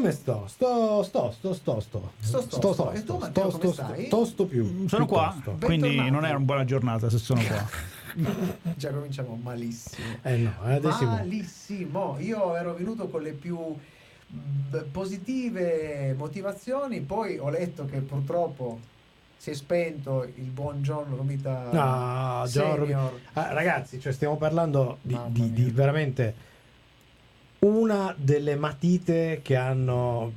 come 0.00 0.12
sto? 0.12 0.44
Sto, 0.48 1.02
sto, 1.02 1.30
sto, 1.30 1.52
sto, 1.52 1.80
sto. 1.80 2.12
Sto, 2.20 2.40
sto, 2.40 2.72
sto. 2.72 2.90
E 2.92 3.04
tu, 3.04 3.18
Matteo, 3.18 3.50
stai? 3.72 4.06
Sto, 4.06 4.24
sto 4.24 4.46
più. 4.46 4.88
Sono 4.88 5.04
qua, 5.06 5.36
quindi 5.60 5.96
non 6.10 6.24
è 6.24 6.30
una 6.30 6.38
buona 6.40 6.64
giornata 6.64 7.10
se 7.10 7.18
sono 7.18 7.42
qua. 7.42 7.68
Già 8.76 8.90
cominciamo 8.90 9.38
malissimo. 9.40 10.06
Eh 10.22 10.36
no, 10.38 10.52
adesso 10.62 11.04
Malissimo. 11.04 12.16
Io 12.18 12.56
ero 12.56 12.74
venuto 12.74 13.08
con 13.08 13.22
le 13.22 13.32
più 13.32 13.76
positive 14.90 16.14
motivazioni, 16.16 17.00
poi 17.00 17.38
ho 17.38 17.50
letto 17.50 17.84
che 17.84 17.98
purtroppo 17.98 18.78
si 19.36 19.50
è 19.50 19.54
spento 19.54 20.22
il 20.36 20.44
buon 20.44 20.82
John 20.82 21.14
Romita 21.16 21.68
No, 21.72 22.46
John 22.46 22.76
Robi- 22.76 22.92
Senior. 22.92 23.18
Ah, 23.34 23.52
ragazzi, 23.52 24.00
cioè 24.00 24.12
stiamo 24.12 24.36
parlando 24.36 24.98
di, 25.02 25.16
di- 25.28 25.52
di 25.52 25.70
veramente 25.70 26.34
una 27.60 28.14
delle 28.16 28.56
matite 28.56 29.40
che 29.42 29.56
hanno 29.56 30.32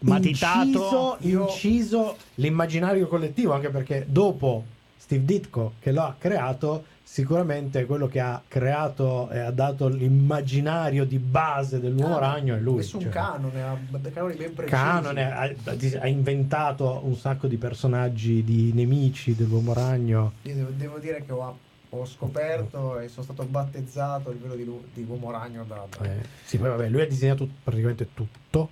Matitato. 0.00 0.66
inciso, 0.66 1.16
Io- 1.20 1.42
inciso 1.48 2.16
l'immaginario 2.34 3.06
collettivo, 3.08 3.52
anche 3.52 3.70
perché 3.70 4.04
dopo 4.08 4.64
Steve 4.98 5.24
Ditko 5.24 5.74
che 5.80 5.92
lo 5.92 6.02
ha 6.02 6.14
creato, 6.18 6.84
sicuramente 7.02 7.84
quello 7.86 8.06
che 8.08 8.20
ha 8.20 8.42
creato 8.46 9.30
e 9.30 9.38
ha 9.38 9.50
dato 9.50 9.88
l'immaginario 9.88 11.04
di 11.04 11.18
base 11.18 11.78
del 11.80 11.92
nuovo 11.92 12.16
Ah, 12.16 12.32
ragno 12.32 12.54
è 12.56 12.58
lui. 12.58 12.76
Nessun 12.76 13.00
cioè. 13.02 13.10
canone, 13.10 13.62
ha 13.62 13.78
canoni 14.12 14.34
ben 14.34 14.52
precisi. 14.54 14.74
Canone, 14.76 15.32
ha, 15.32 15.54
ha 16.00 16.06
inventato 16.08 17.00
un 17.04 17.14
sacco 17.16 17.46
di 17.46 17.56
personaggi, 17.56 18.42
di 18.44 18.72
nemici 18.74 19.34
dell'uomo 19.34 19.72
ragno. 19.72 20.32
Io 20.42 20.54
devo, 20.54 20.70
devo 20.76 20.98
dire 20.98 21.22
che 21.24 21.32
ho, 21.32 21.58
ho 22.00 22.06
scoperto 22.06 22.98
e 22.98 23.08
sono 23.08 23.24
stato 23.24 23.44
battezzato 23.44 24.30
il 24.30 24.38
velo 24.38 24.54
di, 24.54 24.64
Lu- 24.64 24.84
di 24.92 25.04
Uomo 25.08 25.30
Ragno 25.30 25.64
da, 25.66 25.84
da- 25.98 26.04
Eh, 26.04 26.24
sì, 26.44 26.58
poi 26.58 26.68
vabbè, 26.70 26.88
lui 26.88 27.02
ha 27.02 27.06
disegnato 27.06 27.48
praticamente 27.62 28.08
tutto. 28.14 28.70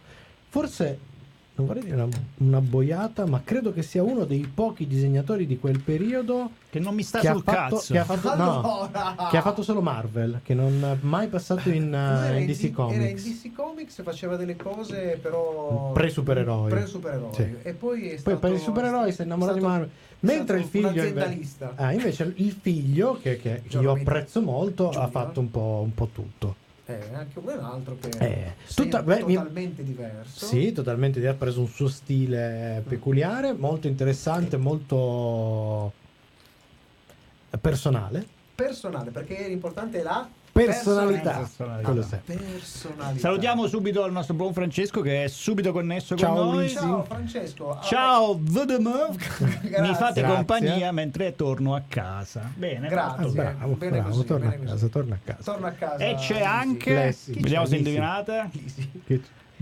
Forse 0.49 1.11
non 1.55 1.67
vorrei 1.67 1.83
dire 1.85 1.97
una, 1.97 2.09
una 2.39 2.61
boiata, 2.63 3.27
ma 3.27 3.43
credo 3.45 3.75
che 3.75 3.83
sia 3.83 4.03
uno 4.03 4.25
dei 4.25 4.51
pochi 4.53 4.87
disegnatori 4.87 5.47
di 5.47 5.59
quel 5.59 5.81
periodo 5.81 6.51
Che 6.71 6.79
non 6.81 6.95
mi 6.95 7.03
sta 7.03 7.21
che 7.21 7.29
sul 7.29 7.43
fatto, 7.43 7.77
cazzo. 7.77 7.93
che, 7.93 7.99
ha 7.99 8.05
fatto, 8.05 8.35
no, 8.37 8.61
Allora! 8.63 9.29
che 9.31 9.37
ha 9.37 9.43
fatto 9.43 9.63
solo 9.63 9.83
Marvel, 9.83 10.41
che 10.43 10.55
non 10.55 10.83
è 10.83 10.97
mai 11.03 11.29
passato 11.29 11.69
in, 11.69 11.89
uh, 11.93 12.25
era 12.25 12.37
in 12.39 12.43
in 12.43 12.47
DC 12.47 12.59
D- 12.59 12.65
Era 12.65 12.67
in 12.69 12.75
Comics. 12.75 13.23
DC 13.25 13.53
Comics, 13.55 14.03
faceva 14.03 14.37
delle 14.37 14.57
cose 14.57 15.19
però... 15.21 15.93
Pre-supereroi. 15.93 16.71
Pre-supereroi. 16.71 17.35
Sì. 17.35 17.55
E 17.63 17.75
poi 17.75 18.07
è 18.07 18.09
Poi 18.13 18.19
stato... 18.19 18.39
per 18.39 18.53
i 18.53 18.59
supereroi 18.59 19.13
si 19.13 19.21
è 19.21 19.25
innamorato 19.25 19.59
di 19.59 19.63
stato- 19.63 19.79
Marvel. 19.79 19.95
Mentre 20.25 20.59
il 20.59 20.65
figlio 20.65 21.03
invece, 21.05 21.49
ah, 21.77 21.93
invece 21.93 22.33
il 22.37 22.57
figlio, 22.61 23.19
che, 23.21 23.37
che 23.39 23.63
io 23.71 23.93
apprezzo 23.93 24.41
molto, 24.41 24.89
ha 24.89 24.93
Junior. 24.93 25.11
fatto 25.11 25.41
un 25.41 25.51
po', 25.51 25.81
un 25.83 25.95
po' 25.95 26.09
tutto. 26.13 26.57
Eh, 26.87 26.99
anche 27.13 27.39
un 27.39 27.49
altro 27.61 27.97
che 28.01 28.09
Eh, 28.19 28.53
tutta- 28.75 29.03
beh, 29.03 29.25
mi- 29.25 29.35
totalmente 29.35 29.83
diverso. 29.83 30.47
Sì, 30.47 30.73
totalmente. 30.73 31.27
Ha 31.27 31.35
preso 31.35 31.61
un 31.61 31.67
suo 31.69 31.89
stile 31.89 32.83
peculiare, 32.87 33.53
molto 33.53 33.89
interessante, 33.89 34.57
molto 34.57 35.93
personale. 37.61 38.25
Personale, 38.55 39.11
perché 39.11 39.47
l'importante 39.49 40.01
è 40.01 40.03
la 40.03 40.29
Personalità. 40.53 41.39
Personalità. 41.39 41.83
Quello 41.83 42.03
sì. 42.03 42.17
Personalità. 42.25 43.19
Salutiamo 43.19 43.67
subito 43.67 44.05
il 44.05 44.13
nostro 44.13 44.35
buon 44.35 44.53
Francesco 44.53 45.01
che 45.01 45.25
è 45.25 45.29
subito 45.29 45.73
connesso 45.73 46.15
Ciao, 46.15 46.35
con 46.35 46.45
noi. 46.45 46.55
Luigi. 46.57 46.75
Ciao 46.75 47.05
Francesco. 47.05 47.79
Ciao, 47.83 48.39
VDM. 48.39 48.87
Mi 49.81 49.95
fate 49.95 50.21
Grazie. 50.21 50.23
compagnia 50.25 50.93
mentre 50.93 51.35
torno 51.37 51.75
a 51.75 51.83
casa. 51.89 52.51
Bene, 52.55 52.89
Grazie. 52.89 53.31
Bravo, 53.31 53.75
bene 53.75 53.93
bravo, 53.99 54.09
così, 54.11 54.25
torna 54.25 54.47
a 54.47 54.51
bene 54.51 54.63
casa, 54.65 54.75
così. 54.75 54.89
torna 54.91 55.15
a 55.15 55.19
casa. 55.25 55.53
Torna 55.53 55.67
a 55.69 55.73
casa. 55.73 56.05
E 56.05 56.15
c'è 56.17 56.35
Lisi. 56.35 56.45
anche, 56.47 56.95
Lessi. 56.95 57.33
vediamo 57.33 57.65
se 57.67 57.77
indovinate. 57.77 58.49
Lisi. 58.53 58.91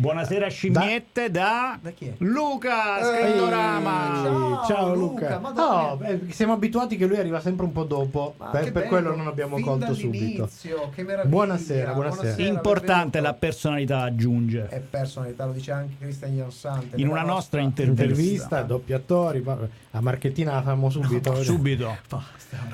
Buonasera 0.05 0.48
scimmiette 0.48 1.31
da, 1.31 1.79
Da 1.79 1.91
chi? 1.91 2.11
Luca 2.20 3.05
Scrittorama. 3.05 4.23
ciao. 4.23 4.65
Ciao 4.67 4.95
Luca, 4.95 5.37
Luca. 5.39 5.53
No, 5.55 5.97
beh, 5.98 6.20
siamo 6.31 6.55
abituati 6.55 6.97
che 6.97 7.05
lui 7.05 7.19
arriva 7.19 7.39
sempre 7.43 7.66
un 7.66 7.72
po' 7.72 7.84
dopo, 7.84 8.33
Ma 8.38 8.47
per, 8.47 8.72
per 8.72 8.84
quello 8.87 9.15
non 9.15 9.27
abbiamo 9.27 9.56
fin 9.56 9.65
colto 9.66 9.93
subito. 9.93 10.49
meraviglia. 10.97 11.25
Buonasera, 11.27 11.93
buonasera. 11.93 12.43
Importante 12.43 13.21
la 13.21 13.34
personalità 13.34 14.00
aggiunge. 14.00 14.69
È 14.69 14.81
personalità, 14.81 15.44
lo 15.44 15.53
dice 15.53 15.71
anche 15.72 15.97
Christian 15.99 16.34
Jansante. 16.34 16.97
In 16.99 17.06
una 17.09 17.22
nostra 17.22 17.61
intervista. 17.61 18.03
Intervista, 18.05 18.62
doppi 18.62 18.94
attori, 18.94 19.44
a 19.91 20.00
Marchettina 20.00 20.53
la 20.55 20.62
fammo 20.62 20.88
subito. 20.88 21.43
Subito. 21.43 21.94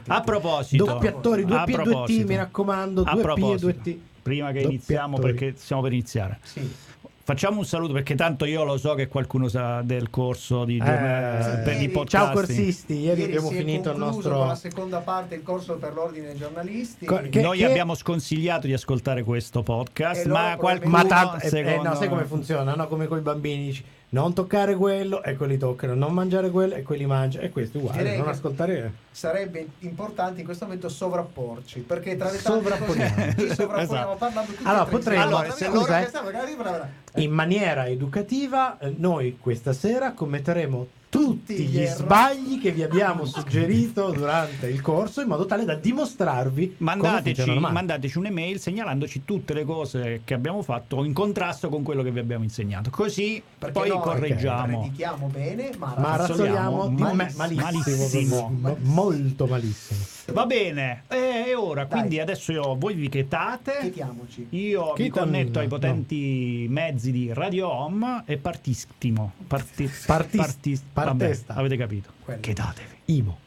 A 0.06 0.20
proposito, 0.20 0.84
Doppi 0.84 1.08
attori, 1.08 1.44
due 1.44 1.64
P 1.66 1.69
e 1.70 1.82
due 1.82 2.04
T, 2.04 2.25
mi 2.25 2.37
raccomando, 2.37 3.03
due 3.03 3.34
P 3.34 3.38
e 3.53 3.56
due 3.58 3.81
T. 3.81 3.98
prima 4.22 4.53
che 4.53 4.60
Doppi 4.60 4.75
iniziamo, 4.75 5.16
attori. 5.16 5.34
perché 5.34 5.54
stiamo 5.58 5.82
per 5.82 5.93
iniziare, 5.93 6.38
Sì. 6.44 6.84
Facciamo 7.26 7.59
un 7.59 7.64
saluto 7.64 7.92
perché 7.92 8.14
tanto 8.14 8.44
io 8.44 8.62
lo 8.62 8.76
so 8.76 8.94
che 8.94 9.09
qualcuno 9.09 9.48
sa 9.48 9.82
del 9.82 10.10
corso 10.10 10.64
di, 10.64 10.76
giornale- 10.78 11.59
Eh, 11.60 11.62
per 11.64 11.75
di 11.75 11.81
ieri- 11.81 11.88
podcasting. 11.88 12.25
Ciao 12.25 12.32
corsisti, 12.32 12.92
ieri, 12.94 13.06
Ieri 13.06 13.22
abbiamo 13.25 13.48
si 13.48 13.54
è 13.54 13.56
finito 13.59 13.91
il 13.91 13.98
nostro... 13.98 14.38
con 14.38 14.47
la 14.47 14.54
seconda 14.54 14.98
parte 15.00 15.34
il 15.34 15.42
corso 15.42 15.75
per 15.75 15.92
l'ordine 15.92 16.28
dei 16.28 16.37
giornalisti. 16.37 17.04
Co- 17.04 17.20
che- 17.28 17.41
Noi 17.41 17.64
abbiamo 17.64 17.97
sconsigliato 17.97 18.69
di 18.69 18.72
ascoltare 18.75 19.25
questo 19.25 19.64
podcast, 19.64 20.25
ma 20.26 20.54
qualcuno 20.56 20.91
Ma 20.97 21.04
tanto, 21.04 21.44
eh, 21.44 21.48
secondo 21.48 21.81
eh, 21.81 21.88
no, 21.88 21.94
sai 21.97 22.09
come 22.09 22.25
funziona? 22.26 22.75
No? 22.76 22.87
Come 22.87 23.09
con 23.09 23.19
i 23.19 23.22
bambini, 23.22 23.64
dici, 23.66 23.84
non 24.09 24.33
toccare 24.33 24.77
quello 24.77 25.22
e 25.22 25.37
quelli 25.37 25.59
toccano, 25.59 25.94
non 25.94 26.12
mangiare 26.12 26.50
quello 26.50 26.75
e 26.75 26.83
quelli 26.83 27.06
mangiano. 27.06 27.44
E 27.44 27.50
questo 27.50 27.78
è 27.78 27.81
uguale, 27.81 28.03
Direi 28.03 28.19
non 28.19 28.28
ascoltare. 28.28 28.93
Sarebbe 29.11 29.67
importante 29.81 30.41
in 30.41 30.44
questo 30.47 30.65
momento 30.65 30.89
sovrapporci 30.89 31.81
perché 31.81 32.17
tra 32.17 32.31
le 32.31 32.41
tante 32.41 32.69
Sovrapponiamo. 32.69 33.15
cose 33.15 33.34
ci 33.49 33.55
sovrapponiamo 33.55 33.83
Esatto. 33.83 34.17
parlando 34.17 34.53
tutti 34.53 34.65
Allora, 34.65 34.84
tre 34.84 34.97
potremmo-. 34.97 35.22
Allora, 35.22 35.50
se 35.50 35.65
scusa, 35.67 36.00
eh. 36.00 37.22
In 37.22 37.31
maniera 37.33 37.89
educativa, 37.89 38.78
eh, 38.78 38.94
noi 38.97 39.39
questa 39.41 39.72
sera 39.72 40.12
commetteremo 40.12 40.87
tutti 41.16 41.54
gli 41.66 41.84
sbagli 41.87 42.60
che 42.60 42.72
vi 42.72 42.82
abbiamo 42.82 43.25
suggerito 43.25 44.10
durante 44.10 44.69
il 44.69 44.81
corso 44.82 45.21
in 45.22 45.28
modo 45.28 45.47
tale 45.47 45.65
da 45.65 45.75
dimostrarvi 45.75 46.75
Mandateci, 46.78 47.59
mandateci 47.59 48.19
un'email 48.19 48.60
segnalandoci 48.60 49.22
tutte 49.25 49.55
le 49.55 49.65
cose 49.65 50.21
che 50.25 50.34
abbiamo 50.34 50.62
fatto 50.62 51.05
in 51.05 51.12
contrasto 51.12 51.69
con 51.69 51.82
quello 51.82 52.03
che 52.03 52.10
vi 52.10 52.19
abbiamo 52.19 52.44
insegnato. 52.44 52.91
Così 52.91 53.43
perché 53.59 53.72
poi 53.78 53.88
noi 53.88 54.00
correggiamo. 54.00 54.81
predichiamo 54.81 55.26
bene 55.28 55.71
ma, 55.78 55.94
Ma 55.99 56.16
razzoliamo 56.16 56.88
malissimo. 56.91 57.44
malissimo, 57.44 58.50
Malissimo. 58.50 58.76
molto 58.82 59.47
malissimo. 59.47 60.16
Va 60.32 60.44
bene, 60.44 61.04
e 61.09 61.54
ora 61.54 61.84
Dai. 61.84 61.98
quindi 61.98 62.19
adesso 62.20 62.50
io, 62.50 62.75
voi 62.76 62.94
vi 62.94 63.09
chetate. 63.09 63.78
Chetiamoci 63.81 64.48
Io 64.50 64.92
mi 64.97 65.04
Cheta- 65.04 65.20
connetto 65.20 65.59
ai 65.60 65.66
no. 65.66 65.70
potenti 65.70 66.66
mezzi 66.69 67.12
di 67.12 67.32
Radio 67.32 67.69
Home 67.70 68.22
e 68.26 68.37
partistimo. 68.37 69.32
Parti, 69.47 69.84
Partis- 69.84 70.04
partis- 70.06 70.82
partesta. 70.92 71.54
vabbè, 71.54 71.60
avete 71.66 71.76
capito. 71.76 72.10
Quello. 72.25 72.41
Chetatevi. 72.41 72.94
Imo. 73.06 73.38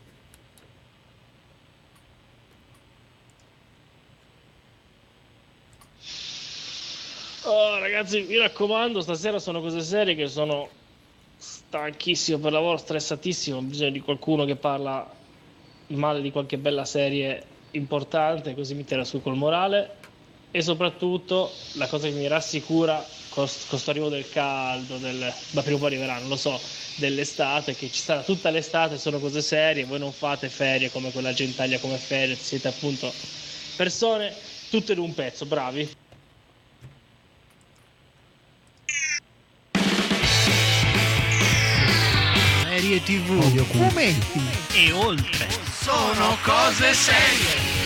Oh, 7.45 7.79
ragazzi, 7.79 8.21
mi 8.27 8.37
raccomando, 8.37 9.01
stasera 9.01 9.39
sono 9.39 9.61
cose 9.61 9.81
serie 9.81 10.13
che 10.15 10.27
sono 10.27 10.69
stanchissimo 11.37 12.37
per 12.37 12.51
lavoro, 12.51 12.77
stressatissimo. 12.77 13.57
Ho 13.57 13.61
bisogno 13.61 13.91
di 13.91 14.01
qualcuno 14.01 14.45
che 14.45 14.55
parla 14.55 15.09
male 15.97 16.21
di 16.21 16.31
qualche 16.31 16.57
bella 16.57 16.85
serie 16.85 17.43
importante, 17.71 18.55
così 18.55 18.73
mi 18.73 18.85
tira 18.85 19.03
su 19.03 19.21
col 19.21 19.35
morale. 19.35 19.97
E 20.51 20.61
soprattutto 20.63 21.51
la 21.73 21.85
cosa 21.87 22.07
che 22.07 22.13
mi 22.13 22.27
rassicura 22.27 23.05
con 23.29 23.47
questo 23.67 23.89
arrivo 23.91 24.09
del 24.09 24.27
caldo, 24.29 24.97
del, 24.97 25.31
ma 25.51 25.61
prima 25.61 25.77
o 25.77 25.79
poi 25.79 25.87
arriverà, 25.89 26.17
non 26.17 26.29
lo 26.29 26.35
so, 26.35 26.59
dell'estate, 26.95 27.75
che 27.75 27.89
ci 27.91 28.01
sarà 28.01 28.21
tutta 28.21 28.49
l'estate, 28.49 28.97
sono 28.97 29.19
cose 29.19 29.41
serie, 29.41 29.85
voi 29.85 29.99
non 29.99 30.11
fate 30.11 30.49
ferie 30.49 30.89
come 30.91 31.11
quella 31.11 31.33
Gentaglia 31.33 31.77
come 31.79 31.97
ferie, 31.97 32.35
siete 32.35 32.67
appunto 32.67 33.11
persone 33.75 34.33
tutte 34.69 34.93
in 34.93 34.99
un 34.99 35.13
pezzo, 35.13 35.45
bravi. 35.45 35.89
Serie 42.63 43.03
TV, 43.03 43.65
fumetti 43.65 44.41
e 44.73 44.91
oltre. 44.91 45.58
Sono 45.89 46.37
cose 46.43 46.93
serie. 46.93 47.78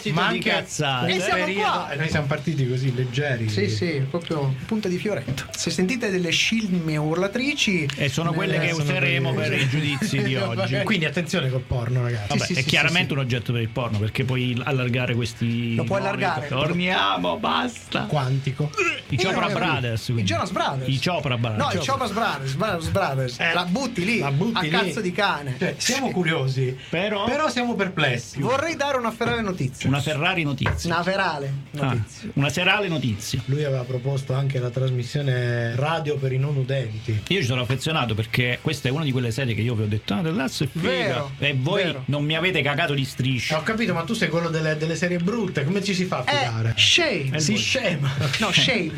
Proposito 0.00 0.14
ma 0.20 0.28
di 0.28 0.34
anche 0.36 0.50
cazzate. 0.50 1.12
E 1.14 1.20
siamo 1.20 1.44
periodo- 1.44 1.60
qua. 1.70 1.90
e 1.90 1.96
noi 1.96 2.08
siamo 2.08 2.26
partiti 2.26 2.68
così 2.68 2.94
leggeri. 2.94 3.48
Sì, 3.48 3.68
sì, 3.68 4.02
proprio 4.08 4.54
punta 4.66 4.88
di 4.88 4.98
fioretto. 4.98 5.44
Se 5.50 5.70
sentite 5.70 6.10
delle 6.10 6.30
scimmie 6.30 6.96
urlatrici... 6.96 7.88
E 7.96 8.08
sono 8.08 8.32
quelle 8.32 8.56
eh, 8.56 8.60
che 8.60 8.68
sono 8.70 8.82
useremo 8.84 9.32
quelle- 9.32 9.48
per 9.56 9.60
i 9.60 9.68
giudizi 9.68 10.22
di 10.22 10.36
oggi. 10.36 10.80
Quindi 10.84 11.04
attenzione 11.04 11.50
col 11.50 11.60
porno, 11.62 12.02
ragazzi. 12.02 12.28
Vabbè, 12.28 12.44
sì, 12.44 12.52
è 12.54 12.62
sì, 12.62 12.68
chiaramente 12.68 13.08
sì, 13.08 13.12
un 13.14 13.18
oggetto 13.20 13.52
per 13.52 13.60
il 13.62 13.68
porno 13.68 13.98
perché 13.98 14.24
puoi 14.24 14.60
allargare 14.64 15.14
questi. 15.14 15.74
Lo 15.74 15.84
puoi 15.84 16.00
allargare. 16.00 16.48
Torniamo, 16.48 17.38
basta. 17.38 18.02
Quantico. 18.04 18.70
I 19.08 19.16
Chopra. 19.16 19.48
Brothers. 19.48 20.08
I 20.08 20.12
quindi. 20.12 20.30
Jonas 20.30 20.50
Brothers. 20.50 20.88
I 20.88 21.00
Chopra 21.04 21.36
Brothers. 21.36 21.74
No, 21.74 21.80
i 21.80 21.84
Chopra 21.86 22.08
Brothers, 22.08 22.54
Brothers, 22.54 22.88
Brothers. 22.88 23.40
Eh, 23.40 23.52
la 23.52 23.64
butti 23.64 24.04
lì, 24.04 24.18
la 24.20 24.30
butti 24.30 24.58
a 24.58 24.60
lì. 24.60 24.68
cazzo 24.70 25.00
di 25.00 25.12
cane. 25.12 25.56
Cioè, 25.58 25.74
siamo 25.76 26.10
curiosi, 26.10 26.76
Però, 26.88 27.24
però 27.24 27.48
siamo 27.50 27.74
perplessi. 27.74 28.40
Vorrei 28.40 28.76
dare 28.76 28.96
una 28.96 29.10
ferale 29.10 29.40
notizia. 29.42 29.89
Una 29.90 30.00
Ferrari 30.00 30.42
notizia. 30.44 30.92
Una 30.94 31.02
ferale 31.02 31.52
Ah, 31.78 31.84
notizia. 31.94 32.28
una 32.34 32.48
serale 32.48 32.88
notizia. 32.88 33.42
Lui 33.46 33.64
aveva 33.64 33.82
proposto 33.82 34.32
anche 34.34 34.58
la 34.58 34.70
trasmissione 34.70 35.74
radio 35.76 36.16
per 36.16 36.32
i 36.32 36.38
non 36.38 36.56
udenti. 36.56 37.22
Io 37.28 37.40
ci 37.40 37.46
sono 37.46 37.62
affezionato 37.62 38.14
perché 38.14 38.58
questa 38.62 38.88
è 38.88 38.92
una 38.92 39.04
di 39.04 39.12
quelle 39.12 39.30
serie 39.30 39.54
che 39.54 39.60
io 39.62 39.74
vi 39.74 39.82
ho 39.82 39.86
detto, 39.86 40.14
ah, 40.14 40.22
dell'azzo 40.22 40.64
è 40.64 40.68
figa. 40.70 40.88
Vero, 40.88 41.30
e 41.38 41.54
voi 41.58 41.82
vero. 41.84 42.02
non 42.06 42.24
mi 42.24 42.36
avete 42.36 42.62
cagato 42.62 42.94
di 42.94 43.02
Eh, 43.02 43.04
striscia. 43.06 43.58
ho 43.58 43.62
capito, 43.62 43.92
ma 43.92 44.02
tu 44.02 44.14
sei 44.14 44.28
quello 44.28 44.48
delle, 44.48 44.76
delle 44.76 44.94
serie 44.96 45.18
brutte, 45.18 45.64
come 45.64 45.82
ci 45.82 45.94
si 45.94 46.04
fa 46.04 46.18
a 46.18 46.24
fidare? 46.24 46.68
Eh, 46.76 46.80
shame. 46.80 47.40
si 47.40 47.56
scema. 47.56 48.10
No, 48.38 48.52
shame. 48.52 48.92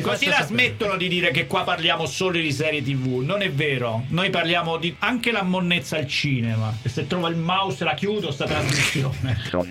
Così 0.00 0.26
la 0.26 0.42
smettono 0.42 0.96
di 0.96 1.08
dire 1.08 1.30
che 1.32 1.46
qua 1.46 1.62
parliamo 1.64 2.06
solo 2.06 2.38
di 2.38 2.52
serie 2.52 2.82
tv. 2.82 3.22
Non 3.24 3.42
è 3.42 3.50
vero. 3.50 4.04
Noi 4.08 4.30
parliamo 4.30 4.76
di 4.76 4.94
anche 5.00 5.32
la 5.32 5.42
monnezza 5.42 5.96
al 5.96 6.06
cinema. 6.06 6.74
E 6.82 6.88
se 6.88 7.06
trovo 7.06 7.28
il 7.28 7.36
mouse 7.36 7.84
la 7.84 7.94
chiudo 7.94 8.30
sta 8.30 8.44
trasmissione. 8.46 9.38
Sono 9.48 9.64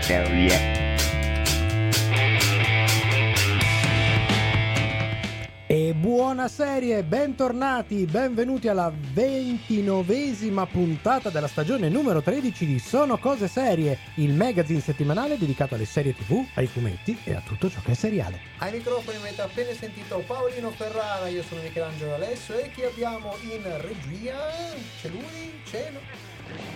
serie. 0.00 0.92
E 5.66 5.92
buona 5.92 6.46
serie, 6.46 7.02
bentornati, 7.02 8.04
benvenuti 8.04 8.68
alla 8.68 8.92
ventinovesima 8.94 10.66
puntata 10.66 11.30
della 11.30 11.48
stagione 11.48 11.88
numero 11.88 12.22
13 12.22 12.64
di 12.64 12.78
Sono 12.78 13.18
Cose 13.18 13.48
Serie, 13.48 13.98
il 14.16 14.34
magazine 14.34 14.80
settimanale 14.80 15.36
dedicato 15.36 15.74
alle 15.74 15.84
serie 15.84 16.14
tv, 16.14 16.44
ai 16.54 16.66
fumetti 16.66 17.18
e 17.24 17.34
a 17.34 17.42
tutto 17.44 17.68
ciò 17.68 17.80
che 17.82 17.92
è 17.92 17.94
seriale. 17.94 18.40
Ai 18.58 18.72
microfoni 18.72 19.16
avete 19.16 19.42
appena 19.42 19.72
sentito 19.72 20.22
Paolino 20.26 20.70
Ferrara, 20.70 21.26
io 21.28 21.42
sono 21.42 21.60
Michelangelo 21.62 22.14
Alesso 22.14 22.56
e 22.56 22.70
chi 22.70 22.84
abbiamo 22.84 23.34
in 23.42 23.62
regia? 23.80 24.36
C'è 25.00 25.08
lui? 25.08 25.60
C'è? 25.64 25.90
no? 25.92 26.33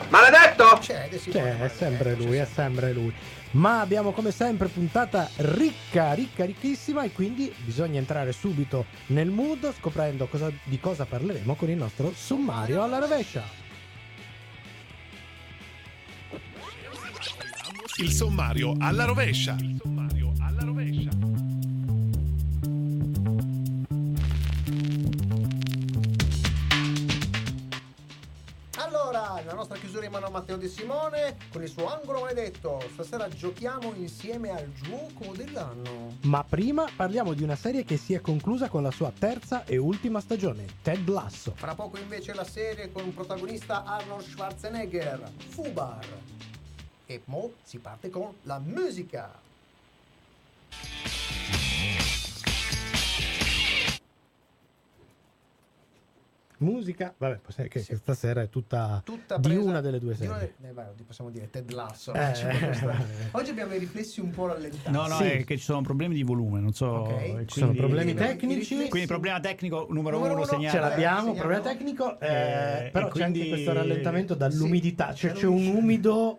Maledetto! 0.09 0.79
C'è, 0.81 1.05
adesso 1.05 1.31
Cioè, 1.31 1.59
è 1.59 1.69
sempre 1.69 2.15
lui, 2.15 2.37
è 2.37 2.47
sempre 2.47 2.93
lui. 2.93 3.13
Ma 3.53 3.81
abbiamo 3.81 4.13
come 4.13 4.31
sempre 4.31 4.69
puntata 4.69 5.29
ricca, 5.37 6.13
ricca, 6.13 6.45
ricchissima 6.45 7.05
e 7.05 7.13
quindi 7.13 7.53
bisogna 7.65 7.99
entrare 7.99 8.33
subito 8.33 8.87
nel 9.07 9.31
mood 9.31 9.73
scoprendo 9.75 10.27
cosa- 10.27 10.53
di 10.65 10.79
cosa 10.79 11.07
parleremo 11.07 11.55
con 11.55 11.71
il 11.71 11.77
nostro 11.77 12.13
sommario 12.15 12.83
alla 12.83 12.99
rovescia. 12.99 13.43
Il 18.01 18.13
sommario 18.13 18.75
alla 18.79 19.05
rovescia. 19.05 19.57
Il 19.59 19.81
sommario 19.83 20.33
alla 20.41 20.63
rovescia. 20.63 21.18
Allora, 29.39 29.53
la 29.53 29.59
nostra 29.59 29.79
chiusura 29.79 30.05
in 30.05 30.11
mano 30.11 30.27
a 30.27 30.31
Matteo 30.31 30.57
De 30.57 30.67
Simone 30.67 31.37
con 31.53 31.63
il 31.63 31.69
suo 31.69 31.87
angolo 31.87 32.21
maledetto. 32.23 32.83
Stasera 32.93 33.29
giochiamo 33.29 33.95
insieme 33.95 34.51
al 34.51 34.73
gioco 34.73 35.33
dell'anno. 35.33 36.17
Ma 36.23 36.43
prima 36.43 36.89
parliamo 36.95 37.35
di 37.35 37.45
una 37.45 37.55
serie 37.55 37.85
che 37.85 37.97
si 37.97 38.15
è 38.15 38.21
conclusa 38.21 38.69
con 38.69 38.83
la 38.83 38.91
sua 38.91 39.13
terza 39.17 39.65
e 39.65 39.77
ultima 39.77 40.21
stagione, 40.21 40.67
Ted 40.83 41.09
Lasso. 41.09 41.53
Fra 41.55 41.77
poco 41.77 41.99
invece 41.99 42.35
la 42.35 42.43
serie 42.43 42.91
con 42.91 43.05
un 43.05 43.15
protagonista 43.15 43.85
Arnold 43.85 44.25
Schwarzenegger, 44.25 45.31
Fubar. 45.51 46.07
E 47.07 47.23
mo 47.27 47.53
si 47.63 47.79
parte 47.79 48.11
con 48.11 48.35
la 48.43 48.59
musica. 48.59 49.47
Musica, 56.59 57.15
vabbè, 57.17 57.41
che 57.69 57.79
Sì. 57.81 57.95
stasera 57.95 58.43
è 58.43 58.49
tutta, 58.49 59.01
Tutta 59.05 59.37
di 59.39 59.55
una 59.55 59.81
delle 59.81 60.01
due 60.01 60.15
di 60.15 60.27
una 60.27 60.39
serie. 60.39 60.55
eh, 60.97 61.03
possiamo 61.05 61.31
dire 61.31 61.49
Ted 61.51 61.71
Lasso. 61.71 62.13
Eh. 62.13 62.33
Oggi 63.33 63.51
abbiamo 63.51 63.75
i 63.75 63.79
riflessi 63.79 64.21
un 64.21 64.31
po' 64.31 64.47
rallentati. 64.49 64.91
No, 64.91 65.07
no, 65.07 65.17
Sì. 65.17 65.25
è 65.25 65.45
che 65.45 65.57
ci 65.57 65.63
sono 65.63 65.83
problemi 65.83 66.15
di 66.15 66.25
volume, 66.25 66.59
non 66.61 66.73
so. 66.73 66.87
Ok. 66.87 67.11
e 67.11 67.45
Ci 67.47 67.59
sono 67.61 67.71
quindi- 67.73 67.77
problemi 67.79 68.15
tecnici. 68.15 68.59
riflessi- 68.59 68.89
Quindi 68.89 69.09
problema 69.09 69.39
tecnico 69.41 69.87
numero, 69.91 70.17
Numero 70.17 70.35
uno 70.35 70.43
uno, 70.43 70.45
segnala. 70.51 70.71
Ce 70.71 70.79
l'abbiamo, 70.81 71.17
segniamo. 71.19 71.39
problema 71.39 71.63
tecnico, 71.63 72.21
eh, 72.21 72.27
Eh, 72.27 72.91
però 72.91 73.07
e 73.07 73.11
c'è 73.11 73.23
anche 73.23 73.39
quindi- 73.39 73.49
questo 73.49 73.73
rallentamento 73.73 74.35
dall'umidità, 74.35 75.13
Sì, 75.13 75.19
cioè 75.19 75.31
c'è 75.33 75.39
c'è 75.39 75.47
un 75.47 75.67
umido 75.67 76.39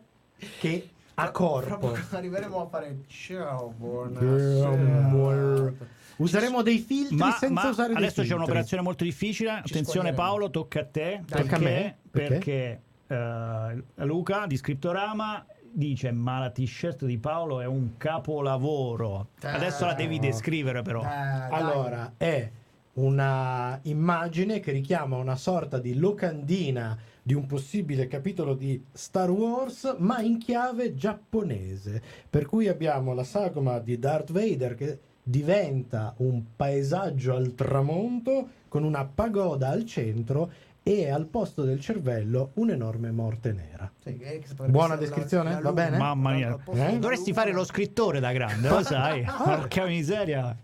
che 0.59 0.89
ha 1.15 1.21
Fra- 1.23 1.31
corpo. 1.31 1.93
Arriveremo 2.11 2.61
a 2.61 2.67
fare 2.67 2.97
ciao, 3.07 3.73
Buonasera. 3.77 4.69
buonasera. 5.09 5.97
Useremo 6.19 6.61
dei 6.61 6.79
filtri 6.79 7.15
Ma, 7.15 7.31
senza 7.31 7.63
ma 7.63 7.69
usare 7.69 7.93
dei 7.93 7.97
adesso 7.97 8.23
c'è 8.23 8.33
un'operazione 8.33 8.83
molto 8.83 9.03
difficile. 9.03 9.51
Attenzione, 9.51 9.83
spoglieremo. 9.83 10.15
Paolo, 10.15 10.49
tocca 10.49 10.81
a 10.81 10.85
te. 10.85 11.21
Dai. 11.25 11.41
Tocca 11.41 11.55
a 11.55 11.59
me? 11.59 11.97
Perché, 12.11 12.81
perché, 13.07 13.81
eh, 13.95 14.05
Luca 14.05 14.45
di 14.45 14.57
Scriptorama 14.57 15.45
dice: 15.71 16.11
Ma 16.11 16.39
la 16.39 16.49
t-shirt 16.49 17.05
di 17.05 17.17
Paolo 17.17 17.61
è 17.61 17.65
un 17.65 17.97
capolavoro. 17.97 19.29
Adesso 19.41 19.85
la 19.85 19.93
devi 19.93 20.19
descrivere, 20.19 20.81
però. 20.81 21.01
Eh, 21.01 21.05
dai. 21.05 21.51
Allora, 21.51 22.13
è 22.17 22.51
una 22.93 23.79
immagine 23.83 24.59
che 24.59 24.71
richiama 24.71 25.15
una 25.15 25.37
sorta 25.37 25.77
di 25.77 25.97
locandina 25.97 26.97
di 27.23 27.33
un 27.33 27.45
possibile 27.45 28.07
capitolo 28.07 28.55
di 28.55 28.83
Star 28.91 29.29
Wars, 29.29 29.95
ma 29.99 30.19
in 30.19 30.37
chiave 30.37 30.95
giapponese. 30.95 32.01
Per 32.29 32.45
cui 32.45 32.67
abbiamo 32.67 33.13
la 33.13 33.23
sagoma 33.23 33.79
di 33.79 33.97
Darth 33.97 34.31
Vader 34.31 34.75
che 34.75 34.99
diventa 35.29 36.15
un 36.17 36.43
paesaggio 36.55 37.35
al 37.35 37.53
tramonto 37.53 38.47
con 38.67 38.83
una 38.83 39.05
pagoda 39.05 39.69
al 39.69 39.85
centro 39.85 40.51
e 40.81 41.07
al 41.09 41.27
posto 41.27 41.63
del 41.63 41.79
cervello 41.79 42.49
un'enorme 42.55 43.11
morte 43.11 43.51
nera. 43.53 43.91
Sì, 44.01 44.19
Buona 44.65 44.95
descrizione? 44.95 45.51
la 45.51 45.59
Va 45.59 45.69
luna. 45.69 45.83
bene? 45.83 45.97
Mamma 45.97 46.31
mia. 46.33 46.57
Eh? 46.73 46.97
Dovresti 46.97 47.31
fare 47.31 47.51
lo 47.51 47.63
scrittore 47.63 48.19
da 48.19 48.31
grande, 48.31 48.69
lo 48.69 48.81
sai? 48.81 49.23
Porca 49.23 49.85
miseria. 49.85 50.55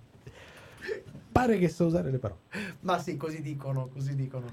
Pare 1.32 1.58
che 1.60 1.70
so 1.70 1.86
usare 1.86 2.10
le 2.10 2.18
parole. 2.18 2.40
Ma 2.82 2.98
sì, 2.98 3.18
così 3.18 3.42
dicono, 3.42 3.90
così 3.94 4.16
dicono. 4.16 4.48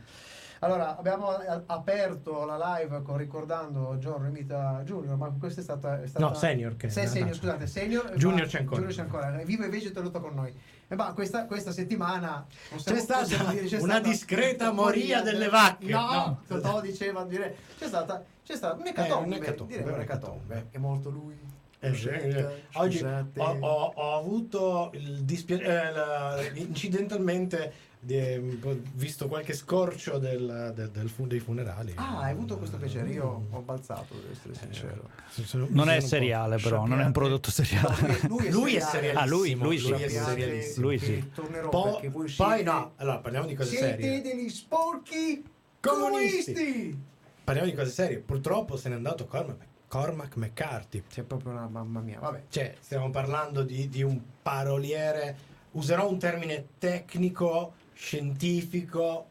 Allora, 0.65 0.97
abbiamo 0.97 1.29
a- 1.31 1.63
aperto 1.67 2.45
la 2.45 2.77
live 2.79 3.03
con 3.03 3.17
ricordando 3.17 3.97
John 3.99 4.23
Remita 4.23 4.81
Junior, 4.85 5.17
ma 5.17 5.29
questa 5.37 5.61
è 5.61 5.65
stata... 5.65 6.01
È 6.01 6.07
stata... 6.07 6.25
No, 6.25 6.35
senior 6.35 6.77
che- 6.77 6.89
Se, 6.89 7.09
senior, 7.09 7.35
scusate, 7.35 7.67
senior. 7.67 8.13
Junior 8.15 8.47
c'è 8.47 8.61
ancora. 8.61 8.77
Junior 8.77 8.95
c'è 8.97 9.03
ancora. 9.03 9.39
È 9.41 9.45
Vivo 9.45 9.65
e 9.65 9.69
vegeto 9.69 10.09
con 10.21 10.35
noi. 10.35 10.55
E 10.87 10.95
ma 10.95 11.13
questa, 11.15 11.47
questa 11.47 11.73
settimana... 11.73 12.47
possiamo- 12.71 12.97
C'è 12.97 13.03
stata 13.05 13.21
possiamo 13.23 13.51
dire, 13.51 13.65
c'è 13.67 13.79
una 13.81 13.95
stata- 13.95 14.09
discreta 14.09 14.71
moria 14.73 15.21
delle 15.21 15.49
vacche. 15.49 15.91
No, 15.91 16.01
No. 16.13 16.41
Totò 16.47 16.81
diceva, 16.81 17.25
dire, 17.25 17.57
c'è 17.77 17.87
stata... 17.89 18.23
C'è 18.45 18.55
stata 18.55 18.77
Eh, 18.77 18.81
un'ecatombe, 18.81 19.39
direi 19.41 19.49
un'ecatombe. 19.49 19.93
un'ecatombe. 19.95 20.67
È 20.71 20.79
molto 20.79 21.11
lui. 21.11 21.37
Eh, 21.81 21.93
Scusate, 21.93 22.63
Oggi 22.75 22.99
scusate. 22.99 23.41
ho, 23.41 23.57
ho- 23.59 23.93
ho 23.97 24.17
avuto 24.17 24.91
il 24.95 25.25
dispiacere, 25.25 26.53
incidentalmente, 26.55 27.57
di- 27.59 27.65
un 27.65 27.73
po' 27.73 27.92
visto 28.05 29.29
qualche 29.29 29.53
scorcio 29.53 30.19
del- 30.19 30.73
del- 30.75 30.91
del 30.91 31.09
fu- 31.09 31.27
dei 31.27 31.39
funerali. 31.39 31.93
Ah, 31.97 32.19
hai 32.23 32.33
avuto 32.33 32.59
questo 32.59 32.77
piacere? 32.77 33.09
Io 33.11 33.47
ho 33.49 33.61
balzato, 33.61 34.15
devo 34.15 34.33
essere 34.33 34.55
sincero. 34.55 35.09
Sono- 35.31 35.47
sono- 35.47 35.67
Non 35.71 35.89
è 35.89 36.01
seriale, 36.01 36.57
però, 36.59 36.85
non 36.87 37.01
è 37.01 37.05
un 37.05 37.13
prodotto 37.13 37.51
seriale. 37.51 38.19
No, 38.29 38.37
lui, 38.39 38.51
Lui 38.51 38.75
è 38.75 38.81
seriale. 38.81 39.19
Ah, 39.19 39.27
lui- 39.27 39.55
lui 39.55 39.79
sì. 39.79 39.93
è 39.93 40.09
serialissimo. 40.09 40.87
Lui 40.87 40.99
sì. 40.99 41.31
tornerò 41.33 41.69
Po- 41.69 41.83
perché 41.93 42.09
voi 42.09 42.33
poi 42.37 42.55
siete, 42.57 42.63
no, 42.65 42.93
allora 42.97 43.19
parliamo 43.19 43.47
di 43.47 43.55
cose 43.55 43.71
siete 43.71 43.87
serie. 44.03 44.21
degli 44.21 44.49
sporchi 44.49 45.45
Comunisti. 45.81 46.53
comunisti. 46.53 47.03
Parliamo 47.45 47.69
di 47.71 47.77
cose 47.77 47.91
serie. 47.91 48.19
Purtroppo 48.19 48.77
se 48.77 48.89
n'è 48.89 48.95
andato 48.97 49.27
Cormac, 49.27 49.59
Cormac 49.89 50.37
McCarthy. 50.37 51.03
C'è 51.09 51.23
proprio 51.23 51.53
una 51.53 51.69
mamma 51.69 52.01
mia, 52.01 52.19
vabbè. 52.19 52.45
Cioè, 52.49 52.75
stiamo 52.81 53.11
parlando 53.11 53.63
di, 53.63 53.89
di 53.89 54.03
un 54.03 54.21
paroliere, 54.43 55.37
userò 55.73 56.09
un 56.09 56.19
termine 56.19 56.67
tecnico, 56.79 57.75
scientifico, 58.03 59.29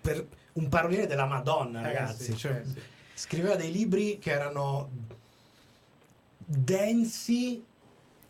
per 0.00 0.26
un 0.54 0.68
paroliere 0.68 1.06
della 1.06 1.26
Madonna, 1.26 1.80
Eh, 1.80 1.82
ragazzi. 1.84 2.24
sì, 2.32 2.36
Cioè, 2.36 2.52
eh, 2.52 2.64
sì. 2.64 2.80
Scriveva 3.14 3.54
dei 3.56 3.70
libri 3.72 4.18
che 4.18 4.30
erano 4.30 4.90
densi 6.36 7.64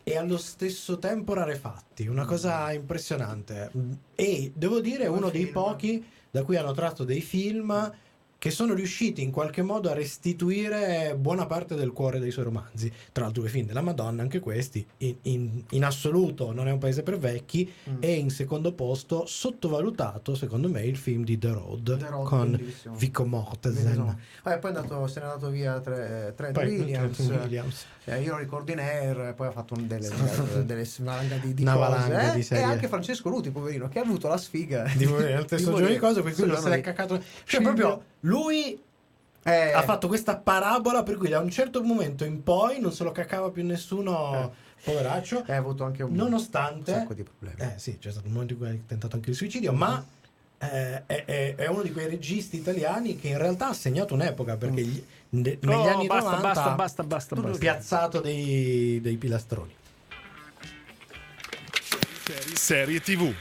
e 0.03 0.17
allo 0.17 0.37
stesso 0.37 0.97
tempo 0.97 1.33
rarefatti, 1.33 2.07
una 2.07 2.25
cosa 2.25 2.71
impressionante. 2.71 3.71
E 4.15 4.51
devo 4.55 4.79
dire, 4.79 5.07
uno 5.07 5.29
dei 5.29 5.47
pochi 5.47 6.03
da 6.31 6.43
cui 6.43 6.55
hanno 6.55 6.71
tratto 6.73 7.03
dei 7.03 7.21
film 7.21 7.91
che 8.39 8.49
sono 8.51 8.73
riusciti 8.73 9.21
in 9.21 9.31
qualche 9.31 9.61
modo 9.61 9.89
a 9.89 9.93
restituire 9.93 11.13
buona 11.19 11.45
parte 11.45 11.75
del 11.75 11.91
cuore 11.91 12.19
dei 12.19 12.31
suoi 12.31 12.45
romanzi. 12.45 12.91
Tra 13.11 13.25
l'altro, 13.25 13.41
due 13.41 13.51
film 13.51 13.67
della 13.67 13.81
Madonna, 13.81 14.21
anche 14.21 14.39
questi, 14.39 14.85
in, 14.99 15.15
in- 15.23 15.63
in 15.71 15.83
assoluto 15.83 16.51
non 16.53 16.67
è 16.67 16.71
un 16.71 16.77
paese 16.79 17.03
per 17.03 17.17
vecchi, 17.19 17.71
Mm. 17.89 17.95
e 17.99 18.13
in 18.13 18.29
secondo 18.29 18.71
posto, 18.73 19.25
sottovalutato, 19.25 20.35
secondo 20.35 20.69
me, 20.69 20.83
il 20.85 20.95
film 20.97 21.23
di 21.23 21.37
The 21.37 21.51
Road, 21.51 21.97
The 21.97 22.07
Road, 22.07 22.25
con 22.27 22.51
bellissimo. 22.51 22.95
Vico 22.95 23.25
Mortensen. 23.25 24.17
Vabbè, 24.43 24.59
poi 24.59 24.71
è 24.71 24.75
andato, 24.75 25.07
se 25.07 25.19
n'è 25.19 25.25
andato 25.25 25.49
via 25.49 25.79
tre, 25.81 26.33
Trent 26.35 26.53
Poi, 26.53 26.67
Williams. 26.79 27.17
Trent 27.17 27.41
Williams. 27.43 27.85
Eh, 28.05 28.21
io 28.21 28.31
lo 28.31 28.37
ricordo 28.37 28.71
in 28.71 28.79
Air, 28.79 29.33
poi 29.35 29.47
ha 29.47 29.51
fatto 29.51 29.73
un 29.75 29.85
delle, 29.87 30.07
delle, 30.09 30.65
delle 30.65 30.87
valanga 30.99 31.35
di, 31.37 31.53
di 31.53 31.61
Una 31.63 31.73
cose. 31.75 31.89
valanga 31.89 32.31
eh? 32.31 32.35
di 32.35 32.43
serie. 32.43 32.63
E 32.63 32.67
anche 32.67 32.87
Francesco 32.87 33.29
Ruti, 33.29 33.51
poverino, 33.51 33.87
che 33.89 33.99
ha 33.99 34.03
avuto 34.03 34.27
la 34.29 34.37
sfiga 34.37 34.89
Di 34.95 35.05
morire 35.07 35.33
nel 35.33 35.43
stesso 35.45 35.71
giorno 35.71 35.87
di 35.87 35.97
cose, 35.97 36.21
per 36.21 36.33
cui 36.33 36.43
se 36.55 36.69
l'è 36.69 36.75
sì. 36.75 36.81
caccato. 36.81 37.21
Cioè, 37.45 37.61
proprio 37.61 38.03
lui 38.21 38.81
Eh, 39.43 39.71
ha 39.71 39.81
fatto 39.83 40.07
questa 40.07 40.35
parabola 40.37 41.01
per 41.03 41.15
cui 41.15 41.29
da 41.29 41.39
un 41.39 41.49
certo 41.49 41.81
momento 41.81 42.25
in 42.25 42.43
poi 42.43 42.79
non 42.79 42.91
se 42.91 43.03
lo 43.03 43.11
caccava 43.11 43.49
più 43.49 43.63
nessuno, 43.65 44.53
poveraccio. 44.83 45.45
eh, 45.45 45.53
ha 45.53 45.57
avuto 45.57 45.85
anche 45.85 46.03
un, 46.03 46.13
Nonostante, 46.13 46.91
un 46.91 46.97
sacco 46.99 47.13
di 47.13 47.23
problemi. 47.23 47.55
eh 47.73 47.79
sì, 47.79 47.97
c'è 47.97 48.11
stato 48.11 48.27
un 48.27 48.33
momento 48.33 48.53
in 48.53 48.59
cui 48.59 48.69
ha 48.69 48.75
tentato 48.85 49.15
anche 49.15 49.29
il 49.29 49.35
suicidio, 49.35 49.71
ma 49.73 50.05
eh, 50.59 51.05
è, 51.05 51.23
è- 51.25 51.55
è 51.55 51.67
uno 51.67 51.81
di 51.81 51.91
quei 51.93 52.07
registi 52.09 52.57
italiani 52.57 53.17
che 53.17 53.29
in 53.29 53.37
realtà 53.37 53.69
ha 53.69 53.73
segnato 53.73 54.13
un'epoca 54.13 54.57
perché 54.57 54.81
gli- 54.83 55.03
ne- 55.29 55.57
negli 55.61 55.73
Oh, 55.87 55.87
anni 55.89 56.07
basta, 56.07 56.29
90 56.31 56.47
basta, 56.47 56.69
basta, 56.75 57.03
basta, 57.03 57.35
ha 57.35 57.39
basta. 57.39 57.57
piazzato 57.57 58.19
dei, 58.19 58.99
dei 59.01 59.15
pilastroni. 59.15 59.73
Serie 62.55 62.99
TV. 62.99 63.33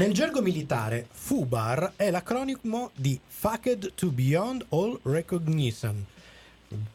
Nel 0.00 0.14
gergo 0.14 0.40
militare, 0.40 1.06
FUBAR 1.10 1.92
è 1.94 2.10
l'acronimo 2.10 2.90
di 2.96 3.20
Fucked 3.22 3.92
to 3.92 4.08
Beyond 4.08 4.64
All 4.70 4.98
Recognition, 5.02 6.02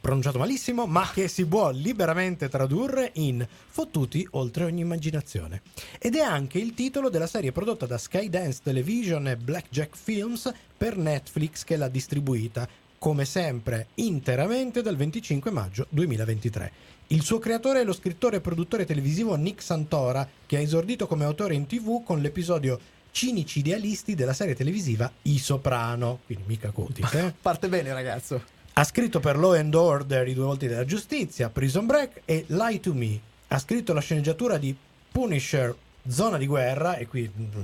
pronunciato 0.00 0.38
malissimo, 0.38 0.86
ma 0.86 1.08
che 1.14 1.28
si 1.28 1.46
può 1.46 1.70
liberamente 1.70 2.48
tradurre 2.48 3.12
in 3.14 3.46
fottuti 3.68 4.26
oltre 4.32 4.64
ogni 4.64 4.80
immaginazione. 4.80 5.62
Ed 6.00 6.16
è 6.16 6.20
anche 6.20 6.58
il 6.58 6.74
titolo 6.74 7.08
della 7.08 7.28
serie 7.28 7.52
prodotta 7.52 7.86
da 7.86 7.96
Skydance 7.96 8.62
Television 8.64 9.28
e 9.28 9.36
Blackjack 9.36 9.96
Films 9.96 10.52
per 10.76 10.96
Netflix 10.96 11.62
che 11.62 11.76
l'ha 11.76 11.88
distribuita, 11.88 12.68
come 12.98 13.24
sempre, 13.24 13.86
interamente 13.94 14.82
dal 14.82 14.96
25 14.96 15.52
maggio 15.52 15.86
2023. 15.90 16.72
Il 17.10 17.22
suo 17.22 17.38
creatore 17.38 17.82
è 17.82 17.84
lo 17.84 17.92
scrittore 17.92 18.38
e 18.38 18.40
produttore 18.40 18.84
televisivo 18.84 19.36
Nick 19.36 19.62
Santora, 19.62 20.28
che 20.44 20.56
ha 20.56 20.60
esordito 20.60 21.06
come 21.06 21.24
autore 21.24 21.54
in 21.54 21.66
tv 21.66 22.02
con 22.02 22.20
l'episodio 22.20 22.94
Cinici 23.20 23.60
idealisti 23.60 24.14
della 24.14 24.34
serie 24.34 24.54
televisiva 24.54 25.10
I 25.22 25.38
Soprano, 25.38 26.18
quindi 26.26 26.44
mica 26.46 26.70
Kotick, 26.70 27.14
eh? 27.16 27.32
Parte 27.40 27.66
bene, 27.66 27.90
ragazzo. 27.94 28.42
Ha 28.74 28.84
scritto 28.84 29.20
per 29.20 29.38
Law 29.38 29.54
and 29.54 29.74
Order, 29.74 30.28
I 30.28 30.34
due 30.34 30.44
volti 30.44 30.66
della 30.66 30.84
giustizia, 30.84 31.48
Prison 31.48 31.86
Break 31.86 32.20
e 32.26 32.44
Lie 32.48 32.78
to 32.78 32.92
Me. 32.92 33.18
Ha 33.48 33.58
scritto 33.58 33.94
la 33.94 34.00
sceneggiatura 34.02 34.58
di 34.58 34.76
Punisher, 35.10 35.74
Zona 36.06 36.36
di 36.36 36.46
guerra, 36.46 36.96
e 36.96 37.06
qui 37.06 37.22
mm, 37.34 37.62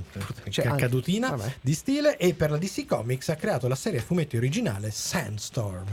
Cioè, 0.49 0.63
ca- 0.63 0.71
anche- 0.71 0.81
cadutina 0.85 1.29
vabbè. 1.29 1.53
di 1.61 1.73
stile, 1.75 2.17
e 2.17 2.33
per 2.33 2.49
la 2.49 2.57
DC 2.57 2.87
Comics 2.87 3.29
ha 3.29 3.35
creato 3.35 3.67
la 3.67 3.75
serie 3.75 3.99
a 3.99 4.01
fumetti 4.01 4.35
originale 4.35 4.89
Sandstorm. 4.89 5.85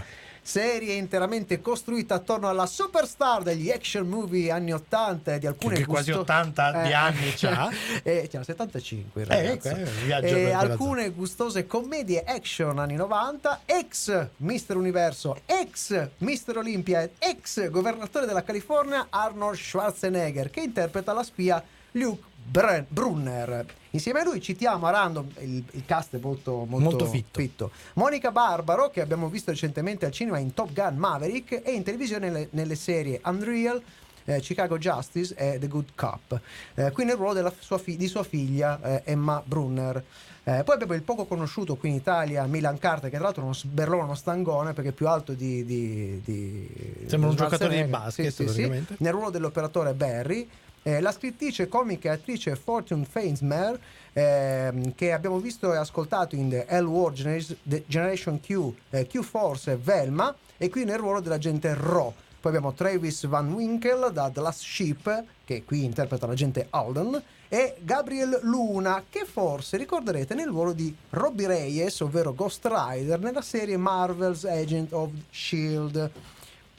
Serie 0.54 0.94
interamente 0.94 1.60
costruita 1.60 2.16
attorno 2.16 2.48
alla 2.48 2.66
superstar 2.66 3.44
degli 3.44 3.70
action 3.70 4.08
movie 4.08 4.50
anni 4.50 4.72
80 4.72 5.34
e 5.34 5.38
di 5.38 5.46
alcune 5.46 5.76
Che 5.76 5.86
quasi 5.86 6.10
gusto- 6.10 6.22
80 6.22 6.82
di 6.82 6.92
anni 6.92 7.30
c'ha. 7.38 7.70
eh, 8.02 8.28
c'ha 8.28 8.42
75 8.42 9.22
il 9.22 9.30
Eh, 9.30 9.42
ragazzo. 9.46 9.68
ecco, 9.68 9.78
eh, 9.78 9.84
viaggio 10.04 10.26
E 10.26 10.50
alcune 10.52 11.10
gustose 11.10 11.68
commedie 11.68 12.24
action 12.24 12.80
anni 12.80 12.96
90 12.96 13.60
ex 13.64 14.26
Mister 14.38 14.76
Universo 14.76 15.40
ex 15.46 16.08
Mister 16.18 16.56
Olympia 16.56 17.08
ex 17.18 17.68
governatore 17.70 18.26
della 18.26 18.42
California 18.42 19.06
Arnold 19.08 19.56
Schwarzenegger 19.56 20.50
che 20.50 20.62
interpreta 20.62 21.12
la 21.12 21.22
spia 21.22 21.62
Luke 21.92 22.22
Bren- 22.42 22.86
Brunner 22.88 23.64
insieme 23.90 24.20
a 24.20 24.24
lui 24.24 24.40
citiamo 24.40 24.86
a 24.86 24.90
random 24.90 25.26
il, 25.40 25.64
il 25.72 25.84
cast 25.84 26.16
è 26.16 26.18
molto, 26.20 26.64
molto, 26.68 26.78
Molto 26.78 27.06
fitto. 27.06 27.70
Monica 27.94 28.30
Barbaro 28.30 28.88
che 28.90 29.00
abbiamo 29.00 29.28
visto 29.28 29.50
recentemente 29.50 30.06
al 30.06 30.12
cinema 30.12 30.38
in 30.38 30.54
Top 30.54 30.72
Gun 30.72 30.96
Maverick 30.96 31.62
e 31.64 31.72
in 31.72 31.82
televisione 31.82 32.30
nelle, 32.30 32.48
nelle 32.50 32.74
serie 32.76 33.20
Unreal 33.24 33.80
eh, 34.24 34.40
Chicago 34.40 34.78
Justice 34.78 35.34
e 35.34 35.58
The 35.58 35.68
Good 35.68 35.90
Cop. 35.94 36.40
Eh, 36.74 36.90
qui 36.92 37.04
nel 37.04 37.16
ruolo 37.16 37.34
della 37.34 37.52
sua 37.58 37.78
fi- 37.78 37.96
di 37.96 38.06
sua 38.06 38.22
figlia 38.22 38.80
eh, 38.82 39.02
Emma 39.04 39.42
Brunner. 39.44 40.02
Eh, 40.42 40.62
poi 40.64 40.74
abbiamo 40.74 40.94
il 40.94 41.02
poco 41.02 41.26
conosciuto 41.26 41.76
qui 41.76 41.90
in 41.90 41.96
Italia 41.96 42.44
Milan 42.46 42.78
Carter, 42.78 43.10
che 43.10 43.16
tra 43.16 43.24
l'altro 43.24 43.42
è 43.42 43.44
uno 43.44 43.54
sberlone, 43.54 44.04
uno 44.04 44.14
stangone 44.14 44.72
perché 44.72 44.90
è 44.90 44.92
più 44.92 45.06
alto 45.06 45.32
di. 45.32 45.64
di, 45.64 46.20
di 46.24 46.68
Sembra 47.06 47.28
un 47.30 47.36
giocatore 47.36 47.82
di 47.82 47.88
basket, 47.88 48.32
Sì, 48.32 48.48
sì, 48.48 48.54
sì. 48.54 48.84
Nel 48.98 49.12
ruolo 49.12 49.30
dell'operatore 49.30 49.92
Barry. 49.92 50.48
Eh, 50.82 51.00
la 51.00 51.12
scrittrice, 51.12 51.68
comica 51.68 52.08
e 52.08 52.14
attrice 52.14 52.56
Fortune 52.56 53.04
Fainsmer, 53.04 53.78
ehm, 54.14 54.94
che 54.94 55.12
abbiamo 55.12 55.38
visto 55.38 55.72
e 55.74 55.76
ascoltato 55.76 56.34
in 56.36 56.48
The 56.48 56.66
L 56.80 56.84
War 56.84 57.12
Generation, 57.12 58.40
Q, 58.40 58.72
eh, 58.90 59.06
Q-Force 59.06 59.72
e 59.72 59.76
Velma, 59.76 60.34
e 60.56 60.70
qui 60.70 60.84
nel 60.84 60.98
ruolo 60.98 61.20
dell'agente 61.20 61.74
Ro. 61.74 62.14
Poi 62.40 62.52
abbiamo 62.52 62.72
Travis 62.72 63.26
Van 63.26 63.52
Winkle 63.52 64.10
da 64.10 64.30
The 64.30 64.40
Last 64.40 64.62
Ship, 64.62 65.24
che 65.44 65.64
qui 65.64 65.84
interpreta 65.84 66.26
l'agente 66.26 66.68
Alden, 66.70 67.22
e 67.50 67.76
Gabriel 67.80 68.38
Luna, 68.44 69.04
che 69.10 69.26
forse 69.26 69.76
ricorderete 69.76 70.34
nel 70.34 70.48
ruolo 70.48 70.72
di 70.72 70.96
Robbie 71.10 71.46
Reyes, 71.46 72.00
ovvero 72.00 72.32
Ghost 72.32 72.66
Rider, 72.66 73.20
nella 73.20 73.42
serie 73.42 73.76
Marvel's 73.76 74.44
Agent 74.44 74.92
of 74.92 75.10
Shield. 75.30 76.10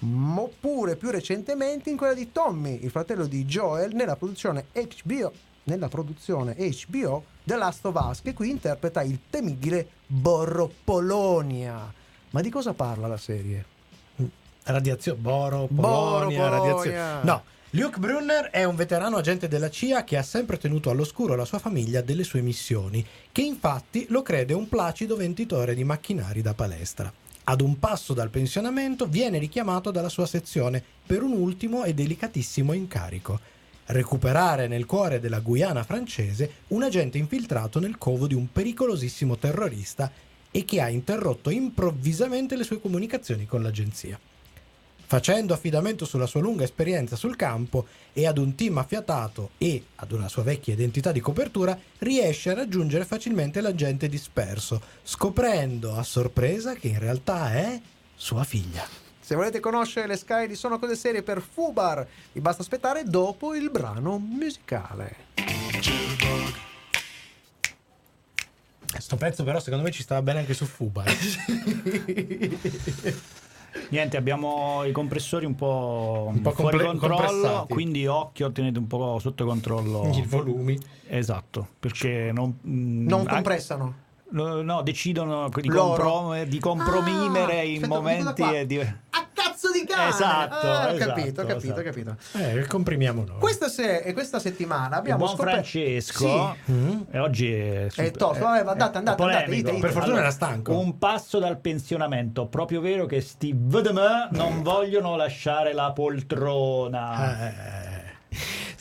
Oppure 0.04 0.96
più 0.96 1.12
recentemente 1.12 1.90
in 1.90 1.98
quella 1.98 2.14
di 2.14 2.32
Tommy, 2.32 2.80
il 2.82 2.90
fratello 2.90 3.28
di 3.28 3.46
Joel, 3.46 3.94
nella 3.94 4.16
produzione 4.16 4.66
HBO, 4.74 5.32
nella 5.64 5.90
produzione 5.90 6.56
HBO 6.56 7.24
The 7.44 7.56
Last 7.56 7.86
of 7.86 7.96
Us, 7.96 8.22
che 8.22 8.34
qui 8.34 8.50
interpreta 8.50 9.04
il 9.04 9.20
temibile 9.30 9.88
Borro 10.08 10.72
Polonia. 10.84 11.94
Ma 12.32 12.42
di 12.42 12.50
cosa 12.50 12.74
parla 12.74 13.08
la 13.08 13.18
serie? 13.18 13.66
Radiazione, 14.64 15.20
Boro, 15.20 15.68
Boro, 15.70 15.88
Polonia, 15.88 16.48
Polonia. 16.48 16.50
radiazione. 16.50 17.24
No, 17.24 17.44
Luke 17.72 18.00
Brunner 18.00 18.50
è 18.50 18.64
un 18.64 18.76
veterano 18.76 19.18
agente 19.18 19.48
della 19.48 19.70
CIA 19.70 20.04
che 20.04 20.18
ha 20.18 20.24
sempre 20.24 20.58
tenuto 20.58 20.90
all'oscuro 20.90 21.36
la 21.36 21.46
sua 21.46 21.60
famiglia 21.60 22.02
delle 22.02 22.24
sue 22.24 22.42
missioni, 22.42 23.06
che 23.32 23.42
infatti 23.42 24.08
lo 24.10 24.24
crede 24.24 24.54
un 24.54 24.68
placido 24.68 25.16
venditore 25.16 25.74
di 25.74 25.84
macchinari 25.84 26.42
da 26.42 26.54
palestra. 26.54 27.21
Ad 27.44 27.62
un 27.62 27.80
passo 27.80 28.14
dal 28.14 28.30
pensionamento 28.30 29.08
viene 29.08 29.40
richiamato 29.40 29.90
dalla 29.90 30.10
sua 30.10 30.28
sezione 30.28 30.84
per 31.06 31.24
un 31.24 31.32
ultimo 31.32 31.84
e 31.84 31.94
delicatissimo 31.94 32.72
incarico. 32.74 33.40
Recuperare 33.88 34.68
nel 34.68 34.86
cuore 34.86 35.20
della 35.20 35.40
Guyana 35.40 35.84
francese 35.84 36.52
un 36.68 36.84
agente 36.84 37.18
infiltrato 37.18 37.80
nel 37.80 37.98
covo 37.98 38.28
di 38.28 38.36
un 38.36 38.52
pericolosissimo 38.52 39.38
terrorista 39.38 40.12
e 40.52 40.66
che 40.66 40.82
ha 40.82 40.90
interrotto 40.90 41.50
improvvisamente 41.50 42.56
le 42.56 42.64
sue 42.64 42.80
comunicazioni 42.80 43.46
con 43.46 43.64
l'agenzia. 43.64 44.20
Facendo 45.12 45.54
affidamento 45.54 46.06
sulla 46.06 46.26
sua 46.26 46.40
lunga 46.40 46.64
esperienza 46.64 47.18
sul 47.18 47.36
campo 47.36 47.86
e 48.14 48.26
ad 48.26 48.38
un 48.38 48.56
team 48.56 48.78
affiatato 48.78 49.50
e 49.58 49.84
ad 49.96 50.14
una 50.14 50.30
sua 50.30 50.44
vecchia 50.44 50.72
identità 50.72 51.12
di 51.12 51.20
copertura, 51.20 51.78
riesce 51.98 52.50
a 52.50 52.54
raggiungere 52.54 53.04
facilmente 53.04 53.60
l'agente 53.60 54.08
disperso, 54.08 54.82
scoprendo 55.04 55.98
a 55.98 56.04
sorpresa 56.04 56.76
che 56.76 56.88
in 56.88 57.00
realtà 57.00 57.52
è 57.52 57.82
sua 58.16 58.46
figlia. 58.46 58.88
Se 59.20 59.36
volete 59.36 59.60
conoscere 59.60 60.08
le 60.08 60.16
Sky 60.16 60.48
di 60.48 60.56
Sono 60.56 60.80
Cose 60.80 60.96
Serie 60.96 61.24
per 61.24 61.42
Fubar, 61.42 62.08
vi 62.32 62.40
basta 62.40 62.62
aspettare 62.62 63.04
dopo 63.04 63.54
il 63.54 63.70
brano 63.70 64.18
musicale. 64.18 65.16
Sto 68.98 69.18
pezzo 69.18 69.44
però 69.44 69.60
secondo 69.60 69.84
me 69.84 69.92
ci 69.92 70.04
stava 70.04 70.22
bene 70.22 70.40
anche 70.40 70.54
su 70.54 70.64
Fuba. 70.64 71.04
Niente, 73.90 74.18
abbiamo 74.18 74.84
i 74.84 74.92
compressori 74.92 75.46
un 75.46 75.56
po', 75.56 76.26
Un 76.30 76.42
po' 76.42 76.52
fuori 76.52 76.78
comple- 76.80 77.08
controllo, 77.10 77.66
quindi 77.70 78.06
occhio, 78.06 78.52
tenete 78.52 78.80
un 78.80 78.88
po' 78.88 79.18
sotto 79.20 79.46
controllo. 79.46 80.10
I 80.14 80.22
volumi. 80.24 80.78
Esatto, 81.08 81.68
perché 81.80 82.32
non, 82.34 82.58
Non 82.62 83.26
compressano. 83.26 83.94
No, 84.32 84.62
no, 84.62 84.82
decidono 84.82 85.50
di, 85.54 85.68
comprom- 85.70 86.44
di 86.44 86.60
comprimere 86.60 87.60
Ah, 87.60 87.64
in 87.64 87.76
aspetta, 87.84 87.88
momenti 87.88 88.42
e 88.42 88.66
di... 88.66 88.80
A 88.80 89.28
cazzo 89.34 89.72
di 89.72 89.86
cane! 89.86 90.10
Esatto, 90.10 90.68
Ah, 90.68 90.86
ho 90.88 90.94
esatto, 90.96 91.14
capito, 91.14 91.42
ho 91.42 91.46
capito, 91.46 91.80
esatto. 91.80 91.82
capito. 91.84 92.16
Eh, 92.34 92.66
comprimiamo 92.68 93.24
noi. 93.26 93.40
Questa, 93.40 93.68
se- 93.70 93.98
e 94.00 94.14
questa 94.14 94.40
settimana 94.40 94.96
abbiamo 94.98 95.20
buon 95.26 95.36
scoperto... 95.36 95.52
Francesco 95.62 96.56
Sì. 96.66 96.72
Mm. 96.72 97.02
e 97.12 97.20
oggi 97.20 97.52
è, 97.54 97.86
super- 97.90 98.12
tosto, 98.12 98.44
vabbè, 98.44 98.60
andate, 98.70 98.98
andate, 98.98 99.22
andate, 99.24 99.52
dite, 99.52 99.70
dite. 99.72 99.82
Per 99.82 99.92
fortuna 99.92 100.18
era 100.20 100.32
stanco. 100.32 100.78
Un 100.78 100.98
passo 100.98 101.40
dal 101.40 101.60
pensionamento, 101.60 102.48
proprio 102.48 102.82
vero 102.82 103.06
che 103.06 103.22
sti 103.22 103.54
VDM 103.56 104.30
non 104.32 104.62
vogliono 104.64 105.16
lasciare 105.16 105.74
la 105.74 105.92
poltrona. 105.92 107.50
Eh, 107.50 108.10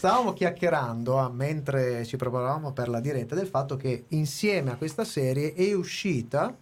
stavamo 0.00 0.32
chiacchierando 0.32 1.18
ah, 1.18 1.28
mentre 1.28 2.06
ci 2.06 2.16
preparavamo 2.16 2.72
per 2.72 2.88
la 2.88 3.00
diretta 3.00 3.34
del 3.34 3.46
fatto 3.46 3.76
che 3.76 4.04
insieme 4.08 4.70
a 4.70 4.76
questa 4.76 5.04
serie 5.04 5.52
è 5.52 5.74
uscita 5.74 6.56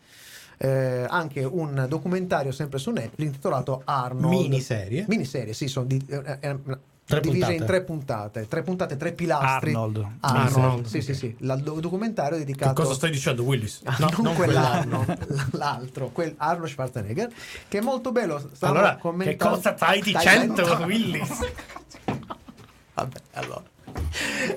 eh, 0.57 1.07
anche 1.09 1.45
un 1.45 1.87
documentario 1.89 2.51
sempre 2.51 2.81
su 2.81 2.91
Netflix 2.91 3.29
intitolato 3.29 3.83
Arnold. 3.85 4.41
Miniserie? 4.41 5.05
Miniserie, 5.07 5.53
sì, 5.53 5.69
sono 5.69 5.87
di, 5.87 6.05
eh, 6.09 6.39
eh, 6.41 6.59
Tre 7.09 7.21
divise 7.21 7.39
puntate. 7.47 7.55
in 7.63 7.65
tre 7.67 7.83
puntate, 7.85 8.49
tre 8.49 8.63
puntate, 8.63 8.97
tre 8.97 9.13
pilastri. 9.13 9.71
Arnold. 9.73 9.97
Arnold, 10.21 10.57
Arnold, 10.57 10.85
sì, 10.87 11.01
sì, 11.01 11.15
sì. 11.15 11.35
La- 11.39 11.55
do- 11.55 11.79
documentario 11.81 12.37
dedicato 12.39 12.75
Che 12.75 12.83
cosa 12.83 12.95
stai 12.95 13.11
dicendo, 13.13 13.45
Willis? 13.45 13.81
Ah, 13.85 13.97
No, 14.01 14.09
non, 14.11 14.25
non 14.25 14.35
quell'Arnold. 14.35 15.49
l'altro, 15.57 16.09
quel 16.11 16.35
Arnold 16.37 16.69
Schwarzenegger, 16.71 17.33
che 17.69 17.79
è 17.79 17.81
molto 17.81 18.11
bello. 18.13 18.43
Allora, 18.59 18.97
che 18.97 19.01
commentando- 19.01 19.55
cosa 19.57 19.75
stai 19.77 20.01
Stai 20.01 20.13
dicendo, 20.13 20.63
dicendo? 20.63 20.85
Willis? 20.85 21.39
Vabbè, 22.99 23.19
allora. 23.35 23.63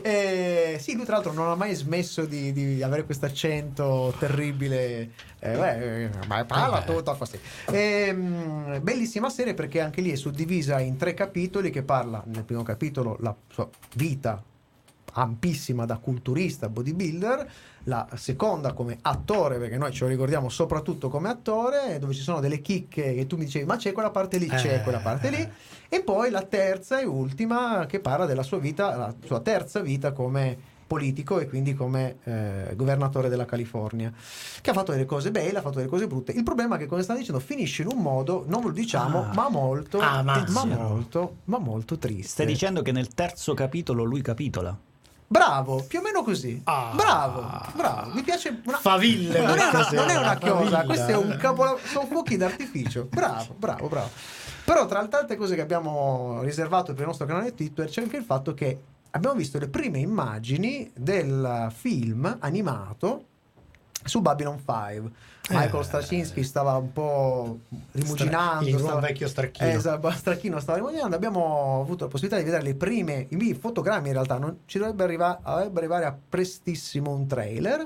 Eh, 0.02 0.78
sì, 0.80 0.96
lui 0.96 1.06
tra 1.06 1.16
l'altro 1.16 1.32
non 1.32 1.48
ha 1.50 1.56
mai 1.56 1.74
smesso 1.76 2.26
di, 2.26 2.52
di 2.52 2.82
avere 2.82 3.06
questo 3.06 3.26
accento 3.26 4.14
terribile. 4.20 5.12
Eh, 5.40 5.58
beh, 5.58 6.10
ma 6.28 6.44
parla 6.46 6.80
Vabbè. 6.80 6.94
tutto 6.94 7.16
così. 7.16 7.40
Ehm, 7.72 8.82
bellissima 8.82 9.30
serie 9.30 9.54
perché 9.54 9.80
anche 9.80 10.02
lì 10.02 10.12
è 10.12 10.16
suddivisa 10.16 10.80
in 10.80 10.98
tre 10.98 11.14
capitoli 11.14 11.70
che 11.70 11.84
parla 11.84 12.22
nel 12.26 12.44
primo 12.44 12.64
capitolo 12.64 13.18
la 13.20 13.36
sua 13.50 13.70
vita 13.96 14.44
ampissima 15.14 15.86
da 15.86 15.98
culturista, 15.98 16.70
bodybuilder, 16.70 17.52
la 17.86 18.08
seconda 18.16 18.74
come 18.74 18.98
attore, 19.02 19.58
perché 19.58 19.78
noi 19.78 19.92
ce 19.92 20.04
lo 20.04 20.10
ricordiamo 20.10 20.50
soprattutto 20.50 21.10
come 21.10 21.30
attore, 21.30 21.98
dove 22.00 22.14
ci 22.14 22.22
sono 22.22 22.40
delle 22.40 22.62
chicche 22.62 23.14
che 23.14 23.28
tu 23.28 23.38
mi 23.38 23.46
dicevi, 23.46 23.66
ma 23.66 23.76
c'è 23.78 23.92
quella 23.92 24.12
parte 24.12 24.38
lì, 24.38 24.48
c'è 24.48 24.76
Eh. 24.76 24.82
quella 24.84 25.00
parte 25.00 25.30
lì, 25.30 25.50
e 25.90 26.02
poi 26.04 26.30
la 26.30 26.44
terza 26.44 27.00
e 27.00 27.06
ultima 27.06 27.86
che 27.88 28.00
parla 28.00 28.26
della 28.26 28.44
sua 28.44 28.60
vita, 28.60 28.96
la 28.96 29.14
sua 29.26 29.40
terza 29.40 29.80
vita 29.82 30.12
come 30.12 30.70
politico 30.92 31.40
e 31.40 31.48
quindi 31.48 31.74
come 31.74 32.18
eh, 32.26 32.74
governatore 32.76 33.30
della 33.30 33.46
California 33.46 34.12
che 34.60 34.70
ha 34.72 34.74
fatto 34.74 34.92
delle 34.92 35.06
cose 35.06 35.32
belle, 35.32 35.60
ha 35.60 35.62
fatto 35.62 35.78
delle 35.78 35.88
cose 35.88 36.06
brutte 36.06 36.34
il 36.34 36.44
problema 36.44 36.76
è 36.76 36.80
che 36.80 36.86
come 36.86 37.02
stavo 37.02 37.18
dicendo 37.18 37.40
finisce 37.40 37.84
in 37.84 37.88
un 37.94 38.02
modo 38.02 38.44
non 38.48 38.62
lo 38.62 38.72
diciamo 38.72 39.22
Ah. 39.24 39.32
ma 39.34 39.48
molto 39.48 40.00
Ah, 40.00 40.22
ma 40.22 40.44
molto 40.66 41.38
ma 41.46 41.60
molto 41.60 41.98
triste 41.98 42.28
Stai 42.28 42.46
dicendo 42.46 42.82
che 42.82 42.92
nel 42.92 43.08
terzo 43.08 43.54
capitolo 43.54 44.04
lui 44.04 44.20
capitola? 44.22 44.78
Bravo, 45.32 45.86
più 45.88 46.00
o 46.00 46.02
meno 46.02 46.24
così. 46.24 46.60
Ah. 46.66 46.92
bravo, 46.94 47.50
bravo. 47.74 48.12
Mi 48.14 48.22
piace 48.22 48.62
una... 48.66 48.78
Faville 48.78 49.40
Non 49.40 49.58
è 49.58 49.70
una, 49.70 49.90
non 49.94 50.10
è 50.10 50.18
una 50.18 50.38
favilla. 50.38 50.84
questo 50.84 51.12
è 51.12 51.16
un 51.16 51.38
capolavoro, 51.40 51.80
sono 51.86 52.06
fuochi 52.06 52.36
d'artificio. 52.36 53.08
Bravo, 53.10 53.56
bravo, 53.58 53.88
bravo. 53.88 54.10
Però 54.66 54.86
tra 54.88 55.02
le 55.02 55.08
tante 55.08 55.38
cose 55.38 55.56
che 55.56 55.62
abbiamo 55.62 56.42
riservato 56.42 56.92
per 56.92 57.04
il 57.04 57.08
nostro 57.08 57.26
canale 57.26 57.54
Twitter 57.54 57.88
c'è 57.88 58.02
anche 58.02 58.18
il 58.18 58.26
fatto 58.26 58.54
che 58.54 58.78
abbiamo 59.12 59.38
visto 59.38 59.58
le 59.58 59.70
prime 59.70 60.00
immagini 60.00 60.92
del 60.94 61.72
film 61.74 62.36
animato 62.42 63.24
su 64.04 64.20
Babylon 64.20 64.58
5. 64.58 65.12
Michael 65.50 65.82
Eh. 65.82 65.84
Straczynski 65.84 66.44
stava 66.44 66.76
un 66.76 66.94
po' 66.94 67.60
rimuginando. 67.94 68.66
Il 68.68 68.76
buon 68.76 68.86
stava- 68.88 69.00
vecchio 69.02 69.28
Stracchino. 69.28 69.70
Eh, 69.70 69.74
esatto, 69.74 70.12
Stracchino 70.16 70.60
stava 70.60 70.78
rimuginando. 70.78 71.16
Abbiamo 71.16 71.82
avuto 71.82 72.06
la 72.06 72.10
possibilità 72.10 72.38
di 72.42 72.50
vedere 72.50 72.64
le 72.64 72.76
prime 72.76 73.28
i 73.30 73.54
fotogrammi. 73.60 74.08
In 74.08 74.14
realtà 74.14 74.38
non 74.38 74.60
ci 74.66 74.78
dovrebbe, 74.78 75.04
arriva- 75.04 75.40
dovrebbe 75.44 75.80
arrivare 75.80 76.06
a 76.06 76.16
prestissimo 76.30 77.12
un 77.12 77.28
trailer. 77.28 77.86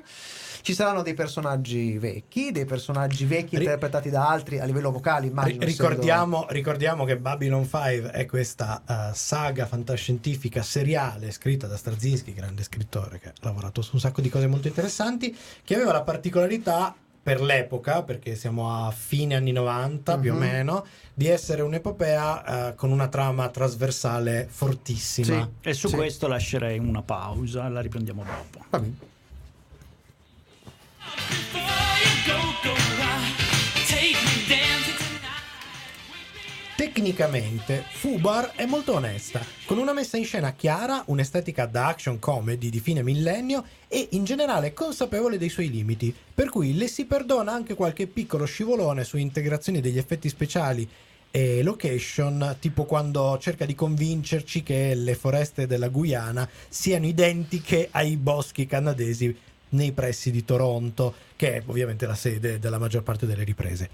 Ci 0.61 0.73
saranno 0.73 1.01
dei 1.01 1.13
personaggi 1.13 1.97
vecchi, 1.97 2.51
dei 2.51 2.65
personaggi 2.65 3.25
vecchi 3.25 3.55
Ri- 3.55 3.63
interpretati 3.63 4.09
da 4.09 4.27
altri 4.27 4.59
a 4.59 4.65
livello 4.65 4.91
vocale. 4.91 5.27
Immagino 5.27 5.59
Ri- 5.63 5.65
essendo- 5.71 5.89
ricordiamo, 5.89 6.45
ricordiamo 6.49 7.05
che 7.05 7.17
Babylon 7.17 7.63
5 7.63 8.11
è 8.11 8.25
questa 8.25 8.81
eh, 8.87 9.15
saga 9.15 9.65
fantascientifica 9.65 10.61
seriale 10.61 11.31
scritta 11.31 11.67
da 11.67 11.77
Straczynski, 11.77 12.33
grande 12.33 12.63
scrittore 12.63 13.19
che 13.19 13.29
ha 13.29 13.33
lavorato 13.41 13.81
su 13.81 13.91
un 13.93 13.99
sacco 13.99 14.21
di 14.21 14.29
cose 14.29 14.47
molto 14.47 14.67
interessanti, 14.67 15.35
che 15.63 15.75
aveva 15.75 15.91
la 15.93 16.01
particolarità 16.01 16.95
per 17.25 17.41
l'epoca, 17.41 18.03
perché 18.03 18.35
siamo 18.35 18.85
a 18.85 18.91
fine 18.91 19.33
anni 19.33 19.51
90 19.51 20.19
più 20.19 20.33
o 20.33 20.35
Mhm. 20.35 20.39
meno, 20.39 20.85
di 21.11 21.25
essere 21.25 21.63
un'epopea 21.63 22.69
eh, 22.69 22.75
con 22.75 22.91
una 22.91 23.07
trama 23.07 23.49
trasversale 23.49 24.45
fortissima. 24.47 25.49
Sì. 25.61 25.69
E 25.69 25.73
su 25.73 25.87
Sì. 25.87 25.95
questo 25.95 26.27
lascerei 26.27 26.77
una 26.77 27.01
pausa, 27.01 27.67
la 27.67 27.81
riprendiamo 27.81 28.23
dopo. 28.23 28.63
Va 28.69 28.77
bene. 28.77 28.97
Tecnicamente, 36.75 37.85
Fubar 37.89 38.51
è 38.53 38.65
molto 38.65 38.95
onesta, 38.95 39.41
con 39.65 39.77
una 39.77 39.93
messa 39.93 40.17
in 40.17 40.25
scena 40.25 40.51
chiara, 40.51 41.03
un'estetica 41.07 41.67
da 41.67 41.87
action 41.87 42.19
comedy 42.19 42.67
di 42.67 42.81
fine 42.81 43.01
millennio 43.01 43.63
e 43.87 44.09
in 44.11 44.25
generale 44.25 44.73
consapevole 44.73 45.37
dei 45.37 45.47
suoi 45.47 45.71
limiti, 45.71 46.13
per 46.33 46.49
cui 46.49 46.75
le 46.75 46.89
si 46.89 47.05
perdona 47.05 47.53
anche 47.53 47.75
qualche 47.75 48.07
piccolo 48.07 48.43
scivolone 48.43 49.05
su 49.05 49.15
integrazioni 49.15 49.79
degli 49.79 49.97
effetti 49.97 50.27
speciali 50.27 50.85
e 51.31 51.63
location, 51.63 52.57
tipo 52.59 52.83
quando 52.83 53.37
cerca 53.39 53.65
di 53.65 53.73
convincerci 53.73 54.61
che 54.61 54.95
le 54.95 55.15
foreste 55.15 55.67
della 55.67 55.87
Guyana 55.87 56.47
siano 56.67 57.05
identiche 57.05 57.87
ai 57.91 58.17
boschi 58.17 58.65
canadesi 58.65 59.33
nei 59.69 59.93
pressi 59.93 60.29
di 60.29 60.43
Toronto, 60.43 61.13
che 61.35 61.55
è 61.55 61.63
ovviamente 61.65 62.05
la 62.05 62.15
sede 62.15 62.59
della 62.59 62.77
maggior 62.77 63.03
parte 63.03 63.25
delle 63.25 63.43
riprese. 63.43 63.89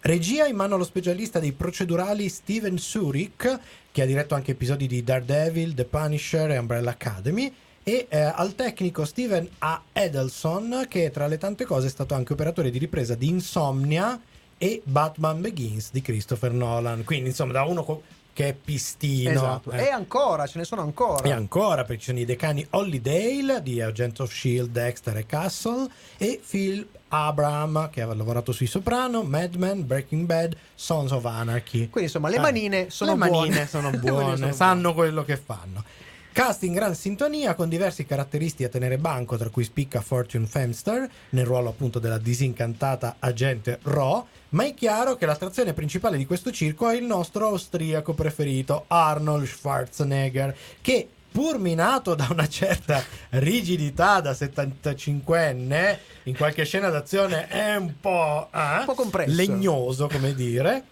Regia 0.00 0.46
in 0.46 0.56
mano 0.56 0.74
allo 0.74 0.84
specialista 0.84 1.38
dei 1.38 1.52
procedurali 1.52 2.28
Steven 2.28 2.76
Surik, 2.76 3.58
che 3.90 4.02
ha 4.02 4.06
diretto 4.06 4.34
anche 4.34 4.50
episodi 4.50 4.86
di 4.86 5.02
Daredevil, 5.02 5.74
The 5.74 5.84
Punisher 5.84 6.50
e 6.50 6.58
Umbrella 6.58 6.90
Academy, 6.90 7.52
e 7.82 8.06
eh, 8.08 8.18
al 8.18 8.54
tecnico 8.54 9.04
Steven 9.04 9.48
A. 9.58 9.82
Edelson, 9.92 10.86
che 10.88 11.10
tra 11.10 11.26
le 11.26 11.38
tante 11.38 11.64
cose 11.64 11.86
è 11.86 11.90
stato 11.90 12.14
anche 12.14 12.32
operatore 12.32 12.70
di 12.70 12.78
ripresa 12.78 13.14
di 13.14 13.28
Insomnia 13.28 14.20
e 14.58 14.82
Batman 14.84 15.40
Begins 15.40 15.90
di 15.90 16.02
Christopher 16.02 16.52
Nolan. 16.52 17.04
Quindi, 17.04 17.30
insomma, 17.30 17.52
da 17.52 17.64
uno 17.64 17.82
co- 17.82 18.02
che 18.34 18.48
è 18.48 18.52
pistino. 18.52 19.30
Esatto. 19.30 19.70
eh. 19.70 19.84
E 19.84 19.88
ancora, 19.90 20.46
ce 20.46 20.58
ne 20.58 20.64
sono 20.64 20.82
ancora. 20.82 21.22
E 21.26 21.30
ancora, 21.32 21.84
perché 21.84 21.98
ci 22.02 22.06
sono 22.08 22.18
i 22.18 22.26
decani 22.26 22.66
Hollydale 22.70 23.62
di 23.62 23.80
Agent 23.80 24.20
of 24.20 24.30
Shield, 24.30 24.70
Dexter 24.70 25.16
e 25.16 25.24
Castle 25.24 25.88
e 26.18 26.38
Phil 26.46 26.86
Abraham 27.08 27.88
che 27.90 28.00
aveva 28.02 28.16
lavorato 28.16 28.50
sui 28.52 28.66
Soprano, 28.66 29.22
Mad 29.22 29.54
Men, 29.54 29.86
Breaking 29.86 30.26
Bad, 30.26 30.56
Sons 30.74 31.12
of 31.12 31.24
Anarchy. 31.24 31.88
Quindi 31.88 32.02
insomma 32.10 32.28
le 32.28 32.36
Eh, 32.36 32.40
manine 32.40 32.90
sono 32.90 33.12
le 33.12 33.18
buone. 33.28 33.30
manine 33.48 33.66
sono 33.68 33.90
buone, 33.90 34.36
sono 34.36 34.52
sanno 34.52 34.92
quello 34.94 35.22
che 35.24 35.36
fanno. 35.36 35.84
Cast 36.34 36.64
in 36.64 36.72
gran 36.72 36.96
sintonia 36.96 37.54
con 37.54 37.68
diversi 37.68 38.04
caratteristi 38.04 38.64
a 38.64 38.68
tenere 38.68 38.98
banco, 38.98 39.36
tra 39.36 39.50
cui 39.50 39.62
spicca 39.62 40.00
Fortune 40.00 40.46
Femster 40.48 41.08
nel 41.28 41.46
ruolo 41.46 41.68
appunto 41.68 42.00
della 42.00 42.18
disincantata 42.18 43.16
agente 43.20 43.78
Ro, 43.82 44.26
ma 44.48 44.64
è 44.64 44.74
chiaro 44.74 45.14
che 45.14 45.26
l'attrazione 45.26 45.74
principale 45.74 46.16
di 46.16 46.26
questo 46.26 46.50
circo 46.50 46.88
è 46.88 46.96
il 46.96 47.04
nostro 47.04 47.46
austriaco 47.46 48.14
preferito, 48.14 48.86
Arnold 48.88 49.46
Schwarzenegger, 49.46 50.56
che 50.80 51.08
pur 51.30 51.60
minato 51.60 52.16
da 52.16 52.26
una 52.28 52.48
certa 52.48 53.00
rigidità 53.30 54.20
da 54.20 54.32
75enne, 54.32 55.98
in 56.24 56.36
qualche 56.36 56.64
scena 56.64 56.88
d'azione 56.88 57.46
è 57.46 57.76
un 57.76 57.94
po', 58.00 58.48
eh, 58.52 58.84
Un 58.84 59.10
po' 59.10 59.22
legnoso, 59.26 60.08
come 60.08 60.34
dire. 60.34 60.82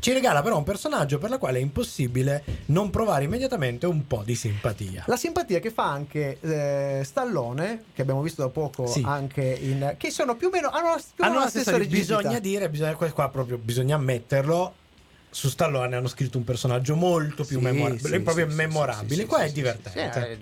Ci 0.00 0.12
regala 0.12 0.42
però 0.42 0.56
un 0.56 0.62
personaggio 0.62 1.18
per 1.18 1.28
la 1.28 1.38
quale 1.38 1.58
è 1.58 1.60
impossibile 1.60 2.44
non 2.66 2.88
provare 2.90 3.24
immediatamente 3.24 3.86
un 3.86 4.06
po' 4.06 4.22
di 4.24 4.36
simpatia. 4.36 5.02
La 5.06 5.16
simpatia 5.16 5.58
che 5.58 5.70
fa 5.72 5.90
anche 5.90 6.38
eh, 6.40 7.02
Stallone, 7.04 7.84
che 7.94 8.02
abbiamo 8.02 8.22
visto 8.22 8.42
da 8.42 8.48
poco 8.48 8.86
Sì. 8.86 9.02
anche 9.04 9.42
in. 9.42 9.94
che 9.98 10.10
sono 10.12 10.36
più 10.36 10.46
o 10.48 10.50
meno. 10.50 10.68
hanno, 10.68 10.90
la- 10.90 11.02
più 11.14 11.24
Hanno 11.24 11.40
la 11.40 11.48
stessa, 11.48 11.76
rigidità. 11.76 12.16
bisogna 12.18 12.38
dire, 12.38 12.68
bisogna, 12.70 12.94
qua 12.94 13.28
proprio 13.28 13.58
bisogna 13.58 13.96
ammetterlo. 13.96 14.74
Su 15.30 15.50
Stallone 15.50 15.94
hanno 15.94 16.08
scritto 16.08 16.38
un 16.38 16.44
personaggio 16.44 16.96
molto 16.96 17.44
più 17.44 17.58
Sì, 17.58 17.62
memorabile, 17.64 18.08
sì, 18.16 18.20
proprio 18.20 18.48
sì, 18.48 18.54
memorabile. 18.56 19.26
Qua 19.26 19.40
è 19.40 19.50
divertente. 19.52 20.38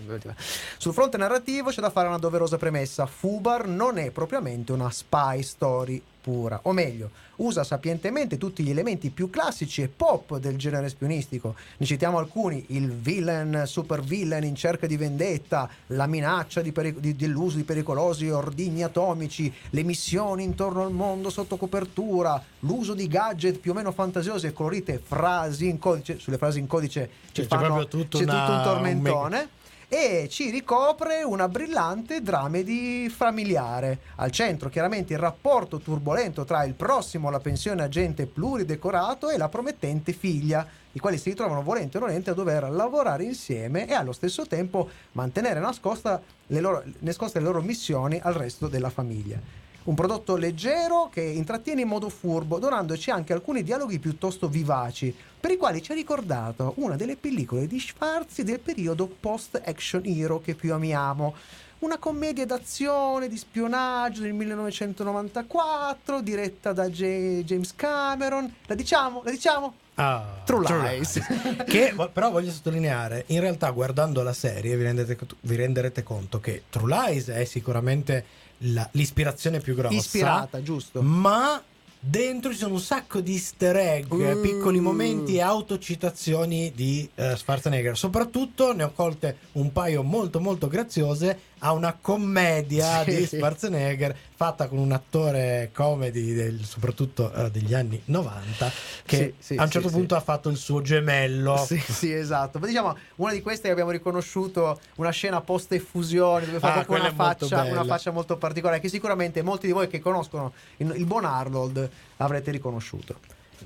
Sul 0.79 0.93
fronte 0.93 1.17
narrativo 1.17 1.71
c'è 1.71 1.81
da 1.81 1.91
fare 1.91 2.07
una 2.07 2.19
doverosa 2.19 2.57
premessa. 2.57 3.05
Fubar 3.07 3.67
non 3.67 3.99
è 3.99 4.11
propriamente 4.11 4.71
una 4.71 4.89
spy 4.91 5.43
story 5.43 6.01
pura, 6.27 6.59
o 6.65 6.73
meglio, 6.73 7.11
usa 7.37 7.63
sapientemente 7.63 8.37
tutti 8.37 8.65
gli 8.65 8.71
elementi 8.71 9.11
più 9.11 9.31
classici 9.31 9.81
e 9.83 9.87
pop 9.89 10.39
del 10.39 10.57
genere 10.57 10.89
spionistico. 10.89 11.55
Ne 11.77 11.87
citiamo 11.87 12.19
alcuni: 12.19 12.65
il 12.71 12.91
villain, 12.91 13.63
super 13.67 14.01
villain 14.03 14.43
in 14.43 14.57
cerca 14.57 14.89
di 14.89 14.97
vendetta, 14.97 15.71
la 15.89 16.07
minaccia 16.09 16.63
di 16.63 16.73
peri- 16.73 16.99
di- 16.99 17.15
dell'uso 17.15 17.59
di 17.59 17.63
pericolosi 17.63 18.29
ordigni 18.29 18.83
atomici, 18.83 19.53
le 19.71 19.83
missioni 19.85 20.43
intorno 20.43 20.83
al 20.83 20.91
mondo 20.91 21.31
sotto 21.31 21.57
copertura, 21.57 22.43
l'uso 22.61 22.95
di 22.95 23.07
gadget 23.07 23.61
più 23.61 23.71
o 23.71 23.75
meno 23.75 23.93
fantasiosi 23.93 24.47
e 24.49 24.53
colorite, 24.53 25.01
frasi 25.01 25.69
in 25.69 25.79
codice. 25.79 26.19
Sulle 26.19 26.39
frasi 26.39 26.59
in 26.59 26.67
codice 26.67 27.09
ci 27.27 27.33
Cioè, 27.35 27.45
c'è 27.47 27.57
fanno- 27.57 27.75
proprio 27.75 27.87
tutto 27.87 28.19
c'è 28.19 28.25
una- 28.25 28.33
tutto 28.41 28.51
un 28.51 28.57
un 28.59 28.65
tormentone. 28.65 29.49
E 29.89 30.27
ci 30.29 30.51
ricopre 30.51 31.23
una 31.23 31.49
brillante 31.49 32.21
dramedy 32.21 33.09
familiare. 33.09 33.99
Al 34.17 34.33
centro 34.33 34.69
chiaramente 34.69 35.13
il 35.13 35.19
rapporto 35.19 35.79
turbolento 35.79 36.45
tra 36.45 36.65
il 36.65 36.75
prossimo 36.75 37.29
alla 37.29 37.39
pensione 37.39 37.83
agente 37.83 38.27
pluridecorato 38.27 39.31
e 39.31 39.37
la 39.37 39.49
promettente 39.49 40.13
figlia, 40.13 40.67
i 40.93 40.99
quali 40.99 41.19
si 41.19 41.31
ritrovano 41.31 41.63
volente 41.63 41.99
o 41.99 42.01
nolente 42.01 42.31
a 42.31 42.35
dover 42.35 42.69
lavorare 42.71 43.25
insieme 43.25 43.87
e 43.87 43.93
allo 43.93 44.13
stesso 44.13 44.47
tempo 44.47 44.89
mantenere 45.13 45.61
nascosta 45.61 46.21
le 46.49 46.61
loro, 46.61 46.83
nascoste 47.01 47.39
le 47.39 47.45
loro 47.45 47.63
missioni 47.63 48.19
al 48.21 48.35
resto 48.35 48.67
della 48.67 48.91
famiglia. 48.91 49.66
Un 49.87 49.95
prodotto 49.95 50.35
leggero 50.35 51.09
che 51.13 51.21
intrattiene 51.21 51.83
in 51.83 51.87
modo 51.87 52.09
furbo, 52.09 52.59
donandoci 52.59 53.13
anche 53.13 53.33
alcuni 53.33 53.63
dialoghi 53.63 54.01
piuttosto 54.01 54.49
vivaci, 54.49 55.15
per 55.39 55.53
i 55.53 55.57
quali 55.57 55.81
ci 55.81 55.93
ha 55.93 55.95
ricordato 55.95 56.73
una 56.79 56.97
delle 56.97 57.15
pellicole 57.15 57.69
di 57.69 57.79
Schwarzi 57.79 58.43
del 58.43 58.59
periodo 58.59 59.07
post-action 59.07 60.03
hero 60.05 60.41
che 60.41 60.57
più 60.57 60.75
amiamo. 60.75 61.37
Una 61.79 61.99
commedia 61.99 62.45
d'azione, 62.45 63.29
di 63.29 63.37
spionaggio 63.37 64.23
del 64.23 64.33
1994, 64.33 66.21
diretta 66.21 66.73
da 66.73 66.91
J- 66.91 67.45
James 67.45 67.73
Cameron. 67.77 68.53
La 68.67 68.75
diciamo? 68.75 69.23
La 69.25 69.31
diciamo? 69.31 69.75
Ah, 69.95 70.41
True 70.45 70.67
Lies. 70.67 71.21
che 71.65 71.95
però 72.13 72.33
voglio 72.33 72.51
sottolineare, 72.51 73.23
in 73.29 73.39
realtà 73.39 73.71
guardando 73.71 74.25
la 74.25 74.33
serie 74.33 74.77
vi, 74.77 74.83
rendete- 74.83 75.17
vi 75.43 75.55
renderete 75.55 76.03
conto 76.03 76.41
che 76.41 76.65
True 76.71 76.93
Lies 76.93 77.29
è 77.29 77.45
sicuramente 77.45 78.25
la- 78.59 78.89
l'ispirazione 78.93 79.61
più 79.61 79.75
grossa. 79.75 79.95
Ispirata, 79.95 80.63
giusto? 80.63 81.03
Ma 81.03 81.63
dentro 81.99 82.53
ci 82.53 82.59
sono 82.59 82.75
un 82.75 82.81
sacco 82.81 83.21
di 83.21 83.33
easter 83.33 83.77
egg, 83.77 84.13
Mm. 84.15 84.41
piccoli 84.43 84.81
momenti 84.81 85.37
e 85.37 85.41
autocitazioni 85.41 86.73
di 86.75 87.09
eh, 87.15 87.37
Schwarzenegger. 87.37 87.97
Soprattutto 87.97 88.73
ne 88.75 88.85
ho 88.85 88.93
colte 88.93 89.37
un 89.53 89.73
paio 89.73 90.03
molto 90.03 90.39
molto 90.41 90.69
graziose 90.69 91.39
a 91.67 91.73
una 91.73 91.97
commedia 92.01 93.03
Sì. 93.05 93.17
di 93.17 93.27
Schwarzenegger 93.27 94.17
fatta 94.37 94.69
con 94.69 94.79
un 94.79 94.93
attore 94.93 95.71
comedy 95.75 96.33
del- 96.35 96.65
soprattutto 96.65 97.33
eh, 97.33 97.51
degli 97.51 97.75
anni 97.75 98.01
90 98.07 98.71
che 99.05 99.35
Sì, 99.41 99.55
sì, 99.55 99.57
a 99.57 99.65
un 99.65 99.71
certo 99.71 99.89
punto 99.91 100.15
ha 100.15 100.21
fatto 100.21 100.49
il 100.49 100.57
suo 100.57 100.81
gemello. 100.83 101.57
Sì, 101.57 101.79
sì, 101.79 102.13
esatto. 102.13 102.59
Ma 102.59 102.67
diciamo, 102.67 102.97
una 103.17 103.33
di 103.33 103.41
queste 103.43 103.63
che 103.67 103.71
abbiamo 103.73 103.91
riconosciuto, 103.91 104.81
una 104.97 105.11
scena 105.11 105.41
post 105.41 105.73
effusione 105.73 106.47
dove 106.47 106.59
fa 106.61 106.75
Ah, 106.75 106.85
una 106.89 107.13
faccia, 107.13 107.63
una 107.65 107.85
faccia 107.85 108.11
molto 108.11 108.37
particolare 108.37 108.79
che 108.81 108.89
sicuramente 108.89 109.43
molti 109.43 109.67
di 109.67 109.73
voi 109.73 109.89
che 109.89 109.99
conoscono 110.01 110.53
il, 110.79 110.93
il 110.97 111.05
buon 111.07 111.25
Arnold 111.25 111.89
avrete 112.19 112.51
riconosciuto. 112.51 113.17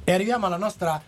E 0.05 0.13
arriviamo 0.13 0.47
alla 0.47 0.57
nostra 0.57 1.03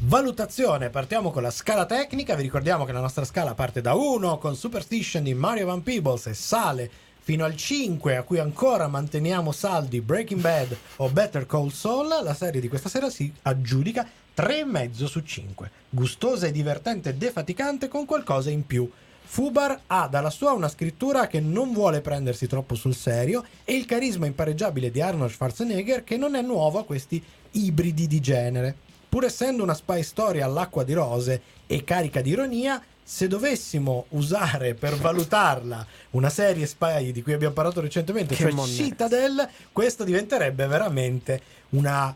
valutazione. 0.00 0.90
Partiamo 0.90 1.30
con 1.30 1.42
la 1.42 1.50
scala 1.50 1.84
tecnica. 1.84 2.36
Vi 2.36 2.42
ricordiamo 2.42 2.84
che 2.84 2.92
la 2.92 3.00
nostra 3.00 3.24
scala 3.24 3.54
parte 3.54 3.80
da 3.80 3.94
1 3.94 4.38
con 4.38 4.54
Superstition 4.54 5.24
di 5.24 5.34
Mario 5.34 5.66
Van 5.66 5.82
Peebles 5.82 6.26
e 6.26 6.34
sale 6.34 6.90
fino 7.20 7.44
al 7.44 7.56
5 7.56 8.16
a 8.16 8.22
cui 8.22 8.38
ancora 8.38 8.86
manteniamo 8.86 9.52
saldi 9.52 10.00
Breaking 10.00 10.40
Bad 10.40 10.76
o 10.96 11.08
Better 11.08 11.46
Call 11.46 11.70
Saul. 11.70 12.08
La 12.22 12.34
serie 12.34 12.60
di 12.60 12.68
questa 12.68 12.88
sera 12.88 13.10
si 13.10 13.32
aggiudica 13.42 14.06
3,5 14.36 15.04
su 15.04 15.20
5. 15.20 15.70
Gustosa 15.90 16.46
e 16.46 16.52
divertente 16.52 17.10
e 17.10 17.14
defaticante 17.14 17.88
con 17.88 18.06
qualcosa 18.06 18.50
in 18.50 18.64
più. 18.66 18.88
Fubar 19.30 19.78
ha 19.88 20.08
dalla 20.08 20.30
sua 20.30 20.52
una 20.52 20.68
scrittura 20.68 21.26
che 21.26 21.38
non 21.40 21.72
vuole 21.72 22.00
prendersi 22.00 22.46
troppo 22.46 22.74
sul 22.74 22.94
serio 22.94 23.44
e 23.64 23.74
il 23.74 23.84
carisma 23.84 24.24
impareggiabile 24.24 24.90
di 24.90 25.02
Arnold 25.02 25.32
Schwarzenegger 25.32 26.02
che 26.02 26.16
non 26.16 26.34
è 26.34 26.40
nuovo 26.40 26.78
a 26.78 26.84
questi 26.84 27.22
ibridi 27.50 28.06
di 28.06 28.20
genere. 28.20 28.86
Pur 29.08 29.24
essendo 29.24 29.62
una 29.62 29.74
spy 29.74 30.02
story 30.02 30.40
all'acqua 30.40 30.84
di 30.84 30.92
rose 30.92 31.42
e 31.66 31.82
carica 31.84 32.20
di 32.20 32.30
ironia, 32.30 32.82
se 33.02 33.26
dovessimo 33.26 34.04
usare 34.10 34.74
per 34.74 34.96
valutarla 34.96 35.86
una 36.10 36.28
serie 36.28 36.66
spy 36.66 37.10
di 37.10 37.22
cui 37.22 37.32
abbiamo 37.32 37.54
parlato 37.54 37.80
recentemente, 37.80 38.34
Che 38.34 38.42
cioè 38.42 38.52
monnezza. 38.52 38.82
Citadel, 38.82 39.48
questo 39.72 40.04
diventerebbe 40.04 40.66
veramente 40.66 41.40
una 41.70 42.14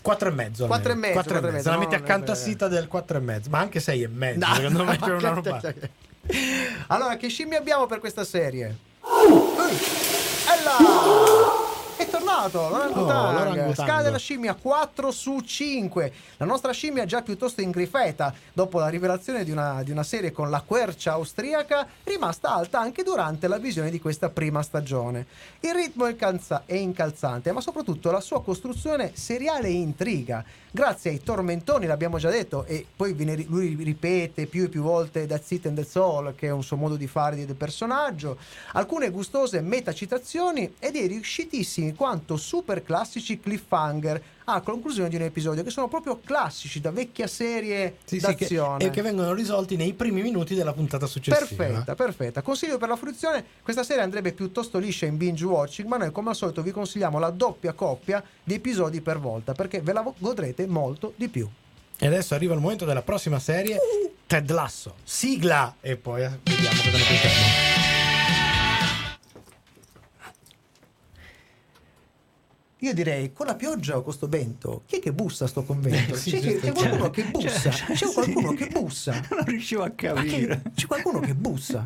4 0.00 0.28
e 0.28 0.32
mezzo. 0.32 0.62
almeno. 0.62 0.68
Quattro 0.68 0.92
e 0.92 0.94
mezzo, 0.94 1.12
Quattro 1.12 1.34
e 1.34 1.40
quattro 1.40 1.48
e 1.48 1.52
mezzo. 1.52 1.68
La 1.70 1.76
mezzo, 1.76 1.88
metti 1.88 1.98
no, 2.00 2.04
accanto 2.06 2.30
a 2.30 2.34
no, 2.34 2.40
no. 2.40 2.46
Citadel 2.46 2.86
4 2.88 3.16
e 3.16 3.20
mezzo, 3.20 3.50
ma 3.50 3.58
anche 3.58 3.80
6 3.80 4.02
e 4.02 4.08
mezzo. 4.08 4.46
No, 4.46 4.54
secondo 4.54 4.84
me 4.84 4.96
c'è 4.98 5.10
una 5.12 5.28
roba. 5.30 5.60
Allora, 6.86 7.16
che 7.16 7.28
scimmie 7.28 7.58
abbiamo 7.58 7.86
per 7.86 7.98
questa 7.98 8.22
serie? 8.24 8.76
Ehi, 9.02 9.78
Ella! 10.60 11.67
È 11.98 12.08
tornato 12.08 12.68
l'orangutang. 12.68 13.32
l'orangutango. 13.32 13.74
Scala 13.74 14.02
della 14.02 14.18
scimmia 14.18 14.54
4 14.54 15.10
su 15.10 15.40
5. 15.40 16.12
La 16.36 16.46
nostra 16.46 16.70
scimmia 16.70 17.04
già 17.04 17.22
piuttosto 17.22 17.60
ingrifeta 17.60 18.32
dopo 18.52 18.78
la 18.78 18.86
rivelazione 18.86 19.42
di 19.42 19.50
una, 19.50 19.82
di 19.82 19.90
una 19.90 20.04
serie 20.04 20.30
con 20.30 20.48
la 20.48 20.62
quercia 20.64 21.12
austriaca 21.12 21.88
rimasta 22.04 22.54
alta 22.54 22.78
anche 22.78 23.02
durante 23.02 23.48
la 23.48 23.58
visione 23.58 23.90
di 23.90 23.98
questa 24.00 24.28
prima 24.28 24.62
stagione. 24.62 25.26
Il 25.58 25.74
ritmo 25.74 26.06
è, 26.06 26.14
calza- 26.14 26.62
è 26.66 26.74
incalzante, 26.74 27.50
ma 27.50 27.60
soprattutto 27.60 28.12
la 28.12 28.20
sua 28.20 28.42
costruzione 28.44 29.10
seriale 29.14 29.66
e 29.66 29.72
intriga. 29.72 30.44
Grazie 30.70 31.12
ai 31.12 31.22
tormentoni, 31.22 31.86
l'abbiamo 31.86 32.18
già 32.18 32.28
detto, 32.28 32.64
e 32.66 32.84
poi 32.94 33.14
viene 33.14 33.42
lui 33.48 33.74
ripete 33.74 34.44
più 34.44 34.64
e 34.64 34.68
più 34.68 34.82
volte 34.82 35.26
That's 35.26 35.50
It 35.52 35.64
and 35.64 35.76
That's 35.76 35.96
All, 35.96 36.34
che 36.34 36.48
è 36.48 36.50
un 36.50 36.62
suo 36.62 36.76
modo 36.76 36.96
di 36.96 37.06
fare 37.06 37.46
del 37.46 37.54
personaggio, 37.54 38.36
alcune 38.72 39.08
gustose 39.08 39.62
metacitazioni 39.62 40.74
e 40.78 40.90
dei 40.90 41.06
riuscitissimi 41.06 41.94
quanto 41.94 42.36
super 42.36 42.82
classici 42.82 43.40
cliffhanger 43.40 44.22
a 44.50 44.60
conclusione 44.62 45.08
di 45.10 45.16
un 45.16 45.22
episodio, 45.22 45.62
che 45.62 45.70
sono 45.70 45.88
proprio 45.88 46.20
classici 46.24 46.80
da 46.80 46.90
vecchia 46.90 47.26
serie 47.26 47.96
Sì, 48.04 48.18
sì, 48.18 48.26
che- 48.34 48.36
d'azione. 48.46 48.84
e 48.84 48.90
che 48.90 49.02
vengono 49.02 49.34
risolti 49.34 49.76
nei 49.76 49.92
primi 49.92 50.22
minuti 50.22 50.54
della 50.54 50.72
puntata 50.72 51.06
successiva. 51.06 51.44
Perfetta, 51.46 51.94
perfetta. 51.94 52.42
Consiglio 52.42 52.78
per 52.78 52.88
la 52.88 52.96
fruizione, 52.96 53.44
questa 53.62 53.82
serie 53.82 54.02
andrebbe 54.02 54.32
piuttosto 54.32 54.78
liscia 54.78 55.04
in 55.06 55.16
binge 55.18 55.44
watching, 55.44 55.86
ma 55.86 55.98
noi 55.98 56.10
come 56.12 56.30
al 56.30 56.36
solito 56.36 56.62
vi 56.62 56.70
consigliamo 56.70 57.18
la 57.18 57.30
doppia 57.30 57.72
coppia 57.74 58.22
di 58.42 58.54
episodi 58.54 59.00
per 59.02 59.18
volta, 59.18 59.52
perché 59.52 59.80
ve 59.82 59.92
la 59.92 60.12
godrete 60.18 60.66
molto 60.66 61.12
di 61.16 61.28
più. 61.28 61.46
E 62.00 62.06
adesso 62.06 62.34
arriva 62.34 62.54
il 62.54 62.60
momento 62.60 62.84
della 62.84 63.02
prossima 63.02 63.38
serie, 63.38 63.76
Ted 64.26 64.50
Lasso. 64.50 64.94
Sigla! 65.02 65.76
E 65.80 65.96
poi 65.96 66.22
eh, 66.22 66.30
vediamo 66.44 66.76
cosa 66.76 66.96
ne 66.96 67.04
pensiamo. 67.04 67.77
Io 72.80 72.94
direi, 72.94 73.32
con 73.32 73.46
la 73.46 73.54
pioggia 73.56 73.96
o 73.96 74.02
con 74.02 74.12
sto 74.12 74.28
vento, 74.28 74.82
chi 74.86 74.96
è 74.96 75.00
che 75.00 75.12
bussa 75.12 75.46
a 75.46 75.48
sto 75.48 75.64
convento? 75.64 76.14
Sì, 76.14 76.30
c'è, 76.38 76.40
giusto. 76.40 76.72
c'è 76.72 76.72
qualcuno 76.72 77.10
che 77.10 77.24
bussa, 77.24 77.70
c'è 77.70 78.06
qualcuno 78.12 78.52
che 78.52 78.66
bussa. 78.68 79.12
Non 79.30 79.44
riuscivo 79.46 79.82
a 79.82 79.90
capire. 79.90 80.62
c'è 80.74 80.86
qualcuno 80.86 81.18
che 81.20 81.34
bussa. 81.34 81.84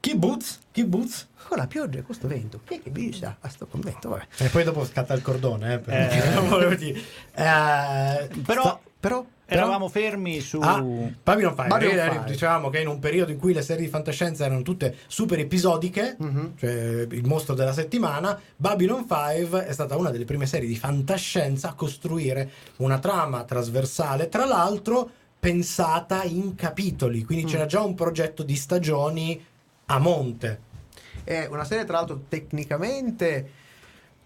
Kibbutz? 0.00 0.58
Kibbutz? 0.72 1.28
Con 1.48 1.56
la 1.58 1.66
pioggia 1.66 1.98
e 1.98 2.02
con 2.02 2.14
sto 2.14 2.26
vento, 2.28 2.60
chi 2.64 2.74
è 2.76 2.82
che 2.82 2.90
bussa 2.90 3.36
a 3.40 3.48
sto 3.48 3.66
convento? 3.66 4.08
Vabbè. 4.10 4.26
E 4.38 4.48
poi 4.48 4.64
dopo 4.64 4.84
scatta 4.84 5.14
il 5.14 5.22
cordone, 5.22 5.74
eh, 5.74 5.78
per- 5.78 6.76
dire. 6.76 6.98
Eh, 7.34 8.28
Però 8.44 8.60
sta- 8.62 8.80
Però, 9.00 9.26
eravamo 9.46 9.88
fermi 9.88 10.40
su... 10.40 10.58
Ah, 10.60 10.80
Babylon 10.80 11.54
5. 11.54 11.66
Babylon 11.66 12.08
5. 12.10 12.30
Dicevamo 12.32 12.70
che 12.70 12.80
in 12.80 12.88
un 12.88 12.98
periodo 12.98 13.30
in 13.30 13.38
cui 13.38 13.52
le 13.52 13.62
serie 13.62 13.84
di 13.84 13.90
fantascienza 13.90 14.44
erano 14.44 14.62
tutte 14.62 14.96
super 15.06 15.38
episodiche, 15.38 16.16
Mhm. 16.18 16.52
cioè 16.56 17.06
il 17.10 17.26
mostro 17.26 17.54
della 17.54 17.72
settimana, 17.72 18.38
Babylon 18.56 19.06
5 19.08 19.66
è 19.66 19.72
stata 19.72 19.96
una 19.96 20.10
delle 20.10 20.24
prime 20.24 20.46
serie 20.46 20.68
di 20.68 20.76
fantascienza 20.76 21.68
a 21.70 21.74
costruire 21.74 22.50
una 22.76 22.98
trama 22.98 23.44
trasversale, 23.44 24.28
tra 24.28 24.44
l'altro 24.44 25.08
pensata 25.38 26.22
in 26.24 26.54
capitoli, 26.54 27.22
quindi 27.24 27.44
Mm. 27.44 27.48
c'era 27.48 27.66
già 27.66 27.82
un 27.82 27.94
progetto 27.94 28.42
di 28.42 28.56
stagioni 28.56 29.44
a 29.86 29.98
monte. 29.98 30.60
è 31.22 31.46
una 31.50 31.64
serie 31.64 31.84
tra 31.86 31.96
l'altro 31.96 32.22
tecnicamente 32.28 33.48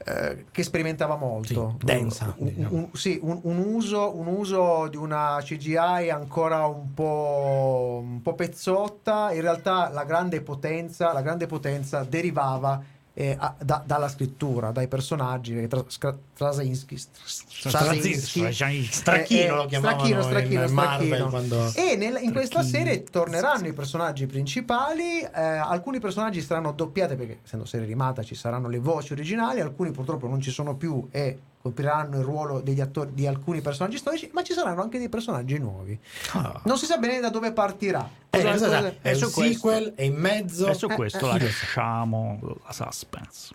eh, 0.05 0.45
che 0.53 0.63
sperimentava 0.63 1.17
molto. 1.17 1.77
Sì, 1.79 1.85
densa, 1.85 2.35
Un, 2.39 2.47
diciamo. 2.47 2.69
un- 2.77 2.89
sì, 2.93 3.19
un, 3.23 3.41
un 3.43 3.59
uso, 3.59 4.17
un 4.17 4.27
uso 4.29 4.87
di 4.89 4.97
una 4.97 5.39
CGI 5.43 6.09
ancora 6.11 6.67
un 6.67 6.95
po', 6.95 8.01
un 8.03 8.23
po' 8.23 8.35
pezzotta. 8.35 9.33
In 9.33 9.41
realtà 9.41 9.91
la 9.91 10.05
grande 10.05 10.41
potenza, 10.41 11.13
la 11.13 11.23
grande 11.23 11.47
potenza 11.47 12.05
derivava 12.05 12.81
eh, 13.21 13.35
a- 13.37 13.53
da- 13.61 13.83
dalla 13.85 14.09
scrittura, 14.09 14.71
dai 14.71 14.87
personaggi. 14.87 15.53
perché 15.53 15.67
Tra, 15.67 15.85
Skra- 15.89 16.17
Straczynski, 16.35 16.97
Straczynski, 16.97 18.93
Stracchino 18.93 19.41
eh, 19.41 19.45
eh, 19.45 19.49
lo 19.57 19.67
chiamavano 19.67 20.03
Marvel 20.69 21.07
Stracchino. 21.07 21.29
quando... 21.29 21.73
E 21.75 21.97
nel- 21.97 22.19
in 22.23 22.33
questa 22.33 22.63
serie 22.63 23.03
torneranno 23.03 23.67
i 23.67 23.73
personaggi 23.73 24.27
principali. 24.27 25.21
eh, 25.21 25.29
alcuni 25.43 25.99
personaggi 25.99 26.41
saranno 26.41 26.71
doppiati 26.73 27.17
perché, 27.17 27.39
essendo 27.45 27.65
serie 27.65 27.87
animata, 27.87 28.23
ci 28.23 28.37
saranno 28.37 28.69
le 28.69 28.79
voci 28.79 29.13
originali. 29.15 29.61
Alcuni 29.61 29.91
purtroppo 29.91 30.29
non 30.29 30.41
ci 30.41 30.51
sono 30.53 30.77
più 30.77 31.09
e 31.11 31.39
copriranno 31.61 32.19
il 32.19 32.25
ruolo 32.25 32.61
degli 32.61 32.81
attori 32.81 33.11
di 33.13 33.27
alcuni 33.27 33.61
personaggi 33.61 33.97
storici. 33.99 34.31
Ma 34.33 34.43
ci 34.43 34.53
saranno 34.53 34.83
anche 34.83 34.99
dei 34.99 35.09
personaggi 35.09 35.59
nuovi. 35.59 35.99
Ah. 36.33 36.61
Non 36.65 36.79
si 36.79 36.87
sa 36.87 36.97
bene 36.99 37.21
da 37.21 37.31
dove 37.31 37.53
partirà. 37.53 38.09
Eh, 38.31 38.39
Cosa- 38.43 38.51
cosa 38.53 38.67
cosa- 38.67 38.81
sa? 38.81 38.95
È 39.03 39.11
e 39.11 39.15
su 39.15 39.25
un 39.27 39.33
questo- 39.33 39.53
sequel, 39.53 39.93
è 39.95 40.03
in 40.03 40.15
mezzo. 40.15 40.67
E 40.69 40.75
su 40.75 40.87
Eh, 40.89 40.95
questo 40.95 41.19
eh, 41.27 41.39
la 41.39 41.45
lasciamo 41.45 42.39
la 42.65 42.73
suspense. 42.73 43.55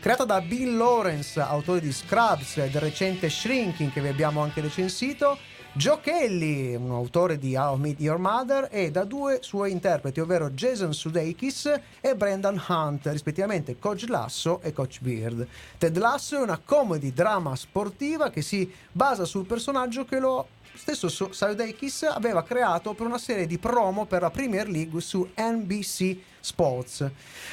creata 0.00 0.24
da 0.24 0.40
Bill 0.40 0.76
Lawrence, 0.76 1.40
autore 1.40 1.80
di 1.80 1.92
Scrubs 1.92 2.58
e 2.58 2.70
del 2.70 2.80
recente 2.80 3.28
Shrinking 3.28 3.92
che 3.92 4.00
vi 4.00 4.08
abbiamo 4.08 4.40
anche 4.42 4.60
recensito. 4.60 5.36
Joe 5.76 6.00
Kelly, 6.00 6.74
un 6.74 6.90
autore 6.90 7.36
di 7.36 7.54
How 7.54 7.76
I 7.76 7.80
Meet 7.80 8.00
Your 8.00 8.18
Mother, 8.18 8.68
e 8.70 8.90
da 8.90 9.04
due 9.04 9.40
suoi 9.42 9.72
interpreti, 9.72 10.20
ovvero 10.20 10.48
Jason 10.48 10.94
Sudeikis 10.94 11.70
e 12.00 12.16
Brendan 12.16 12.58
Hunt, 12.66 13.06
rispettivamente 13.08 13.78
Coach 13.78 14.06
Lasso 14.08 14.62
e 14.62 14.72
Coach 14.72 15.00
Beard. 15.02 15.46
Ted 15.76 15.98
Lasso 15.98 16.38
è 16.38 16.40
una 16.40 16.58
comedy 16.64 17.12
drama 17.12 17.54
sportiva 17.56 18.30
che 18.30 18.40
si 18.40 18.72
basa 18.90 19.26
sul 19.26 19.44
personaggio 19.44 20.06
che 20.06 20.18
lo 20.18 20.48
stesso 20.76 21.08
Su- 21.08 21.32
Sudeikis 21.32 22.04
aveva 22.04 22.42
creato 22.42 22.94
per 22.94 23.06
una 23.06 23.18
serie 23.18 23.46
di 23.46 23.58
promo 23.58 24.04
per 24.06 24.22
la 24.22 24.30
Premier 24.30 24.68
League 24.68 25.00
su 25.00 25.28
NBC 25.36 26.16
Sports. 26.40 27.10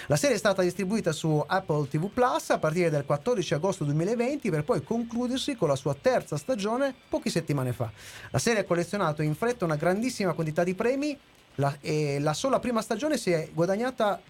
La 0.08 0.16
serie 0.16 0.36
è 0.36 0.40
stata 0.40 0.62
distribuita 0.62 1.12
su 1.12 1.44
Apple 1.46 1.88
TV 1.88 2.10
Plus 2.10 2.52
a 2.52 2.60
partire 2.60 2.90
dal 2.90 3.06
14 3.06 3.54
agosto 3.56 3.84
2020 3.86 4.50
per 4.50 4.64
poi 4.64 4.84
concludersi 4.84 5.56
con 5.56 5.68
la 5.68 5.76
sua 5.76 5.96
terza 6.00 6.38
stagione 6.38 6.94
poche 7.10 7.30
settimane 7.30 7.74
fa. 7.74 7.92
La 8.32 8.40
serie 8.40 8.62
ha 8.62 8.66
collezionato 8.66 9.22
in 9.22 9.36
fretta 9.36 9.66
una 9.66 9.76
grandissima 9.76 10.34
quantità 10.34 10.64
di 10.64 10.76
premi 10.76 11.18
la- 11.56 11.78
e 11.82 12.20
la 12.20 12.34
sola 12.34 12.60
prima 12.60 12.82
stagione 12.82 13.18
si 13.18 13.32
è 13.32 13.50
guadagnata 13.54 14.22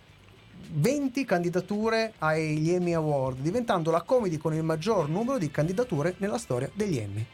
20 0.76 1.26
candidature 1.26 2.14
agli 2.20 2.70
Emmy 2.70 2.94
Award, 2.94 3.40
diventando 3.40 3.92
la 3.92 4.02
comedy 4.02 4.38
con 4.38 4.54
il 4.54 4.64
maggior 4.64 5.10
numero 5.10 5.38
di 5.38 5.52
candidature 5.52 6.16
nella 6.18 6.38
storia 6.38 6.70
degli 6.74 6.98
Emmy. 6.98 7.26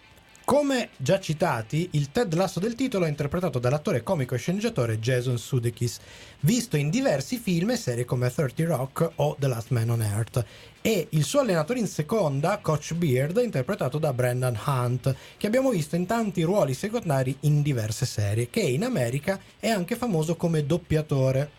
Come 0.50 0.90
già 0.98 1.20
citati, 1.20 1.90
il 1.92 2.12
Ted 2.12 2.34
Lasso 2.34 2.60
del 2.60 2.74
titolo 2.74 3.06
è 3.06 3.08
interpretato 3.08 3.60
dall'attore 3.60 4.02
comico 4.02 4.34
e 4.34 4.40
sceneggiatore 4.40 4.98
Jason 4.98 5.38
Sudeikis, 5.38 6.00
visto 6.40 6.76
in 6.76 6.90
diversi 6.90 7.38
film 7.38 7.70
e 7.70 7.76
serie 7.76 8.04
come 8.04 8.34
30 8.34 8.66
Rock 8.66 9.12
o 9.18 9.36
The 9.38 9.48
Last 9.48 9.70
Man 9.70 9.92
on 9.92 10.02
Earth, 10.02 10.44
e 10.82 11.06
il 11.12 11.24
suo 11.24 11.42
allenatore 11.42 11.78
in 11.78 11.86
seconda, 11.86 12.58
Coach 12.64 12.96
Beard, 12.96 13.40
interpretato 13.44 14.00
da 14.00 14.12
Brendan 14.12 14.60
Hunt, 14.66 15.16
che 15.38 15.46
abbiamo 15.46 15.70
visto 15.70 15.96
in 15.96 16.08
tanti 16.08 16.42
ruoli 16.42 16.74
secondari 16.74 17.38
in 17.42 17.62
diverse 17.62 18.08
serie, 18.08 18.50
che 18.50 18.62
in 18.62 18.84
America 18.84 19.40
è 19.60 19.70
anche 19.70 19.96
famoso 19.96 20.36
come 20.36 20.66
doppiatore. 20.66 21.52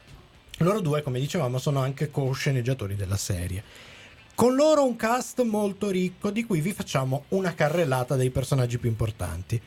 Loro 0.58 0.80
due, 0.80 1.04
come 1.04 1.20
dicevamo, 1.20 1.58
sono 1.58 1.78
anche 1.78 2.10
co-sceneggiatori 2.10 2.96
della 2.96 3.16
serie. 3.16 3.62
Con 4.40 4.54
loro 4.54 4.86
un 4.86 4.96
cast 4.96 5.42
molto 5.42 5.90
ricco 5.90 6.30
di 6.30 6.46
cui 6.46 6.62
vi 6.62 6.72
facciamo 6.72 7.24
una 7.28 7.52
carrellata 7.52 8.16
dei 8.16 8.30
personaggi 8.30 8.78
più 8.78 8.88
importanti. 8.88 9.60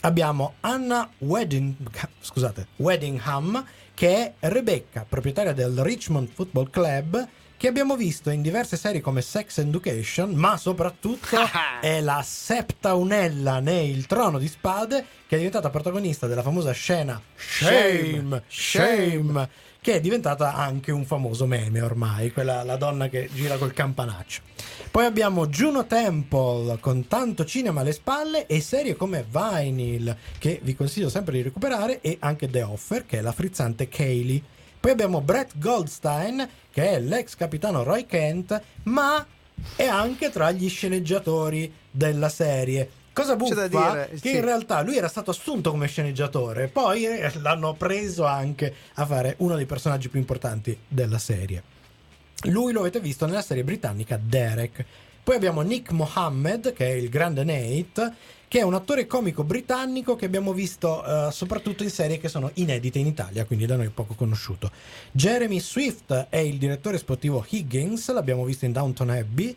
Abbiamo 0.00 0.54
Anna 0.62 1.08
Wedding, 1.18 1.76
scusate, 2.18 2.66
Weddingham, 2.78 3.64
che 3.94 4.16
è 4.16 4.48
Rebecca, 4.48 5.06
proprietaria 5.08 5.52
del 5.52 5.78
Richmond 5.78 6.30
Football 6.34 6.70
Club, 6.70 7.28
che 7.56 7.68
abbiamo 7.68 7.94
visto 7.94 8.30
in 8.30 8.42
diverse 8.42 8.76
serie 8.76 9.00
come 9.00 9.22
Sex 9.22 9.58
Education, 9.58 10.32
ma 10.32 10.56
soprattutto 10.56 11.36
è 11.80 12.00
la 12.00 12.20
septaunella 12.24 13.60
nel 13.60 14.06
Trono 14.06 14.38
di 14.38 14.48
Spade, 14.48 15.06
che 15.28 15.36
è 15.36 15.38
diventata 15.38 15.70
protagonista 15.70 16.26
della 16.26 16.42
famosa 16.42 16.72
scena 16.72 17.20
Shame, 17.36 18.42
Shame, 18.48 19.48
che 19.86 19.94
è 19.94 20.00
diventata 20.00 20.52
anche 20.52 20.90
un 20.90 21.04
famoso 21.04 21.46
meme 21.46 21.80
ormai, 21.80 22.32
quella 22.32 22.64
la 22.64 22.74
donna 22.74 23.08
che 23.08 23.30
gira 23.32 23.56
col 23.56 23.72
campanaccio. 23.72 24.42
Poi 24.90 25.04
abbiamo 25.04 25.46
Juno 25.46 25.86
Temple 25.86 26.78
con 26.80 27.06
tanto 27.06 27.44
cinema 27.44 27.82
alle 27.82 27.92
spalle 27.92 28.46
e 28.46 28.60
serie 28.60 28.96
come 28.96 29.24
Vinyl, 29.30 30.16
che 30.40 30.58
vi 30.60 30.74
consiglio 30.74 31.08
sempre 31.08 31.36
di 31.36 31.42
recuperare, 31.42 32.00
e 32.00 32.16
anche 32.18 32.50
The 32.50 32.62
Offer, 32.62 33.06
che 33.06 33.18
è 33.18 33.20
la 33.20 33.30
frizzante 33.30 33.86
Kaylee. 33.86 34.42
Poi 34.80 34.90
abbiamo 34.90 35.20
Brett 35.20 35.52
Goldstein, 35.56 36.48
che 36.72 36.90
è 36.90 36.98
l'ex 36.98 37.36
capitano 37.36 37.84
Roy 37.84 38.06
Kent, 38.06 38.60
ma 38.82 39.24
è 39.76 39.86
anche 39.86 40.30
tra 40.30 40.50
gli 40.50 40.68
sceneggiatori 40.68 41.72
della 41.92 42.28
serie. 42.28 42.90
Cosa 43.16 43.34
buffa? 43.34 43.66
dire, 43.66 44.10
che 44.20 44.28
sì. 44.28 44.34
in 44.34 44.42
realtà 44.42 44.82
lui 44.82 44.98
era 44.98 45.08
stato 45.08 45.30
assunto 45.30 45.70
come 45.70 45.86
sceneggiatore, 45.86 46.68
poi 46.68 47.06
eh, 47.06 47.32
l'hanno 47.40 47.72
preso 47.72 48.26
anche 48.26 48.74
a 48.92 49.06
fare 49.06 49.36
uno 49.38 49.56
dei 49.56 49.64
personaggi 49.64 50.10
più 50.10 50.20
importanti 50.20 50.76
della 50.86 51.16
serie. 51.16 51.62
Lui 52.50 52.74
lo 52.74 52.80
avete 52.80 53.00
visto 53.00 53.24
nella 53.24 53.40
serie 53.40 53.64
britannica 53.64 54.20
Derek. 54.22 54.84
Poi 55.22 55.34
abbiamo 55.34 55.62
Nick 55.62 55.92
Mohammed, 55.92 56.74
che 56.74 56.88
è 56.88 56.92
il 56.92 57.08
grande 57.08 57.42
Nate, 57.42 58.12
che 58.46 58.58
è 58.58 58.62
un 58.62 58.74
attore 58.74 59.06
comico 59.06 59.44
britannico 59.44 60.14
che 60.14 60.26
abbiamo 60.26 60.52
visto 60.52 61.02
eh, 61.02 61.32
soprattutto 61.32 61.84
in 61.84 61.90
serie 61.90 62.18
che 62.18 62.28
sono 62.28 62.50
inedite 62.54 62.98
in 62.98 63.06
Italia, 63.06 63.46
quindi 63.46 63.64
da 63.64 63.76
noi 63.76 63.88
poco 63.88 64.12
conosciuto. 64.12 64.70
Jeremy 65.10 65.58
Swift 65.58 66.26
è 66.28 66.36
il 66.36 66.58
direttore 66.58 66.98
sportivo 66.98 67.42
Higgins, 67.48 68.12
l'abbiamo 68.12 68.44
visto 68.44 68.66
in 68.66 68.72
Downton 68.72 69.08
Abbey. 69.08 69.56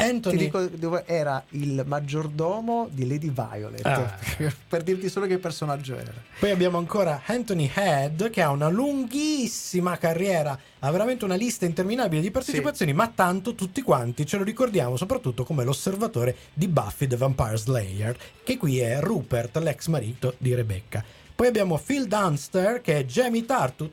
Anthony 0.00 0.36
Ti 0.36 0.44
dico 0.44 0.64
dove 0.66 1.02
era 1.06 1.42
il 1.50 1.82
maggiordomo 1.84 2.88
di 2.90 3.06
Lady 3.08 3.32
Violet, 3.32 3.84
Ah. 3.84 4.16
per 4.68 4.82
dirti 4.84 5.08
solo 5.08 5.26
che 5.26 5.38
personaggio 5.38 5.96
era. 5.96 6.12
Poi 6.38 6.50
abbiamo 6.50 6.78
ancora 6.78 7.22
Anthony 7.26 7.68
Head 7.72 8.30
che 8.30 8.40
ha 8.40 8.50
una 8.50 8.68
lunghissima 8.68 9.96
carriera, 9.98 10.56
ha 10.78 10.90
veramente 10.92 11.24
una 11.24 11.34
lista 11.34 11.64
interminabile 11.64 12.22
di 12.22 12.30
partecipazioni, 12.30 12.92
ma 12.92 13.08
tanto 13.08 13.54
tutti 13.56 13.82
quanti 13.82 14.24
ce 14.24 14.36
lo 14.36 14.44
ricordiamo 14.44 14.96
soprattutto 14.96 15.42
come 15.42 15.64
l'osservatore 15.64 16.36
di 16.54 16.68
Buffy 16.68 17.08
the 17.08 17.16
Vampire 17.16 17.56
Slayer, 17.56 18.16
che 18.44 18.56
qui 18.56 18.78
è 18.78 19.00
Rupert, 19.00 19.56
l'ex 19.56 19.88
marito 19.88 20.34
di 20.38 20.54
Rebecca. 20.54 21.04
Poi 21.34 21.46
abbiamo 21.46 21.76
Phil 21.84 22.06
Dunster 22.06 22.80
che 22.80 22.98
è 22.98 23.04
Jamie 23.04 23.44
Tartu, 23.44 23.90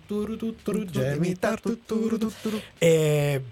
Jamie 0.89 1.35
Tartu, 1.35 1.79
e, 2.77 3.43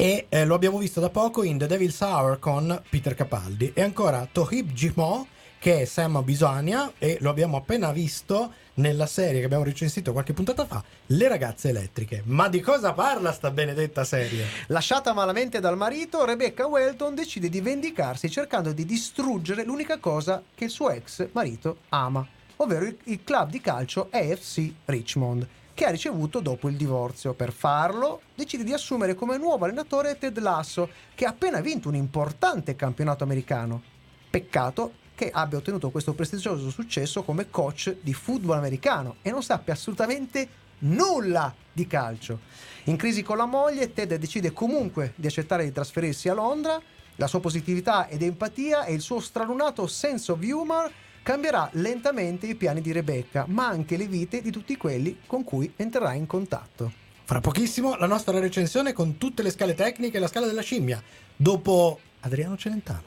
e 0.00 0.26
eh, 0.28 0.44
lo 0.44 0.54
abbiamo 0.54 0.78
visto 0.78 1.00
da 1.00 1.10
poco 1.10 1.42
in 1.42 1.58
The 1.58 1.66
Devil's 1.66 2.00
Hour 2.00 2.38
con 2.38 2.80
Peter 2.88 3.16
Capaldi. 3.16 3.72
E 3.74 3.82
ancora 3.82 4.28
Tohib 4.30 4.70
Jimo 4.70 5.26
che 5.58 5.80
è 5.80 5.84
Sam 5.86 6.22
Bisogna 6.22 6.92
e 6.98 7.18
lo 7.20 7.30
abbiamo 7.30 7.56
appena 7.56 7.90
visto 7.90 8.52
nella 8.74 9.06
serie 9.06 9.40
che 9.40 9.46
abbiamo 9.46 9.64
recensito 9.64 10.12
qualche 10.12 10.32
puntata 10.32 10.64
fa, 10.66 10.84
Le 11.06 11.26
ragazze 11.26 11.70
elettriche. 11.70 12.22
Ma 12.26 12.48
di 12.48 12.60
cosa 12.60 12.92
parla 12.92 13.32
sta 13.32 13.50
benedetta 13.50 14.04
serie? 14.04 14.44
Lasciata 14.68 15.12
malamente 15.12 15.58
dal 15.58 15.76
marito, 15.76 16.24
Rebecca 16.24 16.68
Welton 16.68 17.16
decide 17.16 17.48
di 17.48 17.60
vendicarsi 17.60 18.30
cercando 18.30 18.72
di 18.72 18.84
distruggere 18.84 19.64
l'unica 19.64 19.98
cosa 19.98 20.40
che 20.54 20.66
il 20.66 20.70
suo 20.70 20.90
ex 20.90 21.26
marito 21.32 21.78
ama, 21.88 22.24
ovvero 22.56 22.84
il, 22.84 23.24
club 23.24 23.50
di 23.50 23.60
calcio 23.60 24.06
AFC 24.12 24.70
Richmond, 24.84 25.44
che 25.78 25.84
ha 25.84 25.90
ricevuto 25.90 26.40
dopo 26.40 26.68
il 26.68 26.74
divorzio. 26.74 27.34
Per 27.34 27.52
farlo, 27.52 28.22
decide 28.34 28.64
di 28.64 28.72
assumere 28.72 29.14
come 29.14 29.38
nuovo 29.38 29.64
allenatore 29.64 30.18
Ted 30.18 30.36
Lasso, 30.40 30.90
che 31.14 31.24
ha 31.24 31.28
appena 31.28 31.60
vinto 31.60 31.86
un 31.86 31.94
importante 31.94 32.74
campionato 32.74 33.22
americano. 33.22 33.80
Peccato 34.28 34.94
che 35.14 35.30
abbia 35.32 35.58
ottenuto 35.58 35.90
questo 35.90 36.14
prestigioso 36.14 36.68
successo 36.70 37.22
come 37.22 37.48
coach 37.48 37.94
di 38.00 38.12
football 38.12 38.56
americano 38.56 39.18
e 39.22 39.30
non 39.30 39.44
sappia 39.44 39.74
assolutamente 39.74 40.48
nulla 40.78 41.54
di 41.72 41.86
calcio. 41.86 42.40
In 42.86 42.96
crisi 42.96 43.22
con 43.22 43.36
la 43.36 43.46
moglie, 43.46 43.92
Ted 43.92 44.12
decide 44.16 44.52
comunque 44.52 45.12
di 45.14 45.28
accettare 45.28 45.62
di 45.62 45.70
trasferirsi 45.70 46.28
a 46.28 46.34
Londra. 46.34 46.82
La 47.14 47.28
sua 47.28 47.38
positività 47.38 48.08
ed 48.08 48.22
empatia 48.22 48.84
e 48.84 48.94
il 48.94 49.00
suo 49.00 49.20
stralunato 49.20 49.86
sense 49.86 50.32
of 50.32 50.42
humor 50.42 50.90
cambierà 51.28 51.68
lentamente 51.74 52.46
i 52.46 52.54
piani 52.54 52.80
di 52.80 52.90
Rebecca, 52.90 53.44
ma 53.48 53.66
anche 53.66 53.98
le 53.98 54.06
vite 54.06 54.40
di 54.40 54.50
tutti 54.50 54.78
quelli 54.78 55.18
con 55.26 55.44
cui 55.44 55.70
entrerà 55.76 56.14
in 56.14 56.26
contatto. 56.26 56.90
Fra 57.24 57.42
pochissimo 57.42 57.96
la 57.96 58.06
nostra 58.06 58.38
recensione 58.38 58.94
con 58.94 59.18
tutte 59.18 59.42
le 59.42 59.50
scale 59.50 59.74
tecniche 59.74 60.16
e 60.16 60.20
la 60.20 60.26
scala 60.26 60.46
della 60.46 60.62
scimmia. 60.62 61.02
Dopo 61.36 62.00
Adriano 62.20 62.56
Celentano. 62.56 63.02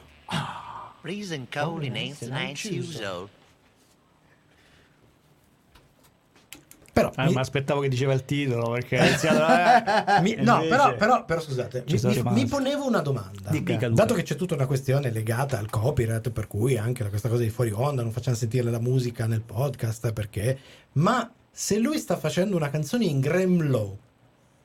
Freezing 1.00 1.48
cold 1.52 1.82
in 1.82 1.96
ain't 1.96 3.41
Però 6.92 7.10
Eh, 7.16 7.24
mi- 7.24 7.32
ma 7.32 7.40
aspettavo 7.40 7.80
che 7.80 7.88
diceva 7.88 8.12
il 8.12 8.24
titolo 8.26 8.70
perché 8.72 8.96
iniziato. 8.96 9.40
eh, 9.40 10.20
Mi- 10.20 10.34
no, 10.42 10.56
invece- 10.56 10.66
però, 10.68 10.94
però, 10.96 11.24
però 11.24 11.40
scusate, 11.40 11.84
mi, 11.88 12.22
mi- 12.42 12.46
ponevo 12.46 12.86
una 12.86 13.00
domanda. 13.00 13.48
Dica. 13.50 13.88
Dato 13.88 14.12
che 14.12 14.22
c'è 14.22 14.36
tutta 14.36 14.54
una 14.54 14.66
questione 14.66 15.10
legata 15.10 15.58
al 15.58 15.70
copyright, 15.70 16.30
per 16.30 16.46
cui 16.46 16.76
anche 16.76 17.08
questa 17.08 17.30
cosa 17.30 17.42
di 17.42 17.48
fuori 17.50 17.70
onda, 17.72 18.02
non 18.02 18.12
facciamo 18.12 18.36
sentire 18.36 18.70
la 18.70 18.78
musica 18.80 19.26
nel 19.26 19.40
podcast, 19.40 20.12
perché... 20.12 20.58
Ma 20.92 21.30
se 21.50 21.78
lui 21.78 21.98
sta 21.98 22.16
facendo 22.18 22.56
una 22.56 22.68
canzone 22.68 23.06
in 23.06 23.20
Gremlow, 23.20 23.96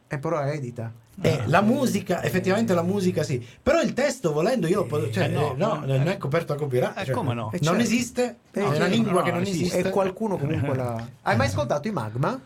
E 0.09 0.17
però 0.19 0.39
è 0.41 0.51
edita. 0.51 0.91
E 1.19 1.43
la 1.47 1.61
musica, 1.61 2.21
effettivamente 2.23 2.73
la 2.75 2.83
musica 2.83 3.23
sì, 3.23 3.43
però 3.63 3.81
il 3.81 3.93
testo 3.93 4.31
volendo 4.31 4.67
io 4.67 4.81
lo 4.81 4.85
posso... 4.85 5.09
Cioè, 5.11 5.25
Eh, 5.25 5.27
no, 5.29 5.53
eh, 5.53 5.55
no, 5.55 5.83
eh, 5.83 5.97
non 5.97 6.07
è 6.07 6.17
coperto 6.17 6.53
da 6.53 6.59
copyright. 6.59 6.97
eh, 6.99 7.05
cioè, 7.05 7.13
come 7.15 7.33
no? 7.33 7.47
Eh, 7.51 7.59
Non 7.61 7.73
certo. 7.75 7.81
esiste? 7.81 8.37
Eh, 8.51 8.59
è 8.59 8.63
una 8.65 8.75
certo. 8.75 8.93
lingua 8.93 9.11
No, 9.13 9.21
che 9.21 9.29
no, 9.29 9.35
non 9.37 9.41
esiste. 9.43 9.63
esiste? 9.65 9.87
E 9.87 9.91
qualcuno 9.91 10.37
comunque 10.37 10.75
la... 10.75 11.07
Hai 11.23 11.35
mai 11.35 11.47
ascoltato 11.47 11.87
i 11.87 11.91
Magma? 11.91 12.39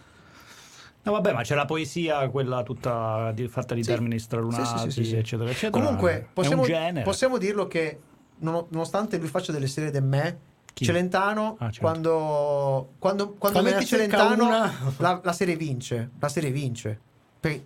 No, 1.04 1.12
vabbè, 1.14 1.34
ma 1.34 1.42
c'è 1.42 1.56
la 1.56 1.66
poesia, 1.66 2.30
quella 2.30 2.62
tutta 2.64 3.32
di- 3.34 3.48
fatta 3.48 3.74
di 3.74 3.84
Sì. 3.84 3.90
termini 3.90 4.20
stralunati, 4.20 4.64
Sì, 4.64 4.78
sì, 4.78 4.92
sì, 4.92 5.04
sì, 5.04 5.10
sì. 5.10 5.16
eccetera, 5.18 5.50
eccetera. 5.50 5.72
Comunque, 5.84 6.28
possiamo, 6.32 6.64
possiamo 7.04 7.38
dirlo 7.40 7.68
che 7.68 8.00
non- 8.40 8.66
nonostante 8.70 9.18
lui 9.18 9.28
faccia 9.28 9.52
delle 9.52 9.68
serie 9.68 9.90
del 9.92 10.04
me, 10.04 10.40
Chi? 10.74 10.86
Celentano, 10.86 11.58
Ah, 11.60 11.66
certo. 11.66 11.80
quando, 11.82 12.94
quando, 13.00 13.32
quando 13.34 13.62
metti 13.64 13.86
Celentano, 13.86 14.46
una- 14.46 14.72
la, 14.98 15.20
la 15.24 15.34
serie 15.34 15.56
vince. 15.58 16.12
La 16.20 16.30
serie 16.30 16.52
vince. 16.52 17.00
Perché 17.40 17.66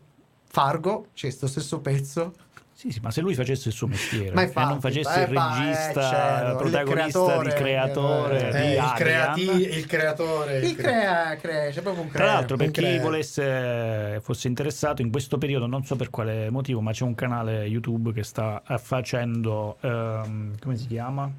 Fargo, 0.55 1.07
c'è 1.13 1.29
sto 1.31 1.47
stesso 1.47 1.79
pezzo, 1.81 2.33
Sì, 2.71 2.89
sì, 2.89 3.01
ma 3.01 3.11
se 3.11 3.19
lui 3.19 3.35
facesse 3.35 3.67
il 3.67 3.73
suo 3.73 3.87
mestiere 3.87 4.33
Ma 4.33 4.43
e 4.43 4.51
non 4.65 4.79
facesse 4.79 5.23
il 5.23 5.31
ma, 5.33 5.57
eh, 5.57 5.59
regista, 5.59 6.01
certo, 6.09 6.49
il 6.51 6.55
protagonista, 6.55 7.19
creatore, 7.19 7.47
il 7.47 7.53
creatore 7.53 8.37
eh, 8.37 8.51
di 8.51 8.57
Eh, 8.57 8.71
il, 8.71 8.79
Adrian, 8.79 8.95
creati- 8.95 9.67
il 9.77 9.85
creatore. 9.85 10.59
Il 10.59 10.75
crea, 10.77 11.35
crea, 11.35 11.69
c'è 11.71 11.81
proprio 11.81 12.03
un 12.03 12.09
crea. 12.09 12.23
Tra 12.23 12.33
l'altro, 12.33 12.55
per 12.55 12.71
chi 12.71 12.81
crea. 12.81 13.01
volesse 13.01 14.19
fosse 14.21 14.47
interessato, 14.47 15.01
in 15.01 15.11
questo 15.11 15.37
periodo, 15.37 15.67
non 15.67 15.83
so 15.83 15.97
per 15.97 16.09
quale 16.09 16.49
motivo, 16.49 16.79
ma 16.79 16.93
c'è 16.93 17.03
un 17.03 17.15
canale 17.15 17.65
YouTube 17.65 18.13
che 18.13 18.23
sta 18.23 18.61
facendo. 18.77 19.75
ehm, 19.81 20.57
come 20.61 20.77
si 20.77 20.87
chiama? 20.87 21.29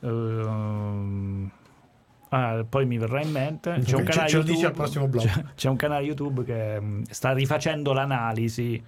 Ehm, 0.00 1.50
ah, 2.32 2.64
poi 2.68 2.86
mi 2.86 2.98
verrà 2.98 3.22
in 3.22 3.30
mente. 3.30 3.78
C'è 3.84 3.94
Ok, 3.94 3.98
un 3.98 4.04
canale 4.04 4.30
YouTube. 4.30 5.18
C'è, 5.18 5.44
c'è 5.54 5.68
un 5.68 5.76
canale 5.76 6.04
YouTube 6.04 6.44
che 6.44 6.80
mm, 6.80 7.02
sta 7.10 7.32
rifacendo 7.32 7.92
l'analisi 7.92 8.82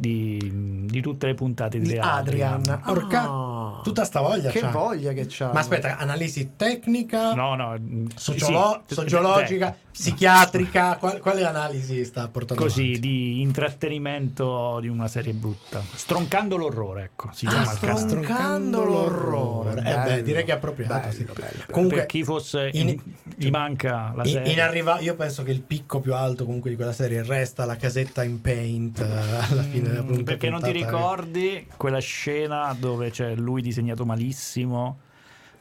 di, 0.00 0.86
di 0.86 1.00
tutte 1.00 1.26
le 1.26 1.34
puntate 1.34 1.80
di, 1.80 1.88
di 1.88 1.98
Adrian. 1.98 2.62
Porca- 2.84 3.46
Ah. 3.68 3.80
Tutta 3.82 4.04
sta 4.04 4.20
voglia 4.20 4.50
Che 4.50 4.60
c'ha. 4.60 4.70
voglia 4.70 5.12
che 5.12 5.26
c'ha. 5.28 5.52
Ma 5.52 5.60
aspetta, 5.60 5.98
analisi 5.98 6.50
tecnica, 6.56 7.32
No, 7.34 7.54
no, 7.54 7.74
mm, 7.78 8.06
sociolo- 8.14 8.82
sì, 8.86 8.94
sociologica, 8.94 9.72
eh, 9.72 9.76
psichiatrica, 9.90 10.96
qual- 10.96 11.18
quale 11.20 11.44
analisi 11.44 12.04
sta 12.04 12.28
portando 12.28 12.62
Così, 12.62 12.80
avanti? 12.82 13.00
di 13.00 13.40
intrattenimento 13.40 14.78
di 14.80 14.88
una 14.88 15.08
serie 15.08 15.32
brutta. 15.32 15.82
Stroncando 15.94 16.56
l'orrore, 16.56 17.04
ecco, 17.04 17.30
si 17.32 17.46
Ah, 17.46 17.50
chiama 17.50 17.72
il 17.72 17.78
canale. 17.78 17.98
Stroncando 18.00 18.84
l'orrore. 18.84 19.80
Eh 19.84 19.98
beh, 20.04 20.22
direi 20.22 20.44
che 20.44 20.52
è 20.52 20.54
appropriato. 20.54 20.94
bello, 20.94 21.12
sì. 21.12 21.24
bello. 21.24 21.62
Comunque, 21.70 21.96
per 21.98 22.06
chi 22.06 22.24
fosse 22.24 22.70
in- 22.72 22.88
in- 22.88 23.00
gli 23.36 23.50
manca 23.50 24.12
la 24.14 24.24
in, 24.24 24.30
serie. 24.32 24.52
in 24.52 24.60
arriva- 24.60 24.98
io 25.00 25.14
penso 25.14 25.42
che 25.42 25.50
il 25.52 25.60
picco 25.60 26.00
più 26.00 26.14
alto 26.14 26.44
comunque 26.44 26.70
di 26.70 26.76
quella 26.76 26.92
serie 26.92 27.22
resta 27.22 27.64
la 27.64 27.76
casetta 27.76 28.22
in 28.24 28.40
paint 28.40 28.98
eh, 29.00 29.04
alla 29.50 29.62
fine 29.62 29.87
della 29.88 30.02
Mm, 30.02 30.22
perché 30.22 30.50
non 30.50 30.60
ti 30.62 30.70
puntata. 30.72 30.90
ricordi 30.96 31.66
quella 31.76 31.98
scena 31.98 32.74
dove 32.78 33.10
c'è 33.10 33.34
lui 33.34 33.62
disegnato 33.62 34.04
malissimo 34.04 34.98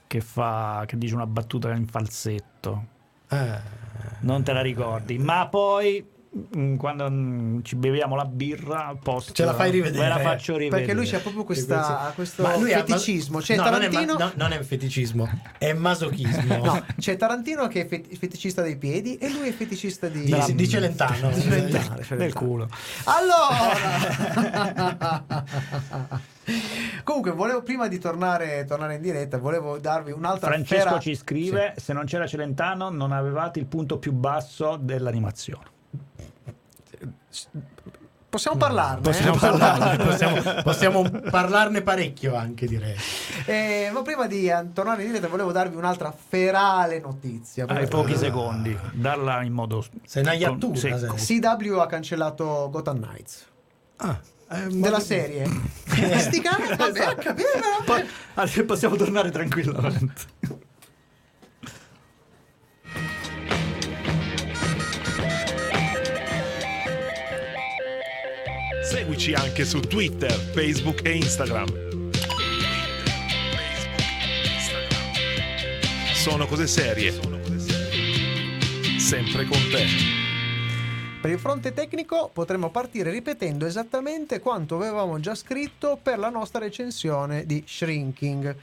che 0.08 0.22
fa 0.22 0.84
che 0.86 0.98
dice 0.98 1.16
una 1.16 1.28
battuta 1.28 1.72
in 1.72 1.88
falsetto. 1.88 2.86
Eh, 3.30 3.60
Non 4.22 4.44
te 4.44 4.54
la 4.54 4.62
ricordi, 4.62 5.18
ma 5.18 5.48
poi 5.48 6.06
quando 6.78 7.10
mm, 7.10 7.60
ci 7.63 7.76
beviamo 7.76 8.15
la 8.15 8.26
birra 8.26 8.95
post, 9.02 9.34
Ce 9.34 9.43
la 9.45 9.54
fai 9.54 9.71
rivedere? 9.71 10.04
Ve 10.04 10.10
la 10.10 10.19
faccio 10.19 10.54
rivedere. 10.58 10.82
Perché 10.86 10.93
lui 10.95 11.06
c'ha 11.08 11.19
proprio 11.19 11.43
questa, 11.43 12.12
questo 12.15 12.43
Ma 12.43 12.56
lui 12.58 12.71
feticismo. 12.71 13.39
C'è 13.39 13.56
no, 13.56 13.63
non 13.69 13.82
è, 13.82 13.89
Tarantino. 13.89 14.13
ma- 14.13 14.26
no, 14.26 14.32
non 14.36 14.52
è 14.54 14.62
feticismo, 14.62 15.30
è 15.58 15.73
masochismo. 15.73 16.58
No, 16.63 16.86
c'è 16.97 17.15
Tarantino 17.17 17.67
che 17.67 17.82
è 17.82 17.88
fet- 17.88 18.15
feticista 18.15 18.62
dei 18.62 18.78
piedi 18.78 19.17
e 19.17 19.30
lui 19.32 19.47
è 19.47 19.52
feticista 19.52 20.08
di, 20.08 20.23
Di, 20.23 20.56
di 20.56 20.67
Celentano. 20.69 21.30
di 21.30 21.41
Celentano, 21.41 22.00
del 22.15 22.34
culo. 22.34 22.67
Allora, 23.06 24.65
comunque, 27.04 27.32
volevo 27.32 27.62
prima 27.63 27.88
di 27.88 28.00
tornare, 28.00 28.65
tornare 28.65 28.95
in 28.95 29.02
diretta, 29.02 29.38
volevo 29.38 29.78
darvi 29.78 30.12
un'altra 30.12 30.50
Francesco 30.50 30.84
fera- 30.84 31.00
ci 31.00 31.15
scrive: 31.15 31.73
Se 31.78 31.93
non 31.93 32.06
c'era 32.06 32.28
Celentano, 32.28 32.89
non 32.89 33.12
avevate 33.12 33.60
il 33.60 33.65
punto 33.65 33.97
più 33.97 34.12
basso 34.12 34.78
dell'animazione. 34.80 35.76
Possiamo 38.30 38.58
parlarne? 38.58 39.02
Possiamo, 39.02 39.36
eh? 39.36 39.40
parlarne, 39.40 39.98
possiamo, 40.04 40.62
possiamo 40.62 41.10
parlarne 41.32 41.82
parecchio 41.82 42.36
anche 42.36 42.68
direi. 42.68 42.96
Eh, 43.46 43.90
ma 43.94 44.02
prima 44.02 44.28
di 44.28 44.48
eh, 44.48 44.66
tornare 44.74 45.02
in 45.04 45.08
diretta, 45.08 45.28
volevo 45.30 45.52
darvi 45.54 45.76
un'altra 45.78 46.12
ferale 46.12 47.00
notizia. 47.00 47.66
Hai 47.68 47.88
pochi 47.88 48.16
secondi, 48.18 48.78
darla 48.92 49.42
in 49.44 49.54
modo. 49.54 49.84
Sei 50.06 50.22
una 50.24 50.32
con- 50.32 50.40
iattura, 50.42 50.98
sei. 51.16 51.40
CW 51.40 51.78
ha 51.80 51.86
cancellato 51.88 52.70
Gotham 52.70 52.98
Knights 53.00 53.46
Ah, 53.98 54.20
eh, 54.52 54.68
della 54.68 54.98
ma- 54.98 55.00
serie. 55.00 55.44
Eh, 55.96 56.20
sti 56.20 56.42
capito, 56.42 56.76
Poi 57.86 58.06
adesso 58.36 58.66
possiamo 58.66 58.96
tornare 58.98 59.32
tranquillamente. 59.32 60.22
Seguici 69.28 69.34
anche 69.34 69.66
su 69.66 69.82
Twitter, 69.82 70.32
Facebook 70.32 71.06
e 71.06 71.16
Instagram. 71.18 71.68
Sono 76.13 76.46
cose 76.48 76.66
serie. 76.66 77.12
Sempre 78.98 79.44
con 79.46 79.60
te. 79.70 79.86
Per 81.20 81.32
il 81.32 81.40
fronte 81.40 81.74
tecnico 81.74 82.30
potremmo 82.32 82.70
partire 82.70 83.12
ripetendo 83.12 83.66
esattamente 83.66 84.40
quanto 84.40 84.76
avevamo 84.76 85.20
già 85.20 85.36
scritto 85.36 86.00
per 86.02 86.20
la 86.20 86.30
nostra 86.30 86.60
recensione 86.60 87.46
di 87.46 87.62
Shrinking 87.68 88.56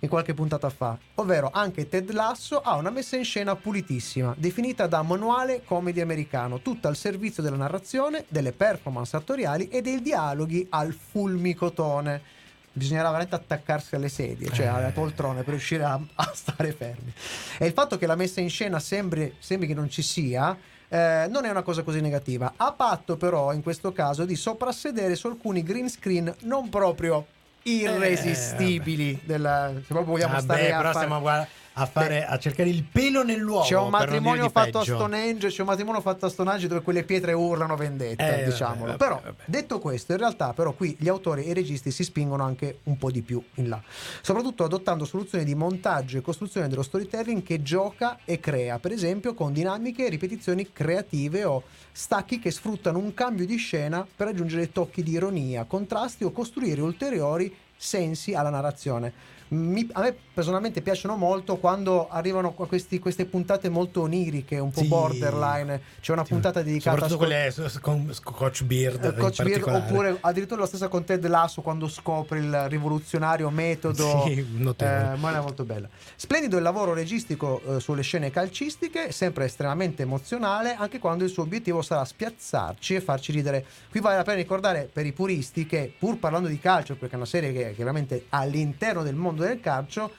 in 0.00 0.08
qualche 0.08 0.34
puntata 0.34 0.70
fa, 0.70 0.98
ovvero 1.16 1.50
anche 1.52 1.88
Ted 1.88 2.10
Lasso 2.12 2.60
ha 2.60 2.74
una 2.76 2.90
messa 2.90 3.16
in 3.16 3.24
scena 3.24 3.54
pulitissima, 3.56 4.34
definita 4.36 4.86
da 4.86 5.02
manuale 5.02 5.62
comedy 5.64 6.00
americano, 6.00 6.60
tutta 6.60 6.88
al 6.88 6.96
servizio 6.96 7.42
della 7.42 7.56
narrazione, 7.56 8.24
delle 8.28 8.52
performance 8.52 9.16
attoriali 9.16 9.68
e 9.68 9.82
dei 9.82 10.00
dialoghi 10.00 10.66
al 10.70 10.92
fulmicotone. 10.92 12.38
Bisognerà 12.72 13.08
veramente 13.08 13.34
attaccarsi 13.34 13.96
alle 13.96 14.08
sedie, 14.08 14.50
cioè 14.52 14.66
alle 14.66 14.90
poltrone, 14.92 15.42
per 15.42 15.50
riuscire 15.54 15.82
a, 15.82 16.00
a 16.14 16.30
stare 16.32 16.72
fermi. 16.72 17.12
E 17.58 17.66
il 17.66 17.72
fatto 17.72 17.98
che 17.98 18.06
la 18.06 18.14
messa 18.14 18.40
in 18.40 18.48
scena 18.48 18.78
sembri, 18.78 19.34
sembri 19.38 19.66
che 19.66 19.74
non 19.74 19.90
ci 19.90 20.02
sia, 20.02 20.56
eh, 20.88 21.26
non 21.28 21.44
è 21.44 21.50
una 21.50 21.62
cosa 21.62 21.82
così 21.82 22.00
negativa. 22.00 22.54
A 22.56 22.72
patto 22.72 23.16
però, 23.16 23.52
in 23.52 23.62
questo 23.62 23.92
caso, 23.92 24.24
di 24.24 24.36
soprassedere 24.36 25.16
su 25.16 25.26
alcuni 25.26 25.62
green 25.64 25.90
screen 25.90 26.32
non 26.42 26.68
proprio 26.68 27.26
irresistibili. 27.62 29.20
della, 29.24 29.70
se 29.74 29.80
proprio 29.86 30.12
vogliamo 30.12 30.32
Vabbè, 30.34 30.42
stare 30.44 30.72
a 30.72 30.76
fare- 30.92 30.92
stiamo 31.04 31.20
guarda- 31.20 31.48
a 31.74 31.86
fare 31.86 32.26
a 32.26 32.36
cercare 32.38 32.68
il 32.68 32.82
pelo 32.82 33.22
nell'uovo. 33.22 33.64
C'è 33.64 33.76
un 33.76 33.90
matrimonio 33.90 34.48
fatto 34.50 34.78
a 34.78 34.80
peggio. 34.80 34.96
Stonehenge, 34.96 35.48
c'è 35.48 35.60
un 35.60 35.68
matrimonio 35.68 36.00
fatto 36.00 36.26
a 36.26 36.28
Stonehenge 36.28 36.66
dove 36.66 36.82
quelle 36.82 37.04
pietre 37.04 37.32
urlano 37.32 37.76
vendetta, 37.76 38.26
Eh, 38.26 38.30
vabbè, 38.30 38.44
diciamolo. 38.44 38.84
vabbè, 38.86 38.96
però, 38.96 39.20
vabbè. 39.22 39.42
detto 39.46 39.78
questo, 39.78 40.12
in 40.12 40.18
realtà 40.18 40.52
però 40.52 40.72
qui 40.72 40.96
gli 40.98 41.08
autori 41.08 41.44
e 41.44 41.50
i 41.50 41.54
registi 41.54 41.90
si 41.90 42.04
spingono 42.04 42.42
anche 42.44 42.78
un 42.84 42.98
po' 42.98 43.10
di 43.10 43.22
più 43.22 43.42
in 43.54 43.68
là. 43.68 43.80
Soprattutto 44.20 44.64
adottando 44.64 45.04
soluzioni 45.04 45.44
di 45.44 45.54
montaggio 45.54 46.18
e 46.18 46.20
costruzione 46.20 46.68
dello 46.68 46.82
storytelling 46.82 47.42
che 47.42 47.62
gioca 47.62 48.18
e 48.24 48.40
crea, 48.40 48.78
per 48.78 48.92
esempio 48.92 49.34
con 49.34 49.52
dinamiche 49.52 50.06
e 50.06 50.08
ripetizioni 50.10 50.72
creative 50.72 51.44
o 51.44 51.62
stacchi 51.92 52.38
che 52.38 52.50
sfruttano 52.50 52.98
un 52.98 53.14
cambio 53.14 53.46
di 53.46 53.56
scena 53.56 54.06
per 54.14 54.26
aggiungere 54.28 54.72
tocchi 54.72 55.02
di 55.02 55.12
ironia, 55.12 55.64
contrasti 55.64 56.24
o 56.24 56.30
costruire 56.32 56.80
ulteriori 56.80 57.54
sensi 57.76 58.34
alla 58.34 58.50
narrazione. 58.50 59.12
Mi- 59.48 59.88
a 59.94 60.02
me 60.02 60.14
personalmente 60.40 60.80
piacciono 60.80 61.16
molto 61.16 61.58
quando 61.58 62.08
arrivano 62.08 62.52
questi- 62.52 62.98
queste 62.98 63.26
puntate 63.26 63.68
molto 63.68 64.00
oniriche, 64.02 64.58
un 64.58 64.70
po' 64.70 64.80
Sì. 64.80 64.86
borderline. 64.88 65.80
C'è 66.00 66.12
una 66.12 66.24
puntata 66.24 66.62
dedicata 66.62 66.96
a 66.96 67.08
Soprattutto 67.08 67.24
Scott- 67.26 67.54
quelle 67.58 67.68
s- 67.68 67.78
con 67.80 68.08
Scotch 68.14 68.62
Beard 68.64 69.04
eh, 69.04 69.08
in 69.08 69.14
Coach 69.16 69.42
Beard, 69.42 69.60
particolare. 69.62 69.84
oppure 69.84 70.16
addirittura 70.20 70.60
la 70.62 70.66
stessa 70.66 70.88
con 70.88 71.04
Ted 71.04 71.26
Lasso 71.26 71.60
quando 71.60 71.88
scopre 71.88 72.38
il 72.38 72.68
rivoluzionario 72.68 73.50
metodo 73.50 74.22
Sì, 74.26 74.46
notevole. 74.56 75.12
eh, 75.14 75.16
ma 75.18 75.28
era 75.30 75.42
molto 75.42 75.64
bella 75.64 75.88
splendido 76.16 76.56
il 76.56 76.62
lavoro 76.62 76.94
registico 76.94 77.60
eh, 77.76 77.80
sulle 77.80 78.02
scene 78.02 78.30
calcistiche 78.30 79.12
sempre 79.12 79.44
estremamente 79.44 80.02
emozionale 80.02 80.74
anche 80.74 80.98
quando 80.98 81.24
il 81.24 81.30
suo 81.30 81.42
obiettivo 81.42 81.82
sarà 81.82 82.04
spiazzarci 82.04 82.94
e 82.94 83.00
farci 83.02 83.32
ridere 83.32 83.64
qui 83.90 84.00
vale 84.00 84.16
la 84.16 84.22
pena 84.22 84.36
ricordare 84.38 84.88
per 84.90 85.04
i 85.04 85.12
puristi 85.12 85.66
che 85.66 85.92
pur 85.98 86.18
parlando 86.18 86.48
di 86.48 86.58
calcio 86.58 86.94
perché 86.96 87.14
è 87.14 87.16
una 87.18 87.26
serie 87.26 87.52
che 87.52 87.70
è 87.70 87.74
chiaramente 87.74 88.24
all'interno 88.30 89.02
del 89.02 89.14
mondo 89.16 89.42
del 89.42 89.60
calcio 89.60 90.10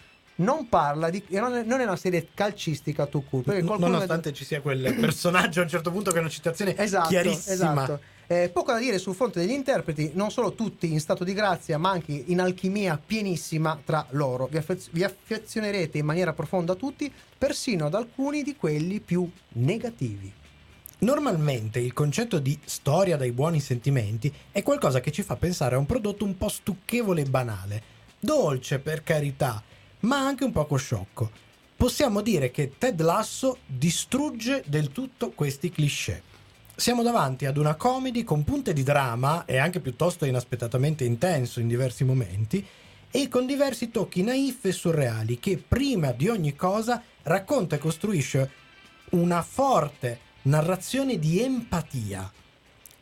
non 0.42 0.68
parla 0.68 1.10
di 1.10 1.24
non 1.30 1.54
è, 1.56 1.84
una 1.84 1.96
serie 1.96 2.28
calcistica 2.34 3.06
perché 3.06 3.64
qualcuno 3.64 3.88
Nonostante 3.88 4.34
ci 4.34 4.44
sia 4.44 4.62
quel 4.62 4.96
personaggio 5.00 5.62
a 5.62 5.64
un 5.64 5.70
certo 5.70 5.92
punto 5.92 6.12
che 6.12 6.18
è 6.18 6.20
una 6.20 6.30
citazione 6.30 6.78
Esatto, 6.78 7.10
chiarissima. 7.10 7.54
esatto. 7.54 8.00
Eh, 8.28 8.50
poco 8.50 8.72
da 8.72 8.80
dire 8.80 8.98
sul 8.98 9.14
fronte 9.14 9.42
degli 9.42 9.52
interpreti, 9.52 10.12
non 10.14 10.32
solo 10.32 10.54
tutti 10.54 10.90
in 10.90 11.02
stato 11.02 11.26
di 11.26 11.34
grazia, 11.34 11.78
ma 11.78 11.90
anche 11.90 12.14
in 12.14 12.40
alchimia 12.40 12.98
pienissima 13.04 13.78
tra 13.84 14.06
loro. 14.12 14.48
Vi, 14.48 14.56
affez- 14.56 14.90
vi 14.92 15.04
affezionerete 15.04 15.98
in 15.98 16.06
maniera 16.06 16.32
profonda 16.32 16.72
a 16.72 16.78
tutti, 16.78 17.12
persino 17.38 17.88
ad 17.88 17.94
alcuni 17.94 18.42
di 18.42 18.56
quelli 18.56 19.02
più 19.02 19.30
negativi. 19.54 20.32
Normalmente 21.00 21.80
il 21.80 21.92
concetto 21.92 22.40
di 22.40 22.58
storia 22.64 23.18
dai 23.18 23.34
buoni 23.34 23.60
sentimenti 23.60 24.34
è 24.52 24.64
qualcosa 24.64 25.02
che 25.02 25.12
ci 25.12 25.24
fa 25.24 25.36
pensare 25.36 25.76
a 25.76 25.80
un 25.80 25.86
prodotto 25.86 26.24
un 26.24 26.38
po' 26.38 26.48
stucchevole 26.48 27.22
e 27.22 27.26
banale, 27.26 27.84
dolce 28.18 28.80
per 28.80 29.04
carità, 29.04 29.62
ma 30.02 30.20
anche 30.20 30.44
un 30.44 30.52
poco 30.52 30.78
sciocco. 30.78 31.32
Possiamo 31.76 32.22
dire 32.22 32.52
che 32.52 32.74
Ted 32.78 33.02
Lasso 33.02 33.58
distrugge 33.66 34.64
del 34.68 34.92
tutto 34.92 35.32
questi 35.32 35.72
cliché. 35.72 36.22
Siamo 36.76 37.02
davanti 37.04 37.46
ad 37.46 37.58
una 37.58 37.76
comedy 37.76 38.24
con 38.24 38.44
punte 38.44 38.74
di 38.74 38.84
dramma 38.84 39.46
e 39.46 39.58
anche 39.58 39.80
piuttosto 39.80 40.26
inaspettatamente 40.26 41.04
intenso 41.04 41.60
in 41.60 41.68
diversi 41.68 42.04
momenti 42.04 42.66
e 43.10 43.28
con 43.28 43.46
diversi 43.46 43.90
tocchi 43.90 44.24
naif 44.24 44.66
e 44.66 44.72
surreali 44.72 45.38
che 45.40 45.58
prima 45.58 46.12
di 46.12 46.30
ogni 46.30 46.56
cosa 46.56 47.04
racconta 47.24 47.76
e 47.76 47.80
costruisce 47.80 48.52
una 49.12 49.42
forte 49.42 50.20
narrazione 50.44 51.20
di 51.20 51.42
empatia. 51.42 52.32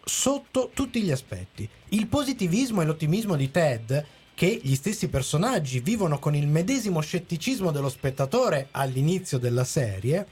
sotto 0.10 0.72
tutti 0.74 1.02
gli 1.04 1.12
aspetti. 1.12 1.70
Il 1.90 2.08
positivismo 2.08 2.82
e 2.82 2.86
l'ottimismo 2.86 3.36
di 3.36 3.52
Ted, 3.52 4.06
che 4.40 4.58
gli 4.64 4.76
stessi 4.76 5.10
personaggi 5.10 5.82
vivono 5.82 6.18
con 6.18 6.34
il 6.34 6.48
medesimo 6.48 7.02
scetticismo 7.02 7.72
dello 7.72 7.90
spettatore 7.90 8.70
all'inizio 8.72 9.38
della 9.38 9.66
serie, 9.66 10.26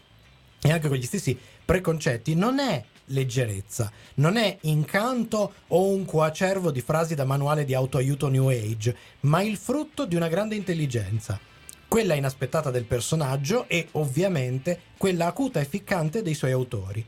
e 0.62 0.72
anche 0.72 0.88
con 0.88 0.96
gli 0.96 1.04
stessi 1.04 1.38
preconcetti, 1.66 2.34
non 2.34 2.60
è 2.60 2.82
leggerezza, 3.08 3.92
non 4.14 4.38
è 4.38 4.60
incanto 4.62 5.56
o 5.68 5.90
un 5.90 6.06
coacervo 6.06 6.72
di 6.72 6.80
frasi 6.80 7.16
da 7.16 7.26
manuale 7.26 7.66
di 7.66 7.74
autoaiuto 7.74 8.30
New 8.30 8.48
Age, 8.48 8.96
ma 9.22 9.42
il 9.42 9.58
frutto 9.58 10.06
di 10.06 10.16
una 10.16 10.30
grande 10.30 10.56
intelligenza. 10.56 11.38
Quella 11.86 12.14
inaspettata 12.14 12.72
del 12.72 12.86
personaggio 12.86 13.68
e 13.68 13.90
ovviamente 13.92 14.84
quella 14.98 15.26
acuta 15.26 15.60
e 15.60 15.66
ficcante 15.66 16.22
dei 16.22 16.34
suoi 16.34 16.54
autori. 16.54 17.06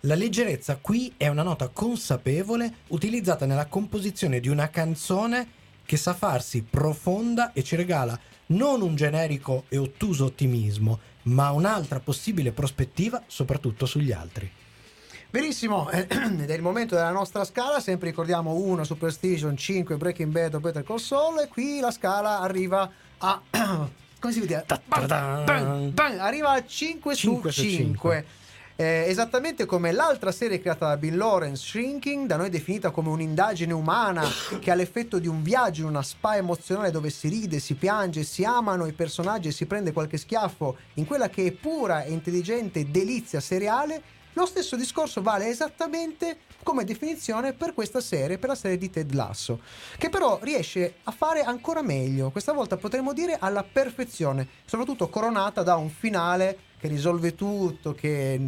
La 0.00 0.14
leggerezza 0.14 0.76
qui 0.76 1.14
è 1.16 1.28
una 1.28 1.44
nota 1.44 1.68
consapevole 1.68 2.74
utilizzata 2.88 3.46
nella 3.46 3.68
composizione 3.68 4.38
di 4.38 4.50
una 4.50 4.68
canzone 4.68 5.60
che 5.92 5.98
sa 5.98 6.14
farsi 6.14 6.62
profonda 6.62 7.52
e 7.52 7.62
ci 7.62 7.76
regala 7.76 8.18
non 8.46 8.80
un 8.80 8.96
generico 8.96 9.64
e 9.68 9.76
ottuso 9.76 10.24
ottimismo, 10.24 10.98
ma 11.24 11.50
un'altra 11.50 12.00
possibile 12.00 12.50
prospettiva 12.52 13.22
soprattutto 13.26 13.84
sugli 13.84 14.10
altri. 14.10 14.50
Benissimo, 15.28 15.90
ed 15.92 16.48
è 16.48 16.54
il 16.54 16.62
momento 16.62 16.94
della 16.94 17.10
nostra 17.10 17.44
scala, 17.44 17.78
sempre 17.78 18.08
ricordiamo 18.08 18.54
1 18.54 18.84
Superstition, 18.84 19.54
5 19.54 19.98
Breaking 19.98 20.32
Bad 20.32 20.54
o 20.54 20.60
Better 20.60 20.82
Call 20.82 20.96
Saul 20.96 21.40
e 21.40 21.48
qui 21.48 21.78
la 21.80 21.90
scala 21.90 22.40
arriva 22.40 22.90
a... 23.18 23.42
come 24.18 24.32
si 24.32 24.40
vede? 24.40 24.64
Bang, 24.86 25.44
bang, 25.44 25.90
bang, 25.90 26.18
arriva 26.20 26.52
a 26.52 26.64
5 26.64 27.14
su 27.14 27.32
5 27.32 27.52
su 27.52 27.60
5. 27.60 28.26
5. 28.76 28.84
Eh, 28.84 29.04
esattamente 29.08 29.66
come 29.66 29.92
l'altra 29.92 30.32
serie 30.32 30.60
creata 30.60 30.88
da 30.88 30.96
Bill 30.96 31.16
Lawrence, 31.16 31.64
Shrinking, 31.64 32.26
da 32.26 32.36
noi 32.36 32.50
definita 32.50 32.90
come 32.90 33.08
un'indagine 33.08 33.72
umana 33.72 34.24
che 34.60 34.70
ha 34.70 34.74
l'effetto 34.74 35.18
di 35.18 35.28
un 35.28 35.42
viaggio 35.42 35.82
in 35.82 35.88
una 35.88 36.02
spa 36.02 36.36
emozionale 36.36 36.90
dove 36.90 37.10
si 37.10 37.28
ride, 37.28 37.58
si 37.58 37.74
piange, 37.74 38.22
si 38.22 38.44
amano 38.44 38.86
i 38.86 38.92
personaggi 38.92 39.48
e 39.48 39.52
si 39.52 39.66
prende 39.66 39.92
qualche 39.92 40.16
schiaffo 40.16 40.76
in 40.94 41.06
quella 41.06 41.28
che 41.28 41.46
è 41.46 41.52
pura 41.52 42.02
e 42.04 42.12
intelligente 42.12 42.90
delizia 42.90 43.40
seriale. 43.40 44.20
Lo 44.34 44.46
stesso 44.46 44.76
discorso 44.76 45.20
vale 45.20 45.48
esattamente 45.48 46.38
come 46.62 46.84
definizione 46.84 47.52
per 47.52 47.74
questa 47.74 48.00
serie, 48.00 48.38
per 48.38 48.48
la 48.48 48.54
serie 48.54 48.78
di 48.78 48.88
Ted 48.88 49.12
Lasso, 49.12 49.60
che 49.98 50.08
però 50.08 50.38
riesce 50.40 50.94
a 51.02 51.10
fare 51.10 51.42
ancora 51.42 51.82
meglio, 51.82 52.30
questa 52.30 52.52
volta 52.52 52.78
potremmo 52.78 53.12
dire 53.12 53.36
alla 53.38 53.62
perfezione, 53.62 54.48
soprattutto 54.64 55.10
coronata 55.10 55.62
da 55.62 55.76
un 55.76 55.90
finale 55.90 56.56
che 56.82 56.88
risolve 56.88 57.36
tutto, 57.36 57.94
che 57.94 58.40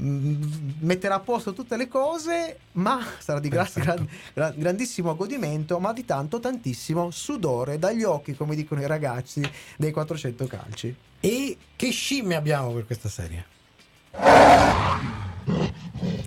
mm, 0.00 0.42
metterà 0.80 1.16
a 1.16 1.20
posto 1.20 1.52
tutte 1.52 1.76
le 1.76 1.88
cose, 1.88 2.58
ma 2.72 3.04
sarà 3.18 3.38
di 3.38 3.50
gra- 3.50 3.68
gran- 3.74 4.08
gran- 4.32 4.54
grandissimo 4.56 5.14
godimento, 5.14 5.78
ma 5.78 5.92
di 5.92 6.06
tanto 6.06 6.40
tantissimo 6.40 7.10
sudore 7.10 7.78
dagli 7.78 8.02
occhi, 8.02 8.34
come 8.34 8.54
dicono 8.54 8.80
i 8.80 8.86
ragazzi 8.86 9.42
dei 9.76 9.90
400 9.92 10.46
calci. 10.46 10.96
E 11.20 11.56
che 11.76 11.90
scimmie 11.90 12.34
abbiamo 12.36 12.70
per 12.72 12.86
questa 12.86 13.10
serie? 13.10 13.44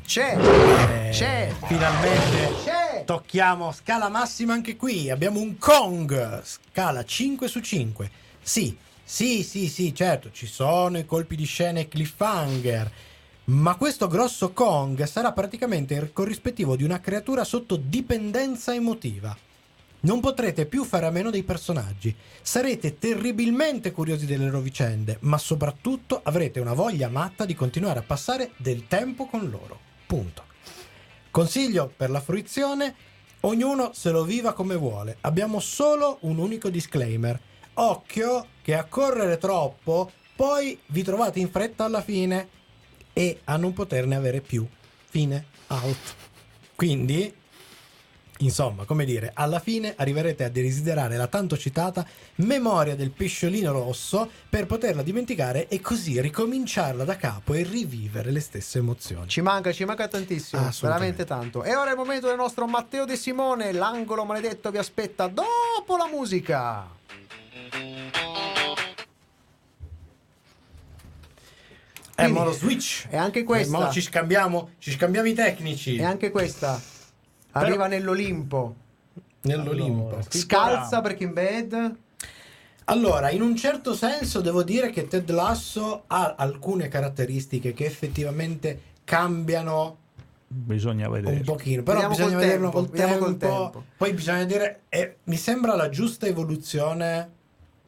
C'è, 0.05 0.37
Eh, 0.37 1.09
c'è, 1.09 1.51
Finalmente 1.65 2.53
c'è. 2.63 3.03
tocchiamo 3.05 3.71
scala 3.71 4.07
massima 4.09 4.53
anche 4.53 4.75
qui. 4.75 5.09
Abbiamo 5.09 5.39
un 5.39 5.57
Kong, 5.57 6.43
scala 6.43 7.03
5 7.03 7.47
su 7.47 7.59
5. 7.59 8.11
Sì, 8.39 8.77
sì, 9.07 9.43
sì, 9.43 9.67
sì, 9.69 9.93
certo, 9.93 10.31
ci 10.31 10.47
sono 10.47 10.97
i 10.97 11.05
colpi 11.05 11.35
di 11.35 11.45
scena 11.45 11.79
e 11.79 11.87
cliffhanger. 11.87 12.91
Ma 13.45 13.75
questo 13.75 14.07
grosso 14.07 14.51
Kong 14.51 15.03
sarà 15.03 15.31
praticamente 15.31 15.93
il 15.93 16.11
corrispettivo 16.11 16.75
di 16.75 16.83
una 16.83 16.99
creatura 16.99 17.43
sotto 17.43 17.75
dipendenza 17.75 18.73
emotiva. 18.73 19.37
Non 19.99 20.19
potrete 20.19 20.65
più 20.65 20.83
fare 20.83 21.05
a 21.05 21.11
meno 21.11 21.29
dei 21.29 21.43
personaggi. 21.43 22.15
Sarete 22.41 22.97
terribilmente 22.97 23.91
curiosi 23.91 24.25
delle 24.25 24.45
loro 24.45 24.61
vicende, 24.61 25.17
ma 25.21 25.37
soprattutto 25.37 26.21
avrete 26.23 26.59
una 26.59 26.73
voglia 26.73 27.07
matta 27.07 27.45
di 27.45 27.53
continuare 27.53 27.99
a 27.99 28.03
passare 28.03 28.53
del 28.57 28.87
tempo 28.87 29.27
con 29.27 29.47
loro. 29.47 29.79
Punto. 30.07 30.43
Consiglio 31.29 31.93
per 31.95 32.09
la 32.09 32.21
fruizione, 32.21 32.95
ognuno 33.41 33.91
se 33.93 34.09
lo 34.09 34.23
viva 34.23 34.53
come 34.53 34.75
vuole. 34.75 35.17
Abbiamo 35.21 35.59
solo 35.59 36.17
un 36.21 36.39
unico 36.39 36.69
disclaimer. 36.69 37.39
Occhio 37.75 38.47
che 38.65 38.73
a 38.73 38.85
correre 38.85 39.37
troppo 39.37 40.09
poi 40.35 40.75
vi 40.87 41.03
trovate 41.03 41.39
in 41.39 41.51
fretta 41.51 41.83
alla 41.83 42.01
fine 42.01 42.47
e 43.13 43.41
a 43.43 43.57
non 43.57 43.73
poterne 43.73 44.15
avere 44.15 44.41
più. 44.41 44.67
Fine. 45.07 45.45
Out. 45.67 46.15
Quindi, 46.73 47.31
insomma, 48.39 48.85
come 48.85 49.05
dire, 49.05 49.29
alla 49.35 49.59
fine 49.59 49.93
arriverete 49.95 50.43
a 50.45 50.49
desiderare 50.49 51.15
la 51.15 51.27
tanto 51.27 51.55
citata 51.55 52.07
memoria 52.37 52.95
del 52.95 53.11
pesciolino 53.11 53.71
rosso 53.71 54.27
per 54.49 54.65
poterla 54.65 55.03
dimenticare 55.03 55.67
e 55.67 55.79
così 55.79 56.19
ricominciarla 56.19 57.03
da 57.03 57.17
capo 57.17 57.53
e 57.53 57.61
rivivere 57.61 58.31
le 58.31 58.39
stesse 58.39 58.79
emozioni. 58.79 59.27
Ci 59.27 59.41
manca, 59.41 59.71
ci 59.71 59.85
manca 59.85 60.07
tantissimo, 60.07 60.71
veramente 60.81 61.23
tanto. 61.23 61.61
E 61.61 61.75
ora 61.75 61.89
è 61.89 61.91
il 61.91 61.99
momento 61.99 62.25
del 62.25 62.37
nostro 62.37 62.65
Matteo 62.65 63.05
De 63.05 63.15
Simone, 63.15 63.71
l'angolo 63.73 64.25
maledetto 64.25 64.71
vi 64.71 64.79
aspetta 64.79 65.27
dopo 65.27 65.97
la 65.97 66.07
musica. 66.07 66.87
È 72.15 72.21
Quindi- 72.23 72.39
modo 72.39 72.51
switch. 72.53 73.07
E 73.09 73.17
anche 73.17 73.39
E 73.39 73.43
questa, 73.43 73.77
mo 73.77 73.91
ci 73.91 74.01
scambiamo, 74.01 74.69
ci 74.77 74.91
scambiamo 74.91 75.27
i 75.27 75.33
tecnici 75.33 75.97
e 75.97 76.03
anche 76.03 76.31
questa 76.31 76.81
arriva 77.51 77.87
nell'Olimpo. 77.87 78.75
nell'Olimpo. 79.41 80.19
Scalza 80.29 81.01
Breaking 81.01 81.33
Bad. 81.33 81.95
Allora, 82.85 83.29
in 83.31 83.41
un 83.41 83.55
certo 83.55 83.93
senso 83.95 84.41
devo 84.41 84.63
dire 84.63 84.89
che 84.91 85.07
Ted 85.07 85.29
Lasso 85.31 86.03
ha 86.07 86.35
alcune 86.37 86.87
caratteristiche 86.87 87.73
che 87.73 87.85
effettivamente 87.85 88.81
cambiano 89.03 89.97
Bisogna 90.47 91.09
vedere. 91.09 91.37
un 91.37 91.43
pochino, 91.43 91.83
però 91.83 91.99
Vediamo 91.99 92.15
bisogna 92.15 92.37
col 92.37 92.45
vederlo 92.45 92.69
tempo, 92.69 92.77
col 92.79 92.89
vediamo 92.89 93.17
col 93.17 93.37
tempo. 93.37 93.55
tempo. 93.63 93.83
Poi 93.97 94.13
bisogna 94.13 94.43
dire, 94.45 94.81
eh, 94.89 95.17
mi 95.25 95.35
sembra 95.35 95.75
la 95.75 95.89
giusta 95.89 96.27
evoluzione 96.27 97.29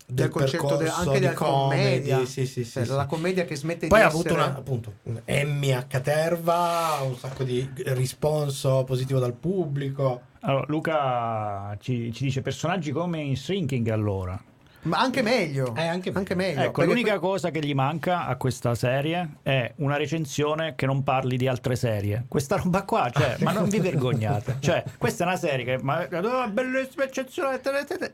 del, 0.10 0.26
del 0.26 0.30
concetto 0.30 0.78
de- 0.78 0.86
percorso 0.86 1.00
anche 1.02 1.20
di 1.20 1.20
della 1.20 1.34
commedia. 1.34 2.18
Sì, 2.20 2.46
sì, 2.46 2.64
sì, 2.64 2.72
Cioè, 2.72 2.86
sì. 2.86 2.92
La 2.92 3.06
commedia 3.06 3.44
che 3.44 3.56
smette 3.58 3.88
Poi 3.88 4.00
di 4.00 4.06
ha 4.06 4.08
avuto 4.08 4.30
essere... 4.30 4.42
una, 4.42 4.58
appunto, 4.58 4.94
un 5.04 5.22
Emmy 5.26 5.72
a 5.72 5.84
caterva, 5.84 7.00
un 7.02 7.18
sacco 7.18 7.44
di 7.44 7.70
risponso 7.76 8.86
positivo 8.86 9.20
dal 9.20 9.34
pubblico. 9.34 10.22
Allora, 10.42 10.64
Luca 10.70 11.76
ci, 11.82 12.14
ci 12.14 12.24
dice 12.24 12.42
personaggi 12.42 12.92
come 12.92 13.20
in 13.22 13.36
Shrinking 13.36 13.90
allora. 13.90 14.42
Ma 14.84 15.00
anche 15.00 15.22
meglio. 15.22 15.74
Eh, 15.76 15.86
anche 15.86 16.12
meglio. 16.12 16.36
meglio. 16.36 16.62
Ecco, 16.62 16.72
perché 16.72 16.86
l'unica 16.90 17.20
que- 17.20 17.28
cosa 17.28 17.50
che 17.50 17.60
gli 17.60 17.74
manca 17.74 18.26
a 18.26 18.36
questa 18.38 18.74
serie 18.76 19.38
è 19.44 19.74
una 19.78 19.98
recensione 19.98 20.76
che 20.76 20.86
non 20.86 21.04
parli 21.04 21.36
di 21.36 21.48
altre 21.48 21.76
serie. 21.76 22.26
Questa 22.28 22.56
roba 22.56 22.84
qua, 22.84 23.10
cioè, 23.14 23.36
ma 23.40 23.52
non 23.52 23.68
vi 23.68 23.80
vergognate. 23.80 24.58
Cioè, 24.60 24.84
questa 24.98 25.24
è 25.26 25.28
una 25.28 25.36
serie 25.36 25.66
che 25.66 25.78
ma, 25.82 26.08
oh, 26.10 26.50
bellissima, 26.50 27.04
eccezionale, 27.04 27.62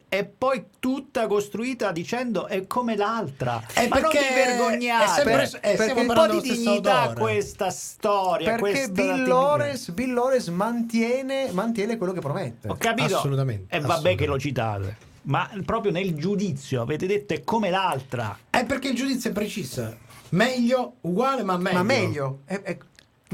e 0.09 0.26
poi 0.26 0.66
tutta 0.80 1.28
costruita 1.28 1.91
dicendo 1.91 2.47
è 2.47 2.66
come 2.66 2.95
l'altra. 2.95 3.61
Eh, 3.76 3.88
ma 3.88 3.99
non 3.99 4.09
vi 4.09 4.18
perché 4.18 4.34
vergognate. 4.34 5.03
è 5.03 5.07
sempre- 5.07 5.49
Per- 5.61 5.76
perché 5.78 5.99
un 5.99 6.07
po' 6.14 6.28
di 6.28 6.41
dignità 6.41 7.03
odore. 7.03 7.20
questa 7.20 7.70
storia. 7.70 8.45
Perché 8.55 8.59
questa 8.61 8.91
Bill. 8.91 9.28
Lawrence, 9.28 9.91
Bill 9.91 10.14
Lawrence 10.14 10.49
mantiene, 10.51 11.51
mantiene 11.51 11.97
quello 11.97 12.14
che 12.14 12.20
promette. 12.20 12.68
Ho 12.70 12.76
capito. 12.78 13.18
Assolutamente, 13.18 13.66
E 13.76 13.80
vabbè 13.80 13.91
assolutamente. 13.91 14.24
che 14.24 14.30
lo 14.30 14.39
citate. 14.39 15.11
Ma 15.24 15.50
proprio 15.66 15.92
nel 15.92 16.16
giudizio 16.16 16.82
avete 16.82 17.06
detto 17.08 17.34
è 17.34 17.44
come 17.44 17.70
l'altra. 17.70 18.38
È 18.50 18.66
perché 18.66 18.90
il 18.90 18.96
giudizio 18.96 19.30
è 19.30 19.34
preciso. 19.34 19.98
Meglio, 20.30 20.96
uguale 21.02 21.44
ma 21.44 21.58
meglio. 21.58 21.78
Ma 21.78 21.84
meglio. 21.84 22.40
È, 22.46 22.60
è- 22.62 22.78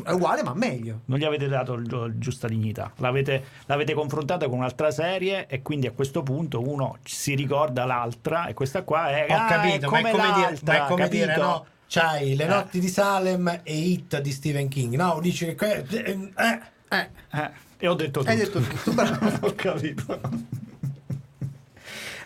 è 0.02 0.12
uguale, 0.12 0.44
ma 0.44 0.54
meglio. 0.54 1.02
Non 1.06 1.20
gli 1.20 1.26
avete 1.26 1.48
dato 1.50 1.74
il 1.74 2.14
giusta 2.20 2.48
dignità. 2.48 2.92
L'avete, 2.98 3.44
l'avete 3.66 3.94
confrontata 3.94 4.48
con 4.48 4.60
un'altra 4.60 4.92
serie 4.92 5.46
e 5.48 5.62
quindi 5.62 5.88
a 5.88 5.92
questo 5.92 6.24
punto 6.24 6.62
uno 6.66 7.00
si 7.04 7.36
ricorda 7.36 7.84
l'altra 7.86 8.46
e 8.48 8.54
questa 8.54 8.84
qua 8.84 9.10
è, 9.10 9.26
Ho 9.30 9.36
ah, 9.36 9.46
capito, 9.48 9.76
è 9.76 9.80
ma 9.80 9.88
come 9.88 10.10
è 10.10 10.12
come, 10.12 10.34
dire, 10.36 10.60
ma 10.64 10.74
è 10.74 10.88
come 10.88 11.10
dire, 11.10 11.26
capito? 11.28 11.46
no? 11.46 11.66
C'hai 11.88 12.36
le 12.36 12.44
Eh. 12.44 12.48
notti 12.48 12.80
di 12.80 12.88
Salem 12.88 13.62
e 13.64 13.74
Hit 13.76 14.22
di 14.22 14.32
Stephen 14.32 14.68
King. 14.70 14.96
No, 14.96 15.20
dici 15.22 15.46
che. 15.46 15.56
que- 15.56 15.86
eh, 15.90 16.30
Eh, 16.92 17.10
Eh, 17.32 17.50
e 17.80 17.88
ho 17.88 17.94
detto 17.96 18.20
tutto. 18.20 18.32
hai 18.32 18.38
detto 18.38 18.60
tutto, 18.62 18.92
bravo. 18.96 19.48
ho 19.48 19.54
capito. 19.54 20.20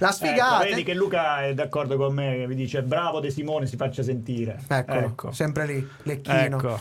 La 0.04 0.10
Ecco, 0.10 0.16
sfigata. 0.26 0.64
vedi 0.66 0.84
che 0.84 0.94
Luca 0.94 1.46
è 1.46 1.54
d'accordo 1.54 1.96
con 1.96 2.14
me, 2.14 2.36
che 2.36 2.46
mi 2.48 2.56
dice 2.56 2.84
bravo 2.84 3.22
De 3.22 3.30
Simone, 3.30 3.68
si 3.68 3.78
faccia 3.78 4.04
sentire. 4.04 4.60
Eccolo, 4.68 5.00
ecco. 5.00 5.32
sempre 5.32 5.66
lì, 5.66 5.88
Lecchino. 6.04 6.58
Ecco. 6.58 6.80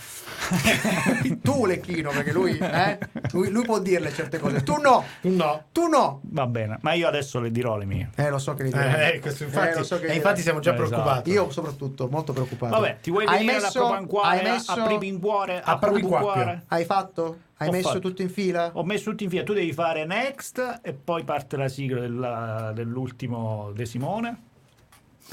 tu 1.40 1.64
Lecchino, 1.66 2.10
perché 2.10 2.32
lui, 2.32 2.58
eh, 2.58 2.98
lui, 3.30 3.48
lui 3.50 3.64
può 3.64 3.78
dirle 3.78 4.12
certe 4.12 4.38
cose. 4.40 4.64
Tu 4.64 4.74
no, 4.80 5.04
no. 5.20 5.62
tu 5.70 5.86
no. 5.86 6.20
Va 6.24 6.46
bene, 6.46 6.78
ma 6.80 6.94
io 6.94 7.06
adesso 7.06 7.38
le 7.38 7.52
dirò 7.52 7.76
le 7.76 7.84
mie. 7.84 8.10
Eh, 8.16 8.28
lo 8.28 8.38
so 8.38 8.54
che 8.54 8.64
li 8.64 8.70
dirai. 8.72 9.14
Eh, 9.14 9.20
questo 9.20 9.44
infatti, 9.44 9.78
Eh, 9.78 9.84
so 9.84 10.00
che 10.00 10.06
e 10.06 10.10
li 10.10 10.16
infatti 10.16 10.40
siamo 10.42 10.58
già 10.58 10.72
Esatto. 10.74 10.88
preoccupati. 10.90 11.30
Io 11.30 11.48
soprattutto, 11.50 12.08
molto 12.08 12.32
preoccupato. 12.32 12.74
Vabbè, 12.74 12.96
ti 13.00 13.10
vuoi 13.12 13.24
Hai 13.26 13.38
venire 13.38 13.60
messo- 13.60 13.66
a 13.66 13.70
proprio 13.82 14.00
in 14.00 14.06
cuore, 14.08 14.26
hai 14.28 14.42
messo- 14.42 14.72
a 14.72 14.74
proprio 14.74 15.08
in 15.08 15.20
cuore, 15.20 15.60
a 15.62 15.78
cuore? 15.78 16.62
Hai 16.66 16.84
fatto? 16.84 17.36
Hai 17.59 17.68
Ho 17.68 17.70
messo 17.72 17.88
fatto. 17.88 18.00
tutto 18.00 18.22
in 18.22 18.30
fila? 18.30 18.70
Ho 18.74 18.84
messo 18.84 19.11
tutti 19.11 19.24
in 19.24 19.30
fila, 19.30 19.42
tu 19.44 19.53
devi 19.53 19.72
fare 19.72 20.05
next 20.05 20.80
e 20.82 20.92
poi 20.92 21.22
parte 21.24 21.57
la 21.57 21.68
sigla 21.68 22.00
della- 22.00 22.72
dell'ultimo 22.74 23.70
De 23.72 23.86
Simone. 23.86 24.42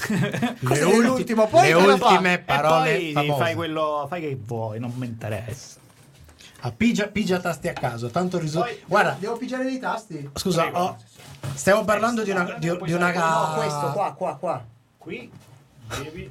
Cos'è 0.00 0.84
l'ultimo? 0.96 1.46
Poi 1.48 1.72
le 1.72 1.96
fa. 1.96 2.08
ultime 2.08 2.32
e 2.34 2.38
parole 2.38 2.92
poi 2.94 3.12
famose. 3.12 3.38
fai 3.42 3.54
quello 3.54 4.06
fai 4.08 4.20
che 4.20 4.38
vuoi, 4.40 4.78
non 4.78 4.92
mi 4.96 5.06
interessa. 5.06 5.78
Ah, 6.60 6.72
pigia, 6.72 7.08
pigia 7.08 7.40
tasti 7.40 7.68
a 7.68 7.72
caso, 7.72 8.08
tanto 8.10 8.38
Poi- 8.60 8.80
Guarda, 8.86 9.16
Devo 9.18 9.36
pigiare 9.36 9.64
dei 9.64 9.78
tasti? 9.78 10.30
scusa, 10.34 10.62
Prego. 10.62 10.78
oh, 10.78 10.96
stiamo 11.54 11.84
parlando 11.84 12.22
di 12.22 12.30
una, 12.30 12.44
di, 12.58 12.70
di 12.84 12.92
una 12.92 13.10
No, 13.54 13.54
questo 13.56 13.90
qua, 13.92 14.12
qua, 14.12 14.36
qua. 14.36 14.64
Qui 14.98 15.30
devi 16.02 16.30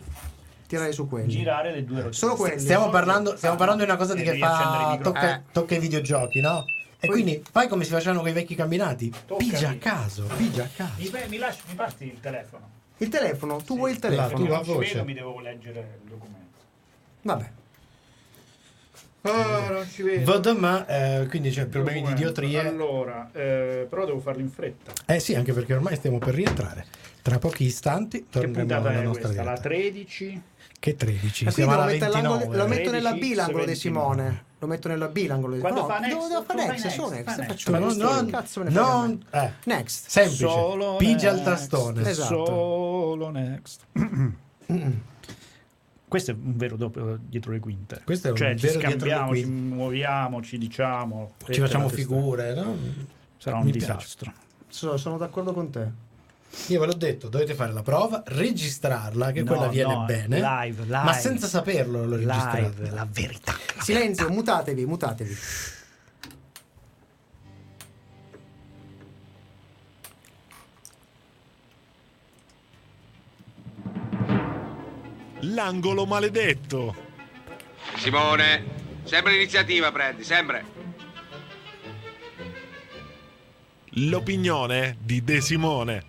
Tirare 0.70 0.92
su 0.92 1.08
quelli. 1.08 1.30
girare 1.30 1.72
le 1.72 1.84
due 1.84 1.96
rotelle. 1.96 2.14
Solo 2.14 2.36
quelli. 2.36 2.60
Stiamo 2.60 2.92
parlando, 2.92 3.36
stiamo 3.36 3.56
parlando 3.56 3.84
di 3.84 3.90
una 3.90 3.98
cosa 3.98 4.14
di 4.14 4.22
che 4.22 4.38
fa 4.38 5.00
tocca, 5.02 5.38
Eh. 5.38 5.42
tocca 5.52 5.74
i 5.74 5.80
videogiochi, 5.80 6.42
no? 6.42 6.64
E 7.00 7.08
Poi- 7.08 7.10
quindi 7.10 7.44
fai 7.50 7.68
come 7.68 7.86
si 7.86 7.90
facevano 7.90 8.20
con 8.20 8.30
i 8.30 8.34
vecchi 8.34 8.54
camminati. 8.54 9.12
Pigia 9.36 9.70
a 9.70 9.76
caso, 9.78 10.26
pigia 10.38 10.66
a 10.66 10.70
caso. 10.76 10.92
Mi, 10.98 11.10
mi 11.28 11.38
lasci, 11.38 11.62
mi 11.70 11.74
parti 11.74 12.04
il 12.06 12.20
telefono. 12.20 12.70
Il 12.98 13.08
telefono, 13.10 13.56
tu 13.64 13.78
vuoi 13.78 13.94
il 13.94 13.98
La 14.00 14.10
telefono? 14.10 14.46
non 14.46 14.64
ci 14.64 14.72
voce. 14.74 14.94
vedo, 14.94 15.06
mi 15.06 15.14
devo 15.16 15.40
leggere 15.40 16.00
il 16.04 16.10
documento. 16.10 16.58
Vabbè. 17.24 17.52
Oh, 19.22 19.72
non 19.72 19.88
ci 19.92 20.04
vedo. 20.04 20.32
Vado, 20.32 20.56
ma 20.56 20.86
eh, 20.86 21.26
quindi 21.30 21.50
c'è 21.50 21.66
problemi 21.66 22.04
di 22.04 22.12
idiotrie. 22.12 22.60
Allora, 22.60 23.28
eh, 23.34 23.88
però 23.90 24.06
devo 24.06 24.20
farlo 24.20 24.42
in 24.42 24.52
fretta. 24.52 24.92
Eh 25.08 25.20
sì, 25.20 25.34
anche 25.34 25.52
perché 25.52 25.74
ormai 25.74 25.96
stiamo 25.96 26.20
per 26.20 26.36
rientrare. 26.36 26.86
Tra 27.24 27.40
pochi 27.40 27.66
istanti 27.66 28.20
Che 28.20 28.26
torneremo 28.30 28.60
puntata 28.60 28.90
alla 28.90 29.00
è 29.00 29.04
nostra 29.04 29.24
questa? 29.26 29.44
La 29.44 29.50
diretta. 29.52 29.68
13? 29.68 30.42
Che 30.80 30.96
13? 30.96 31.44
Ma 31.46 31.52
Siamo 31.52 31.74
quindi 31.76 32.00
lo, 32.00 32.06
metto 32.06 32.14
29. 32.14 32.58
lo 32.58 32.68
metto 32.68 32.92
nella 32.92 33.10
13, 33.10 33.32
B 33.32 33.36
l'angolo 33.36 33.60
di 33.60 33.66
29. 33.66 33.76
Simone. 33.76 34.44
Lo 34.60 34.68
metto 34.68 34.88
nella 34.88 35.08
B 35.08 35.26
l'angolo 35.28 35.54
di 35.56 35.60
Quando 35.62 35.82
no, 35.82 35.88
fa 35.88 36.00
next, 36.00 36.14
devo, 36.16 36.28
devo 36.28 36.40
tu 36.40 36.46
fare 36.46 36.60
fai 36.60 36.68
next, 36.70 36.84
next, 36.86 36.98
solo 37.00 37.10
next. 37.12 37.30
se 37.30 37.36
next. 37.42 37.52
faccio 37.52 37.72
Non, 37.72 37.82
next, 37.82 37.98
non, 38.02 38.26
che 38.26 38.32
cazzo 38.32 38.60
me 38.60 38.66
ne 38.66 38.72
non- 38.76 39.26
eh, 39.32 39.52
Next. 39.66 40.08
semplice. 40.08 40.38
Solo 40.48 40.96
Pigia 40.98 41.30
il 41.30 41.36
next. 41.36 41.44
tastone. 41.70 42.10
Esatto. 42.10 42.46
Solo 42.46 43.30
next. 43.30 43.82
Questo 46.08 46.32
è 46.32 46.34
un 46.34 46.58
vero 46.58 46.76
doppio 46.76 47.20
dietro 47.22 47.52
le 47.52 47.60
quinte. 47.60 48.02
Questo 48.04 48.28
è 48.30 48.32
un 48.32 48.38
cioè, 48.38 48.56
ci 48.56 48.66
vero 48.68 48.80
scambiamo, 48.80 49.36
ci 49.36 49.46
muoviamo, 49.46 50.42
ci 50.42 50.58
diciamo. 50.58 51.34
Ci 51.50 51.60
facciamo 51.60 51.88
figure, 51.88 52.54
no? 52.56 52.76
Sarà 53.38 53.58
un 53.58 53.66
Mi 53.66 53.72
piace. 53.72 53.86
disastro. 53.94 54.34
So- 54.68 54.98
sono 54.98 55.18
d'accordo 55.18 55.54
con 55.54 55.70
te. 55.70 55.88
Io 56.68 56.80
ve 56.80 56.86
l'ho 56.88 56.93
detto, 56.93 57.30
dovete 57.30 57.54
fare 57.54 57.72
la 57.72 57.82
prova, 57.84 58.22
registrarla, 58.26 59.32
che 59.32 59.41
No, 59.43 59.52
quella 59.52 59.68
viene 59.68 59.93
no, 59.93 60.06
bene. 60.06 60.39
live, 60.39 60.84
live. 60.84 61.04
Ma 61.04 61.14
senza 61.14 61.47
saperlo 61.47 62.06
l'ho 62.06 62.16
registrata. 62.16 62.58
Live, 62.60 62.89
la 62.91 63.08
verità. 63.10 63.56
Silenzio, 63.80 64.30
mutatevi, 64.30 64.86
mutatevi. 64.86 65.38
L'angolo 75.41 76.06
maledetto. 76.06 76.95
Simone, 77.97 78.64
sempre 79.04 79.34
l'iniziativa 79.34 79.91
prendi, 79.91 80.24
sempre. 80.24 80.78
L'opinione 83.93 84.97
di 85.00 85.24
De 85.24 85.41
Simone. 85.41 86.04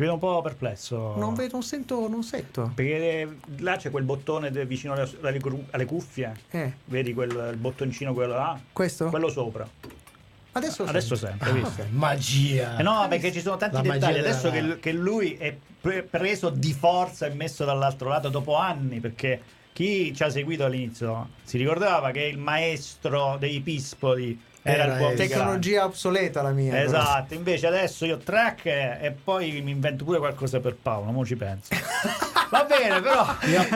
Ti 0.00 0.06
vedo 0.06 0.14
un 0.16 0.20
po' 0.20 0.40
perplesso. 0.40 1.14
Non 1.16 1.34
vedo, 1.34 1.52
non 1.52 1.62
sento, 1.62 2.08
non 2.08 2.22
sento. 2.22 2.72
Perché 2.74 3.36
là 3.58 3.76
c'è 3.76 3.90
quel 3.90 4.04
bottone 4.04 4.48
vicino 4.64 4.94
alle, 4.94 5.06
alle 5.72 5.84
cuffie. 5.84 6.34
Eh, 6.52 6.72
Vedi 6.86 7.12
quel 7.12 7.50
il 7.52 7.58
bottoncino 7.58 8.14
quello 8.14 8.32
là? 8.32 8.58
questo? 8.72 9.10
Quello 9.10 9.28
sopra. 9.28 9.68
Adesso, 10.52 10.84
Adesso 10.84 11.16
sento. 11.16 11.44
senti, 11.44 11.54
hai 11.54 11.62
visto? 11.62 11.84
Magia. 11.90 12.78
Eh 12.78 12.82
no, 12.82 13.06
perché 13.10 13.30
ci 13.30 13.42
sono 13.42 13.58
tanti 13.58 13.76
La 13.76 13.82
dettagli. 13.82 14.18
Adesso 14.20 14.50
che, 14.50 14.78
che 14.80 14.92
lui 14.92 15.34
è 15.34 15.54
pre- 15.78 16.02
preso 16.02 16.48
di 16.48 16.72
forza 16.72 17.26
e 17.26 17.34
messo 17.34 17.66
dall'altro 17.66 18.08
lato 18.08 18.30
dopo 18.30 18.56
anni, 18.56 19.00
perché 19.00 19.42
chi 19.74 20.14
ci 20.16 20.22
ha 20.22 20.30
seguito 20.30 20.64
all'inizio 20.64 21.28
si 21.42 21.58
ricordava 21.58 22.10
che 22.10 22.22
il 22.22 22.38
maestro 22.38 23.36
dei 23.38 23.60
pispoli 23.60 24.48
era, 24.62 24.82
Era 24.84 24.92
Michelangelo. 24.94 25.28
Tecnologia 25.28 25.84
obsoleta 25.84 26.42
la 26.42 26.50
mia. 26.50 26.72
però. 26.72 26.84
Esatto, 26.84 27.34
invece 27.34 27.66
adesso 27.66 28.04
io 28.04 28.18
track 28.18 28.66
e 28.66 29.14
poi 29.24 29.60
mi 29.62 29.70
invento 29.70 30.04
pure 30.04 30.18
qualcosa 30.18 30.60
per 30.60 30.76
Paolo, 30.76 31.10
mo 31.10 31.24
ci 31.24 31.36
penso. 31.36 31.68
Va 32.50 32.64
bene, 32.64 33.00
però 33.00 33.24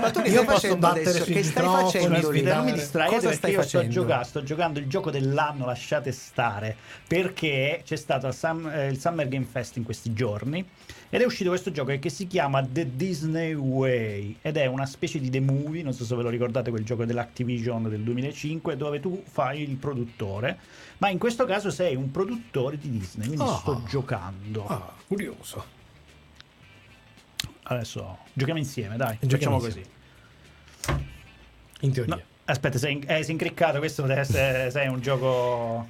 Ma 0.00 0.10
tu 0.10 0.20
Io 0.24 0.44
posso 0.44 0.76
battere 0.76 1.20
Che 1.20 1.42
stai 1.44 1.64
facendo 1.64 2.20
non, 2.20 2.32
lì? 2.32 2.42
non 2.42 2.64
mi 2.64 2.72
distraete 2.72 3.14
Cosa 3.14 3.32
stai 3.32 3.52
io 3.52 3.62
sto 3.62 3.78
facendo? 3.78 3.94
giocando, 4.00 4.24
sto 4.24 4.42
giocando 4.42 4.78
il 4.80 4.88
gioco 4.88 5.10
dell'anno, 5.12 5.64
lasciate 5.64 6.10
stare, 6.10 6.76
perché 7.06 7.82
c'è 7.84 7.94
stato 7.94 8.26
eh, 8.26 8.88
il 8.88 8.98
Summer 8.98 9.28
Game 9.28 9.46
Fest 9.48 9.76
in 9.76 9.84
questi 9.84 10.12
giorni 10.12 10.68
ed 11.14 11.20
è 11.20 11.24
uscito 11.24 11.50
questo 11.50 11.70
gioco 11.70 11.96
che 11.96 12.10
si 12.10 12.26
chiama 12.26 12.60
The 12.66 12.96
Disney 12.96 13.54
Way 13.54 14.38
ed 14.42 14.56
è 14.56 14.66
una 14.66 14.84
specie 14.84 15.20
di 15.20 15.30
The 15.30 15.38
Movie, 15.38 15.84
non 15.84 15.92
so 15.92 16.04
se 16.04 16.16
ve 16.16 16.22
lo 16.22 16.28
ricordate 16.28 16.70
quel 16.70 16.82
gioco 16.82 17.04
dell'Activision 17.04 17.88
del 17.88 18.00
2005 18.00 18.76
dove 18.76 18.98
tu 18.98 19.22
fai 19.24 19.62
il 19.62 19.76
produttore, 19.76 20.58
ma 20.98 21.10
in 21.10 21.18
questo 21.18 21.44
caso 21.44 21.70
sei 21.70 21.94
un 21.94 22.10
produttore 22.10 22.78
di 22.78 22.90
Disney, 22.90 23.28
quindi 23.28 23.44
Ah. 23.44 23.56
sto 23.60 23.82
giocando. 23.88 24.66
Ah, 24.66 24.92
curioso. 25.06 25.64
Adesso 27.62 28.18
giochiamo 28.32 28.58
insieme, 28.58 28.96
dai, 28.96 29.16
Giochiamo 29.20 29.60
facciamo 29.60 29.82
così. 30.88 31.02
In 31.82 31.92
teoria. 31.92 32.16
No, 32.16 32.22
aspetta, 32.46 32.76
sei, 32.76 32.92
in- 32.94 33.04
eh, 33.06 33.22
sei 33.22 33.30
incriccato, 33.32 33.78
questo 33.78 34.02
deve 34.02 34.20
essere 34.20 34.70
sei 34.74 34.88
un 34.88 35.00
gioco... 35.00 35.88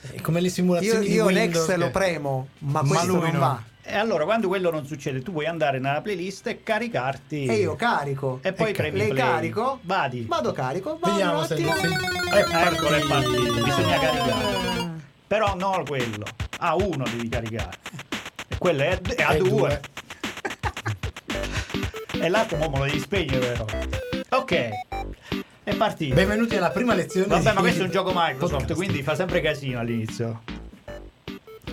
È 0.00 0.20
come 0.20 0.38
le 0.40 0.46
Io, 0.46 0.52
simulazioni 0.52 1.06
di 1.06 1.12
io 1.14 1.24
Windows 1.24 1.66
Next 1.66 1.76
lo 1.76 1.86
che- 1.86 1.90
premo, 1.90 2.48
ma, 2.58 2.82
Ma 2.82 2.88
questo 2.88 3.06
lui 3.06 3.32
non 3.32 3.40
no. 3.40 3.64
E 3.86 3.96
allora, 3.98 4.24
quando 4.24 4.48
quello 4.48 4.70
non 4.70 4.86
succede, 4.86 5.20
tu 5.20 5.30
puoi 5.32 5.44
andare 5.46 5.78
nella 5.78 6.00
playlist 6.00 6.46
e 6.46 6.62
caricarti. 6.62 7.44
E 7.46 7.54
io 7.56 7.76
carico. 7.76 8.38
E 8.42 8.52
poi 8.54 8.70
E 8.70 8.72
premi 8.72 8.96
Le 8.98 9.08
play. 9.08 9.16
carico. 9.18 9.78
Vadi. 9.82 10.24
Vado 10.26 10.52
carico. 10.52 10.98
Vado 10.98 11.12
Vediamo 11.14 11.44
se... 11.44 11.52
attimo. 11.54 11.74
se- 11.76 11.88
Eccolo, 11.88 12.94
è 12.96 13.06
partito. 13.06 13.62
Bisogna 13.62 13.98
caricare. 13.98 14.78
Eh, 14.78 14.90
Però 15.26 15.54
no 15.56 15.82
quello. 15.86 16.24
A 16.60 16.74
uno 16.76 17.04
devi 17.04 17.28
caricare. 17.28 17.76
E 18.48 18.56
quello 18.58 18.82
è, 18.84 18.98
è 19.00 19.22
a 19.22 19.34
E 19.34 19.38
due. 19.38 19.48
due. 19.48 19.80
e 22.24 22.28
l'altro 22.30 22.56
mo 22.56 22.70
me 22.70 22.78
lo 22.78 22.84
devi 22.86 23.00
spegnere 23.00 23.38
però. 23.52 23.64
Ok. 24.30 24.68
È 25.62 25.74
partito. 25.76 26.14
Benvenuti 26.14 26.56
alla 26.56 26.70
prima 26.70 26.94
lezione. 26.94 27.26
Vabbè, 27.26 27.52
ma 27.52 27.60
questo 27.60 27.82
è 27.82 27.84
un 27.84 27.90
gioco 27.90 28.12
Microsoft, 28.14 28.52
podcast. 28.60 28.74
quindi 28.74 29.02
fa 29.02 29.14
sempre 29.14 29.40
casino 29.42 29.78
all'inizio. 29.78 30.42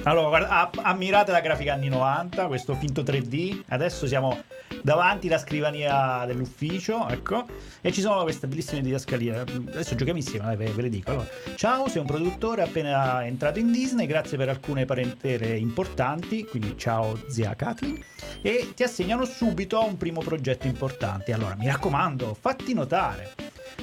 Allora, 0.04 0.30
guarda, 0.30 0.72
ammirate 0.82 1.32
la 1.32 1.42
grafica 1.42 1.74
anni 1.74 1.88
90, 1.88 2.48
questo 2.48 2.74
finto 2.74 3.04
3D. 3.04 3.62
Adesso 3.68 4.08
siamo 4.08 4.42
davanti 4.82 5.28
alla 5.28 5.38
scrivania 5.38 6.26
dell'ufficio, 6.26 7.08
ecco. 7.08 7.46
E 7.82 7.92
ci 7.92 8.02
sono 8.02 8.24
queste 8.24 8.48
bellissime 8.48 8.82
didascalie. 8.82 9.42
Adesso 9.42 9.94
giochiamo 9.94 10.18
insieme, 10.18 10.56
ve, 10.56 10.72
ve 10.72 10.82
le 10.82 10.90
dico. 10.90 11.12
Allora, 11.12 11.28
ciao, 11.56 11.88
sei 11.88 12.02
un 12.02 12.08
produttore 12.08 12.64
appena 12.64 13.24
entrato 13.24 13.60
in 13.60 13.72
Disney, 13.72 14.08
grazie 14.08 14.38
per 14.38 14.50
alcune 14.50 14.86
parentere 14.86 15.56
importanti, 15.56 16.46
quindi 16.46 16.76
ciao 16.80 17.20
zia 17.30 17.56
Kathleen. 17.56 18.04
E 18.42 18.72
ti 18.76 18.82
assegnano 18.82 19.24
subito 19.24 19.78
a 19.78 19.84
un 19.84 19.98
primo 19.98 20.22
progetto 20.22 20.66
importante. 20.66 21.32
Allora, 21.32 21.56
mi 21.56 21.68
raccomando, 21.68 22.34
fatti 22.34 22.74
notare. 22.74 23.34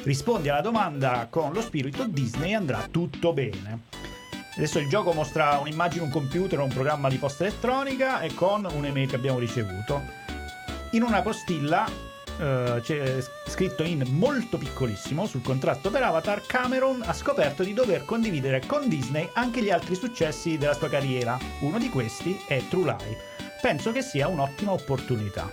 Rispondi 0.02 0.48
alla 0.48 0.62
domanda 0.62 1.28
con 1.30 1.52
lo 1.52 1.60
spirito 1.60 2.06
Disney 2.08 2.54
andrà 2.54 2.88
tutto 2.90 3.32
bene. 3.32 3.97
Adesso 4.59 4.80
il 4.80 4.88
gioco 4.88 5.12
mostra 5.12 5.56
un'immagine, 5.59 6.02
un 6.02 6.11
computer, 6.11 6.59
un 6.59 6.68
programma 6.68 7.09
di 7.09 7.16
posta 7.16 7.44
elettronica 7.44 8.18
e 8.18 8.34
con 8.34 8.66
un'email 8.68 9.09
che 9.09 9.14
abbiamo 9.14 9.38
ricevuto. 9.38 10.02
In 10.90 11.04
una 11.04 11.22
postilla 11.22 11.88
eh, 12.40 12.80
c'è 12.82 13.24
scritto 13.46 13.84
in 13.84 14.02
molto 14.09 14.59
piccolissimo 14.59 15.28
sul 15.28 15.42
contratto 15.42 15.90
per 15.90 16.02
Avatar, 16.02 16.44
Cameron 16.44 17.04
ha 17.06 17.12
scoperto 17.12 17.62
di 17.62 17.72
dover 17.72 18.04
condividere 18.04 18.61
con 18.66 18.88
Disney 18.88 19.30
anche 19.34 19.62
gli 19.62 19.70
altri 19.70 19.94
successi 19.94 20.59
della 20.59 20.74
sua 20.74 20.88
carriera. 20.88 21.38
Uno 21.61 21.78
di 21.78 21.88
questi 21.88 22.36
è 22.48 22.61
True 22.68 22.96
Lie. 22.98 23.16
Penso 23.61 23.92
che 23.92 24.02
sia 24.02 24.26
un'ottima 24.26 24.72
opportunità. 24.72 25.48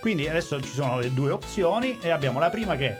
Quindi 0.00 0.26
adesso 0.26 0.58
ci 0.62 0.72
sono 0.72 0.98
le 0.98 1.12
due 1.12 1.30
opzioni 1.30 1.98
e 2.00 2.08
abbiamo 2.08 2.38
la 2.38 2.48
prima 2.48 2.74
che 2.74 2.96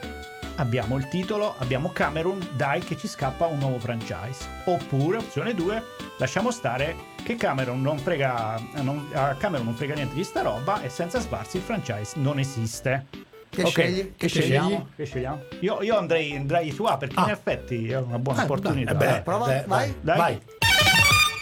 abbiamo 0.55 0.97
il 0.97 1.07
titolo, 1.07 1.55
abbiamo 1.57 1.89
Cameron, 1.91 2.45
dai 2.55 2.79
che 2.81 2.97
ci 2.97 3.07
scappa 3.07 3.45
un 3.47 3.59
nuovo 3.59 3.79
franchise. 3.79 4.45
Oppure 4.65 5.17
opzione 5.17 5.53
2, 5.53 5.83
lasciamo 6.17 6.51
stare 6.51 6.95
che 7.23 7.35
Cameron 7.35 7.81
non 7.81 7.97
frega, 7.97 8.59
non- 8.81 9.07
a 9.13 9.35
Cameron 9.35 9.65
non 9.65 9.75
frega 9.75 9.93
niente 9.95 10.15
di 10.15 10.23
sta 10.23 10.41
roba 10.41 10.81
e 10.81 10.89
senza 10.89 11.19
sparsi 11.19 11.57
il 11.57 11.63
franchise 11.63 12.13
non 12.19 12.39
esiste. 12.39 13.05
Che 13.49 13.61
Ok, 13.61 13.69
scegli? 13.69 14.13
Che 14.17 14.27
Scegli? 14.27 14.41
scegliamo? 14.43 14.87
Che 14.95 15.05
scegliamo? 15.05 15.41
Io, 15.61 15.81
io 15.81 15.97
andrei, 15.97 16.35
andrei 16.35 16.71
su 16.71 16.83
A 16.83 16.97
perché 16.97 17.15
Ah. 17.17 17.23
in 17.23 17.29
effetti 17.29 17.87
è 17.89 17.97
una 17.97 18.19
buona 18.19 18.41
Eh, 18.41 18.43
opportunità. 18.43 18.93
dai, 18.93 19.07
eh 19.07 19.11
beh, 19.11 19.17
Eh. 19.17 19.21
prova, 19.21 19.45
dai, 19.45 19.63
vai. 19.65 19.95
Dai. 20.01 20.17
vai. 20.17 20.41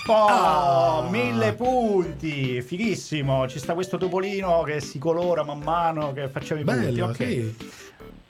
Oh, 0.06 0.28
Ah. 0.28 1.08
mille 1.10 1.54
punti, 1.54 2.62
fighissimo. 2.62 3.48
Ci 3.48 3.58
sta 3.58 3.74
questo 3.74 3.98
topolino 3.98 4.62
che 4.64 4.82
si 4.82 5.00
colora 5.00 5.44
man 5.44 5.60
mano 5.60 6.12
che 6.14 6.28
facciamo 6.28 6.60
i 6.60 6.64
punti. 6.66 6.80
Bello, 6.82 7.06
ok. 7.08 7.16
sì. 7.16 7.56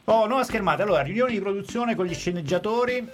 Oh, 0.06 0.28
nuova 0.28 0.44
schermata. 0.44 0.84
Allora, 0.84 1.02
riunioni 1.02 1.32
di 1.32 1.40
produzione 1.40 1.96
con 1.96 2.06
gli 2.06 2.14
sceneggiatori. 2.14 3.08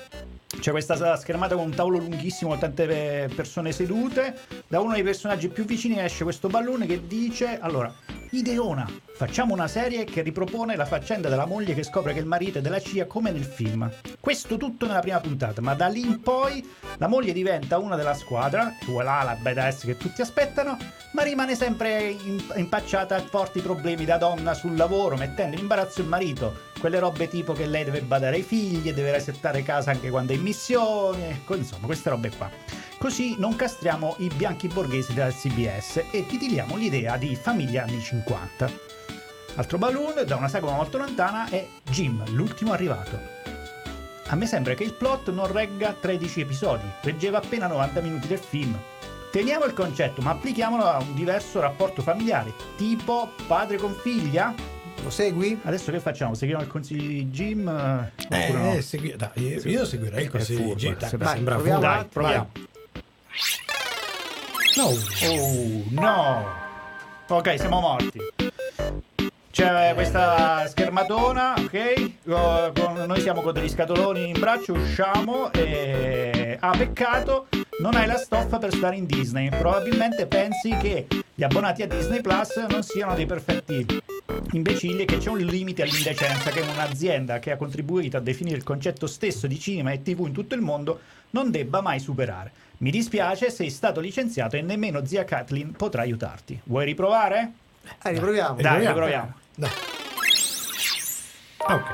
C'è 0.60 0.72
questa 0.72 1.16
schermata 1.18 1.54
con 1.54 1.66
un 1.66 1.76
tavolo 1.76 2.00
lunghissimo 2.00 2.58
tante 2.58 3.26
eh, 3.26 3.28
persone 3.28 3.72
sedute. 3.72 4.36
Da 4.68 4.80
uno 4.80 4.94
dei 4.94 5.04
personaggi 5.04 5.50
più 5.50 5.66
vicini 5.66 6.00
esce 6.00 6.24
questo 6.24 6.48
ballone 6.48 6.88
che 6.88 7.06
dice: 7.06 7.60
Allora, 7.62 7.94
ideona, 8.32 8.90
facciamo 9.20 9.54
una 9.54 9.68
serie 9.68 10.06
che 10.06 10.22
ripropone 10.22 10.78
la 10.78 10.86
faccenda 10.86 11.28
della 11.28 11.46
moglie 11.46 11.74
che 11.74 11.84
scopre 11.84 12.14
che 12.14 12.20
il 12.20 12.26
marito 12.26 12.60
è 12.60 12.62
della 12.62 12.80
CIA 12.80 13.06
come 13.06 13.32
nel 13.32 13.44
film. 13.44 13.92
Questo 14.18 14.56
tutto 14.56 14.88
nella 14.88 15.02
prima 15.02 15.20
puntata, 15.20 15.60
ma 15.60 15.74
da 15.74 15.88
lì 15.88 16.00
in 16.00 16.22
poi 16.22 16.66
la 16.96 17.08
moglie 17.08 17.34
diventa 17.34 17.80
una 17.80 17.98
della 17.98 18.14
squadra, 18.14 18.74
voilà 18.86 19.24
la 19.24 19.36
badass 19.36 19.84
che 19.84 19.98
tutti 19.98 20.22
aspettano, 20.22 20.78
ma 21.12 21.24
rimane 21.24 21.56
sempre 21.56 22.16
impacciata 22.56 23.18
a 23.18 23.20
forti 23.20 23.60
problemi 23.60 24.06
da 24.06 24.16
donna 24.16 24.54
sul 24.54 24.78
lavoro, 24.78 25.18
mettendo 25.18 25.58
in 25.58 25.64
imbarazzo 25.64 26.00
il 26.00 26.08
marito. 26.08 26.68
Quelle 26.80 27.00
robe 27.00 27.28
tipo 27.28 27.52
che 27.52 27.66
lei 27.66 27.84
deve 27.84 28.00
badare 28.00 28.38
ai 28.38 28.44
figli, 28.44 28.94
deve 28.94 29.12
resettare 29.12 29.64
casa 29.64 29.92
anche 29.92 30.10
quando 30.10 30.32
è 30.32 30.38
in 30.38 30.44
missione, 30.44 31.32
ecco, 31.32 31.56
insomma, 31.56 31.88
queste 31.88 32.10
robe 32.10 32.32
qua. 32.38 32.50
Così 32.98 33.36
non 33.38 33.58
castriamo 33.58 34.16
i 34.20 34.30
bianchi 34.34 34.70
borghesi 34.70 35.14
della 35.14 35.30
CBS 35.30 36.06
e 36.10 36.26
titiliamo 36.26 36.78
l'idea 36.78 37.18
di 37.18 37.36
famiglia 37.36 37.84
anni 37.84 38.00
50. 38.00 38.89
Altro 39.56 39.78
balloon 39.78 40.24
da 40.26 40.36
una 40.36 40.48
sagoma 40.48 40.76
molto 40.76 40.98
lontana 40.98 41.50
è 41.50 41.66
Jim, 41.90 42.24
l'ultimo 42.34 42.72
arrivato. 42.72 43.20
A 44.28 44.36
me 44.36 44.46
sembra 44.46 44.74
che 44.74 44.84
il 44.84 44.94
plot 44.94 45.32
non 45.32 45.52
regga 45.52 45.94
13 46.00 46.42
episodi, 46.42 46.86
reggeva 47.02 47.40
appena 47.40 47.68
90 47.68 48.02
minuti 48.02 48.28
del 48.28 48.38
film. 48.38 48.78
Teniamo 49.32 49.66
il 49.66 49.74
concetto, 49.74 50.22
ma 50.22 50.32
applichiamolo 50.32 50.84
a 50.84 51.00
un 51.00 51.14
diverso 51.14 51.60
rapporto 51.60 52.02
familiare, 52.02 52.54
tipo 52.78 53.32
padre 53.48 53.78
con 53.78 53.94
figlia. 53.96 54.54
Lo 55.04 55.10
segui? 55.10 55.60
Adesso 55.64 55.92
che 55.92 56.00
facciamo? 56.00 56.34
Seguiamo 56.34 56.62
il 56.64 56.70
consiglio 56.70 57.08
di 57.08 57.26
Jim? 57.28 57.68
eh, 57.68 58.12
oppure 58.24 58.60
no? 58.60 58.74
Eh, 58.74 58.82
segui- 58.82 59.16
dai, 59.16 59.30
io, 59.36 59.62
io 59.64 59.86
seguirei 59.86 60.24
il 60.24 60.30
consiglio 60.30 60.74
di 60.74 60.76
Jim. 60.76 60.98
Dai, 60.98 61.10
dai, 61.18 61.28
sembra 61.28 61.56
proviamo. 61.56 61.80
furbo. 61.82 61.96
Dai, 61.96 62.06
proviamo. 62.06 62.50
No. 64.78 64.86
Oh, 64.86 65.84
no! 65.90 66.46
Ok, 67.28 67.60
siamo 67.60 67.80
morti. 67.80 68.20
C'è 69.60 69.92
questa 69.94 70.66
schermatona, 70.68 71.56
ok? 71.58 72.12
Noi 72.24 73.20
siamo 73.20 73.42
con 73.42 73.52
degli 73.52 73.68
scatoloni 73.68 74.30
in 74.30 74.40
braccio, 74.40 74.72
usciamo 74.72 75.52
e... 75.52 76.56
Ah, 76.62 76.72
peccato, 76.78 77.48
non 77.82 77.94
hai 77.96 78.08
la 78.08 78.16
stoffa 78.16 78.58
per 78.58 78.74
stare 78.74 78.96
in 78.96 79.06
Disney. 79.06 79.50
Probabilmente 79.50 80.28
pensi 80.28 80.70
che 80.78 81.08
gli 81.36 81.44
abbonati 81.44 81.82
a 81.82 81.88
Disney 81.88 82.22
Plus 82.22 82.56
non 82.70 82.84
siano 82.84 83.16
dei 83.16 83.26
perfetti 83.26 83.86
imbecilli 84.54 85.02
e 85.02 85.06
che 85.06 85.18
c'è 85.18 85.30
un 85.30 85.40
limite 85.40 85.82
all'indecenza 85.82 86.52
che 86.52 86.62
un'azienda 86.62 87.40
che 87.40 87.52
ha 87.52 87.58
contribuito 87.58 88.16
a 88.16 88.22
definire 88.22 88.56
il 88.56 88.64
concetto 88.64 89.08
stesso 89.08 89.46
di 89.46 89.60
cinema 89.60 89.92
e 89.92 90.02
tv 90.02 90.26
in 90.26 90.32
tutto 90.32 90.56
il 90.56 90.62
mondo 90.62 91.02
non 91.32 91.52
debba 91.52 91.82
mai 91.82 92.00
superare. 92.00 92.50
Mi 92.78 92.92
dispiace, 92.92 93.50
sei 93.50 93.70
stato 93.70 94.00
licenziato 94.00 94.56
e 94.56 94.62
nemmeno 94.62 95.06
zia 95.06 95.26
Kathleen 95.26 95.74
potrà 95.74 96.04
aiutarti. 96.04 96.62
Vuoi 96.64 96.86
riprovare? 96.86 97.52
Eh, 98.02 98.12
riproviamo. 98.12 98.62
Dai, 98.62 98.88
riproviamo. 98.88 99.39
Dai. 99.60 99.70
Ok. 101.58 101.90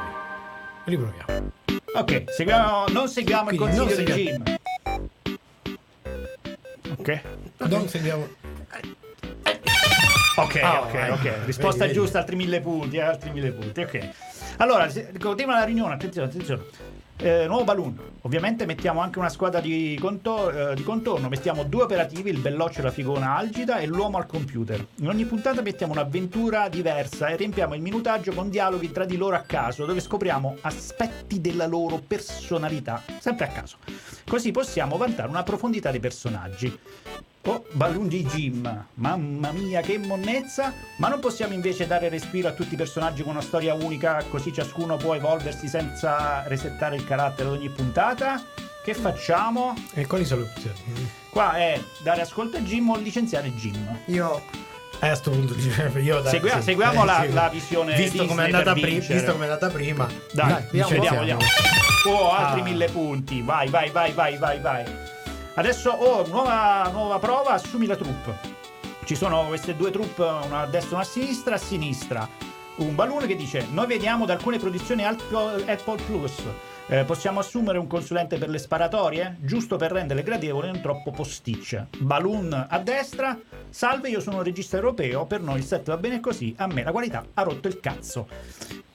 Riproviamo. 0.84 1.52
Ok, 1.96 2.24
seguiamo, 2.28 2.88
non 2.90 3.08
seguiamo 3.08 3.50
il 3.50 3.58
Quindi 3.58 3.76
non 3.78 3.88
consiglio 3.88 4.14
di. 4.14 4.24
Jim. 4.24 4.44
Ok. 7.00 7.22
Non 7.58 7.88
seguiamo. 7.88 8.28
Ok, 10.38 10.56
Ah, 10.62 10.82
ok, 10.82 10.92
vai. 10.92 11.10
ok. 11.12 11.46
Risposta 11.46 11.86
Vedi, 11.86 11.94
vedi. 11.94 11.94
giusta, 11.94 12.20
altri 12.20 12.36
mille 12.36 12.60
punti, 12.62 12.98
eh, 12.98 13.02
altri 13.02 13.32
mille 13.32 13.52
punti. 13.52 13.82
Ok. 13.82 14.10
Allora, 14.58 14.88
continua 15.20 15.56
la 15.56 15.64
riunione, 15.64 15.94
attenzione, 15.96 16.28
attenzione. 16.28 16.64
Eh, 17.18 17.46
nuovo 17.48 17.64
balloon. 17.64 17.98
Ovviamente 18.22 18.66
mettiamo 18.66 19.00
anche 19.00 19.20
una 19.20 19.30
squadra 19.30 19.62
di, 19.62 19.98
contor- 20.02 20.72
eh, 20.72 20.76
di 20.76 20.84
contorno. 20.84 21.30
Mettiamo 21.30 21.64
due 21.64 21.84
operativi, 21.84 22.30
il 22.30 22.40
belloccio 22.40 22.82
e 22.82 22.84
la 22.84 22.92
figona 22.92 23.38
algida 23.38 23.78
e 23.78 23.86
l'uomo 23.86 24.18
al 24.18 24.26
computer. 24.26 24.86
In 24.96 25.08
ogni 25.08 25.24
puntata 25.24 25.62
mettiamo 25.62 25.94
un'avventura 25.94 26.68
diversa 26.68 27.28
e 27.28 27.38
riempiamo 27.38 27.74
il 27.74 27.82
minutaggio 27.82 28.34
con 28.34 28.50
dialoghi 28.50 28.92
tra 28.92 29.06
di 29.06 29.16
loro 29.16 29.38
a 29.38 29.44
caso, 29.48 29.86
dove 29.86 30.02
scopriamo 30.02 30.58
aspetti 30.62 31.40
della 31.40 31.68
loro 31.68 32.02
personalità, 32.06 33.02
sempre 33.20 33.46
a 33.46 33.50
caso. 33.50 33.78
Così 34.28 34.52
possiamo 34.52 34.98
vantare 34.98 35.30
una 35.30 35.44
profondità 35.44 35.92
dei 35.92 36.02
personaggi. 36.02 36.80
Oh, 37.48 37.64
balloon 37.74 38.08
di 38.08 38.24
Jim, 38.26 38.86
mamma 38.96 39.52
mia 39.52 39.82
che 39.82 40.00
monnezza! 40.00 40.74
Ma 40.98 41.10
non 41.10 41.20
possiamo 41.20 41.54
invece 41.54 41.86
dare 41.86 42.10
respiro 42.10 42.48
a 42.48 42.54
tutti 42.54 42.74
i 42.74 42.78
personaggi 42.78 43.22
con 43.22 43.34
una 43.34 43.42
storia 43.42 43.76
unica, 43.76 44.24
così 44.30 44.52
ciascuno 44.52 44.98
può 44.98 45.14
evolversi 45.14 45.68
senza 45.68 46.44
resettare 46.48 46.96
il 46.96 47.06
carattere 47.06 47.50
ad 47.50 47.56
ogni 47.56 47.70
puntata? 47.70 48.42
Che 48.84 48.94
facciamo? 48.96 49.76
E 49.94 50.08
quali 50.08 50.26
sono 50.26 50.42
le 50.42 50.48
opzioni? 50.56 51.10
Qua 51.30 51.54
è 51.56 51.80
dare 52.02 52.22
ascolto 52.22 52.58
a 52.58 52.62
Jim 52.62 52.90
o 52.90 52.98
licenziare 52.98 53.52
Jim. 53.54 53.96
Io 54.06 54.42
Eh, 55.02 55.10
a 55.10 55.16
sto 55.16 55.30
punto 55.30 55.54
io 56.00 56.22
dai, 56.22 56.32
Segua- 56.32 56.56
sì. 56.58 56.62
seguiamo 56.64 57.04
Eh, 57.04 57.06
la- 57.06 57.22
sì. 57.28 57.34
la 57.34 57.50
visione 57.50 57.96
visto 57.96 58.26
come 58.26 58.44
è 58.44 58.46
andata 58.46 58.72
pri- 58.74 58.86
vincere. 58.86 59.14
visto 59.16 59.32
come 59.34 59.46
è 59.46 59.50
andata 59.50 59.70
prima. 59.72 60.08
Dai, 60.32 60.64
vediamo, 60.72 60.90
vediamo, 60.90 61.20
vediamo. 61.20 61.40
vediamo. 61.42 62.18
Oh, 62.18 62.32
altri 62.32 62.62
Ah. 62.62 62.64
mille 62.64 62.88
punti. 62.90 63.42
Vai, 63.44 63.68
vai, 63.70 63.92
vai, 63.92 64.12
vai, 64.14 64.38
vai, 64.38 64.60
vai. 64.60 64.84
Adesso, 65.56 65.90
oh, 65.90 66.28
nuova, 66.28 66.90
nuova 66.92 67.18
prova, 67.20 67.52
assumi 67.52 67.86
la 67.86 67.96
troupe. 67.96 68.54
Ci 69.06 69.16
sono 69.16 69.46
queste 69.48 69.76
due 69.76 69.90
troupe, 69.92 70.22
una 70.24 70.62
a 70.62 70.66
destra 70.66 70.92
e 70.92 70.94
una 70.96 71.04
a 71.04 71.06
sinistra. 71.06 71.56
A 71.56 71.58
sinistra 71.58 72.30
un 72.78 72.94
balloon 72.96 73.26
che 73.26 73.36
dice: 73.38 73.66
Noi 73.72 73.88
vediamo 73.88 74.26
da 74.26 74.34
alcune 74.34 74.58
produzioni 74.60 75.06
Apple, 75.06 75.64
Apple 75.72 76.02
Plus. 76.06 76.34
eh, 76.88 77.04
possiamo 77.06 77.40
assumere 77.40 77.78
un 77.78 77.88
consulente 77.88 78.38
per 78.38 78.50
le 78.50 78.58
sparatorie? 78.58 79.38
Giusto 79.40 79.78
per 79.78 79.92
renderle 79.94 80.24
gradevoli 80.24 80.68
e 80.68 80.72
non 80.72 80.82
troppo 80.82 81.12
posticce. 81.12 81.88
Balloon 82.00 82.68
a 82.70 82.80
destra. 82.80 83.38
Salve, 83.70 84.10
io 84.10 84.20
sono 84.20 84.38
un 84.38 84.44
regista 84.44 84.76
europeo. 84.76 85.26
Per 85.26 85.40
noi 85.40 85.60
il 85.60 85.64
set 85.66 85.86
va 85.86 85.98
bene 85.98 86.20
così. 86.20 86.54
A 86.58 86.68
me 86.68 86.84
la 86.84 86.92
qualità 86.92 87.24
ha 87.34 87.44
rotto 87.44 87.70
il 87.70 87.80
cazzo. 87.80 88.28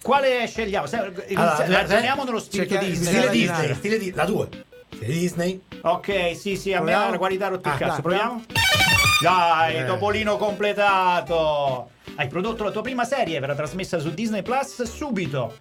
Quale 0.03 0.47
scegliamo? 0.47 0.87
Se- 0.87 0.97
Allora, 1.35 1.65
ragioniamo 1.67 2.25
nello 2.25 2.39
spirito 2.41 2.77
Disney. 2.77 3.13
Stile 3.15 3.31
Disney. 3.31 3.57
Disney, 3.61 3.75
stile 3.77 3.99
di- 3.99 4.13
la 4.13 4.25
2. 4.25 4.49
Disney. 4.99 5.61
Ok, 5.83 6.37
sì, 6.37 6.57
sì, 6.57 6.73
a 6.73 6.81
me 6.83 6.93
la 6.93 7.17
qualità 7.19 7.49
rotto 7.49 7.69
il 7.69 7.75
Ah, 7.75 7.79
cazzo. 7.79 7.93
dai, 7.93 8.01
Proviamo? 8.03 8.43
Dai, 9.23 9.77
Eh. 9.77 9.85
Topolino 9.85 10.37
completato. 10.37 11.91
Hai 12.17 12.29
prodotto 12.29 12.65
la 12.65 12.71
tua 12.71 12.83
prima 12.83 13.05
serie, 13.05 13.39
verrà 13.41 13.55
trasmessa 13.55 13.99
su 13.99 14.11
Disney 14.13 14.43
Plus 14.43 14.83
subito. 14.83 15.57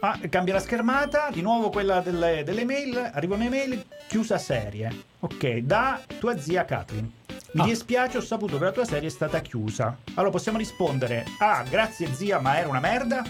Ah, 0.00 0.18
cambia 0.28 0.54
la 0.54 0.60
schermata, 0.60 1.28
di 1.32 1.42
nuovo 1.42 1.70
quella 1.70 2.00
delle, 2.00 2.42
delle 2.44 2.64
mail, 2.64 3.10
arriva 3.12 3.34
un'email, 3.36 3.84
chiusa 4.08 4.36
serie. 4.38 5.04
Ok, 5.20 5.46
da 5.58 6.00
tua 6.18 6.38
zia 6.38 6.64
Kathleen. 6.64 7.10
Mi 7.52 7.62
Ah. 7.62 7.64
dispiace, 7.64 8.18
ho 8.18 8.20
saputo 8.20 8.58
che 8.58 8.64
la 8.64 8.72
tua 8.72 8.84
serie 8.84 9.08
è 9.08 9.12
stata 9.12 9.40
chiusa. 9.40 9.96
Allora 10.14 10.30
possiamo 10.30 10.58
rispondere 10.58 11.24
A, 11.38 11.64
grazie 11.68 12.12
zia, 12.14 12.38
ma 12.40 12.58
era 12.58 12.68
una 12.68 12.80
merda. 12.80 13.22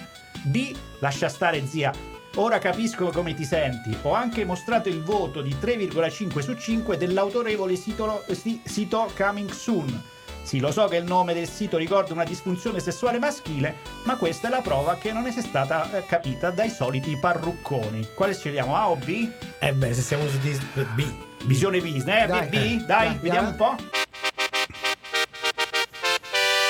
B, 0.44 0.74
lascia 1.00 1.28
stare 1.28 1.66
zia, 1.66 1.92
ora 2.36 2.58
capisco 2.58 3.10
come 3.10 3.34
ti 3.34 3.44
senti. 3.44 3.96
Ho 4.02 4.12
anche 4.12 4.44
mostrato 4.44 4.88
il 4.88 5.02
voto 5.02 5.40
di 5.42 5.54
3,5 5.60 6.40
su 6.40 6.54
5 6.54 6.96
dell'autorevole 6.96 7.76
sito, 7.76 8.24
si- 8.32 8.60
sito 8.64 9.10
Coming 9.16 9.50
Soon. 9.50 10.02
Sì, 10.42 10.58
lo 10.58 10.72
so 10.72 10.86
che 10.86 10.96
il 10.96 11.04
nome 11.04 11.34
del 11.34 11.48
sito 11.48 11.76
ricorda 11.76 12.12
una 12.12 12.24
disfunzione 12.24 12.80
sessuale 12.80 13.18
maschile, 13.18 13.76
ma 14.04 14.16
questa 14.16 14.48
è 14.48 14.50
la 14.50 14.62
prova 14.62 14.96
che 14.96 15.12
non 15.12 15.26
è 15.26 15.30
stata 15.30 15.98
eh, 15.98 16.06
capita 16.06 16.50
dai 16.50 16.70
soliti 16.70 17.16
parrucconi. 17.16 18.08
Quale 18.14 18.34
scegliamo, 18.34 18.74
A 18.74 18.88
o 18.90 18.96
B? 18.96 19.28
Eh 19.58 19.72
beh, 19.72 19.94
se 19.94 20.00
siamo 20.00 20.26
su 20.28 20.38
Disney 20.38 20.84
B. 20.94 21.06
Visione 21.44 21.78
business, 21.80 22.22
eh? 22.24 22.26
Dai, 22.26 22.46
B, 22.48 22.54
eh, 22.54 22.58
B? 22.58 22.84
Dai, 22.84 23.06
dai, 23.06 23.18
vediamo 23.20 23.48
un 23.48 23.56
po'. 23.56 23.76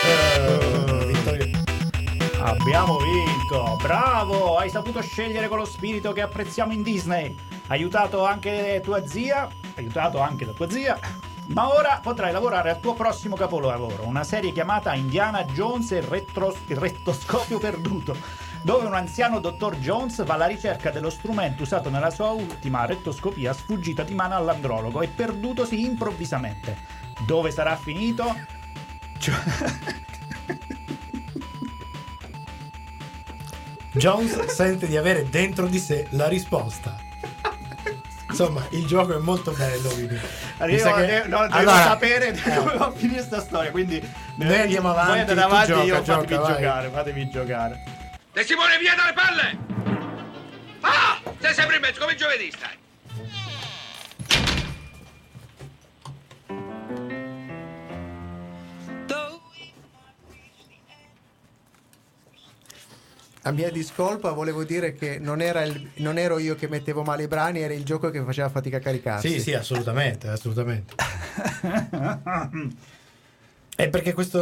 Eh, 0.05 1.07
vittoria. 1.07 1.63
Abbiamo 2.43 2.99
vinto, 2.99 3.30
bravo! 3.81 4.59
Hai 4.59 4.71
saputo 4.71 5.03
scegliere 5.03 5.49
con 5.49 5.59
lo 5.59 5.65
spirito 5.65 6.13
che 6.13 6.23
apprezziamo 6.23 6.73
in 6.73 6.83
Disney. 6.83 7.37
Aiutato 7.67 8.25
anche 8.25 8.81
tua 8.83 9.05
zia, 9.07 9.49
aiutato 9.77 10.21
anche 10.21 10.45
da 10.45 10.53
tua 10.53 10.71
zia. 10.71 10.99
Ma 11.49 11.75
ora 11.75 11.99
potrai 12.01 12.31
lavorare 12.31 12.71
al 12.71 12.79
tuo 12.79 12.95
prossimo 12.95 13.35
capolavoro, 13.35 14.07
una 14.07 14.23
serie 14.23 14.53
chiamata 14.53 14.95
Indiana 14.95 15.43
Jones 15.43 15.91
e 15.91 15.97
il, 15.97 16.05
retros- 16.05 16.61
il 16.69 16.77
rettoscopio 16.77 17.59
perduto, 17.59 18.17
dove 18.63 18.87
un 18.87 18.95
anziano 18.95 19.41
dottor 19.41 19.77
Jones 19.79 20.25
va 20.25 20.35
alla 20.35 20.47
ricerca 20.47 20.91
dello 20.91 21.11
strumento 21.11 21.65
usato 21.65 21.91
nella 21.91 22.11
sua 22.11 22.31
ultima 22.31 22.87
rettoscopia 22.87 23.53
sfuggita 23.53 24.05
di 24.05 24.15
mano 24.15 24.37
all'andrologo 24.37 25.03
e 25.03 25.09
perdutosi 25.09 25.85
improvvisamente. 25.85 26.77
Dove 27.27 27.51
sarà 27.51 27.75
finito? 27.75 28.33
Cioè- 29.19 29.99
Jones 33.93 34.45
sente 34.47 34.86
di 34.86 34.97
avere 34.97 35.28
dentro 35.28 35.66
di 35.66 35.78
sé 35.78 36.07
la 36.11 36.28
risposta. 36.28 36.97
Insomma, 38.28 38.64
il 38.70 38.86
gioco 38.86 39.16
è 39.16 39.18
molto 39.18 39.51
bello. 39.51 39.88
quindi. 39.91 40.16
Sa 40.78 40.95
che- 40.95 41.07
devo, 41.07 41.28
no, 41.36 41.43
devo 41.43 41.55
Allora, 41.55 41.82
sapere 41.82 42.28
eh, 42.28 42.55
come 42.55 42.76
va 42.76 42.86
a 42.86 42.93
finire 42.93 43.18
questa 43.18 43.41
storia. 43.41 43.70
Quindi 43.72 44.01
Noi 44.36 44.61
andiamo 44.61 44.91
avanti, 44.91 45.11
Voi 45.11 45.18
andate 45.20 45.41
avanti, 45.41 45.66
gioca, 45.72 45.82
io 45.82 46.03
gioca, 46.03 46.20
fatemi 46.20 46.38
vai. 46.41 46.55
giocare, 46.55 46.91
fatemi 46.91 47.30
giocare. 47.30 47.84
De 48.32 48.45
Simone, 48.45 48.78
via 48.78 48.95
dalle 48.95 49.12
palle! 49.12 49.59
Ah! 50.82 51.20
Sei 51.41 51.53
sempre 51.55 51.76
in 51.76 51.82
mezzo, 51.82 51.99
come 52.01 52.14
giovedì 52.14 52.51
stai. 52.55 52.78
A 63.45 63.53
mia 63.53 63.70
discolpa 63.70 64.32
volevo 64.32 64.64
dire 64.64 64.93
che 64.93 65.18
non, 65.18 65.41
era 65.41 65.62
il- 65.62 65.91
non 65.97 66.18
ero 66.18 66.38
io 66.38 66.55
che 66.57 66.68
mettevo 66.68 67.03
male 67.03 67.22
i 67.22 67.26
brani, 67.28 67.61
era 67.61 67.72
il 67.72 67.84
gioco 67.84 68.11
che 68.11 68.22
faceva 68.22 68.49
fatica 68.51 68.76
a 68.76 68.80
caricarsi. 68.80 69.28
Sì, 69.30 69.41
sì, 69.41 69.55
assolutamente, 69.55 70.28
assolutamente. 70.28 70.95
È 73.76 73.88
perché 73.88 74.12
questo 74.12 74.41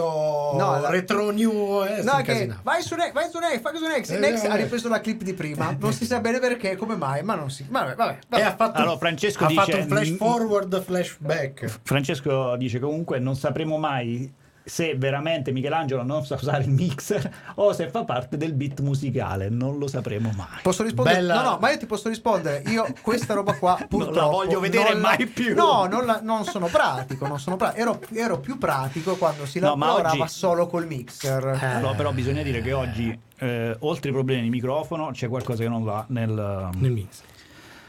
No, 0.56 0.80
la- 0.80 0.90
retro 0.90 1.30
new 1.30 1.82
è 1.84 2.02
No, 2.02 2.20
che 2.22 2.52
vai 2.64 2.82
su 2.82 2.96
Next, 2.96 3.12
vai 3.12 3.30
su 3.30 3.38
Next, 3.38 3.60
vai 3.62 3.76
su 3.76 3.86
Next. 3.86 4.10
Eh, 4.10 4.18
Next 4.18 4.44
eh, 4.44 4.48
ha 4.48 4.54
eh. 4.58 4.62
ripreso 4.62 4.88
la 4.88 5.00
clip 5.00 5.22
di 5.22 5.32
prima. 5.32 5.76
Non 5.78 5.92
si 5.92 6.06
sa 6.06 6.18
bene 6.18 6.40
perché, 6.40 6.74
come 6.74 6.96
mai, 6.96 7.22
ma 7.22 7.36
non 7.36 7.48
si. 7.48 7.64
Vabbè, 7.68 7.94
vabbè. 7.94 8.18
vabbè. 8.28 8.42
E 8.42 8.44
ha 8.44 8.56
fatto, 8.56 8.80
Allora, 8.80 8.98
Francesco 8.98 9.44
ha 9.44 9.46
dice- 9.46 9.60
fatto 9.62 9.76
un 9.76 9.86
flash 9.86 10.16
forward, 10.16 10.82
flashback. 10.82 11.78
Francesco 11.84 12.56
dice 12.56 12.80
comunque 12.80 13.20
non 13.20 13.36
sapremo 13.36 13.78
mai 13.78 14.28
se 14.68 14.94
veramente 14.96 15.50
Michelangelo 15.50 16.02
non 16.02 16.24
sa 16.26 16.34
usare 16.34 16.64
il 16.64 16.70
mixer 16.70 17.30
o 17.56 17.72
se 17.72 17.88
fa 17.88 18.04
parte 18.04 18.36
del 18.36 18.52
beat 18.54 18.80
musicale, 18.80 19.48
non 19.48 19.78
lo 19.78 19.86
sapremo 19.86 20.30
mai. 20.36 20.60
Posso 20.62 20.82
rispondere? 20.82 21.16
Bella- 21.16 21.42
No, 21.42 21.50
no, 21.50 21.58
ma 21.60 21.70
io 21.70 21.78
ti 21.78 21.86
posso 21.86 22.08
rispondere. 22.08 22.62
Io 22.66 22.86
questa 23.02 23.34
roba 23.34 23.54
qua 23.54 23.78
purtroppo 23.88 24.30
voglio 24.30 24.60
vedere 24.60 24.92
non 24.92 25.00
la- 25.02 25.08
mai 25.16 25.26
più. 25.26 25.54
No, 25.54 25.86
non, 25.86 26.04
la- 26.04 26.20
non 26.22 26.44
sono 26.44 26.66
pratico, 26.66 27.26
non 27.26 27.38
sono 27.40 27.56
pratico. 27.56 27.80
Ero, 27.80 28.00
ero 28.12 28.38
più 28.40 28.58
pratico 28.58 29.16
quando 29.16 29.46
si 29.46 29.58
No, 29.58 29.74
lavorava 29.76 30.10
oggi- 30.22 30.28
solo 30.28 30.66
col 30.66 30.86
mixer. 30.86 31.58
Eh. 31.60 31.66
Allora, 31.66 31.94
però 31.94 32.12
bisogna 32.12 32.42
dire 32.42 32.60
che 32.60 32.72
oggi, 32.72 33.18
eh, 33.38 33.76
oltre 33.80 34.08
ai 34.08 34.14
problemi 34.14 34.42
di 34.42 34.50
microfono, 34.50 35.10
c'è 35.12 35.28
qualcosa 35.28 35.62
che 35.62 35.68
non 35.68 35.82
va 35.82 36.04
nel, 36.08 36.68
Nel 36.78 36.92
mix. 36.92 37.22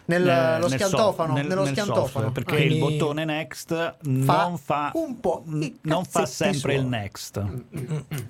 Nel, 0.10 0.24
nel- 0.24 0.60
lo 0.60 0.68
nel 0.68 0.80
schiantofano, 0.80 1.34
nel- 1.34 1.46
nello 1.48 1.62
nel 1.64 1.70
schiantofano. 1.72 2.06
software, 2.06 2.32
perché 2.32 2.56
Ah, 2.56 2.60
il 2.66 2.78
bottone 2.80 3.26
next 3.26 3.96
non 4.02 4.58
fa, 4.58 4.92
un 4.96 5.20
po' 5.20 5.44
non 5.82 6.04
fa 6.06 6.26
sempre 6.26 6.74
il 6.74 6.80
suoi. 6.80 6.90
next. 6.92 7.44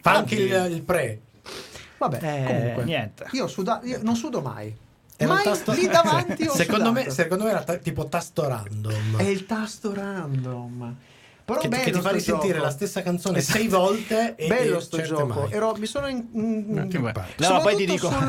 Fa 0.02 0.12
anche 0.16 0.36
il, 0.36 0.72
il 0.74 0.82
pre. 0.82 1.22
Vabbè, 1.98 2.18
Eh, 2.22 2.44
comunque. 2.46 2.84
niente. 2.84 3.28
Io, 3.32 3.48
suda- 3.48 3.80
io 3.84 4.00
non 4.02 4.16
sudo 4.16 4.42
mai. 4.42 4.76
Era 5.22 5.34
mai 5.34 5.44
tasto- 5.44 5.72
lì 5.74 5.88
davanti 5.88 6.44
ho 6.48 6.54
secondo, 6.54 6.92
me, 6.92 7.10
secondo 7.10 7.44
me 7.46 7.50
era 7.52 7.62
ta- 7.64 7.76
tipo 7.78 8.08
tasto 8.08 8.48
random. 8.48 9.18
È 9.18 9.24
il 9.24 9.46
tasto 9.46 9.94
random. 9.94 10.96
Però 11.46 11.60
che, 11.62 11.68
bello 11.68 11.84
che 11.84 11.92
ti 11.92 12.00
fa 12.02 12.12
risentire 12.12 12.54
gioco. 12.54 12.64
la 12.66 12.70
stessa 12.72 13.02
canzone 13.02 13.42
sei 13.42 13.68
volte 13.68 14.36
e 14.36 14.48
bello 14.52 14.78
e 14.78 14.82
sto 14.82 15.02
gioco. 15.02 15.26
mai. 15.26 15.52
Ero- 15.52 15.76
mi 15.78 15.86
sono 15.88 16.08
in, 16.08 16.26
in- 16.34 16.88
No, 17.38 17.60
poi 17.62 17.76
ti 17.76 17.86
dico- 17.86 18.10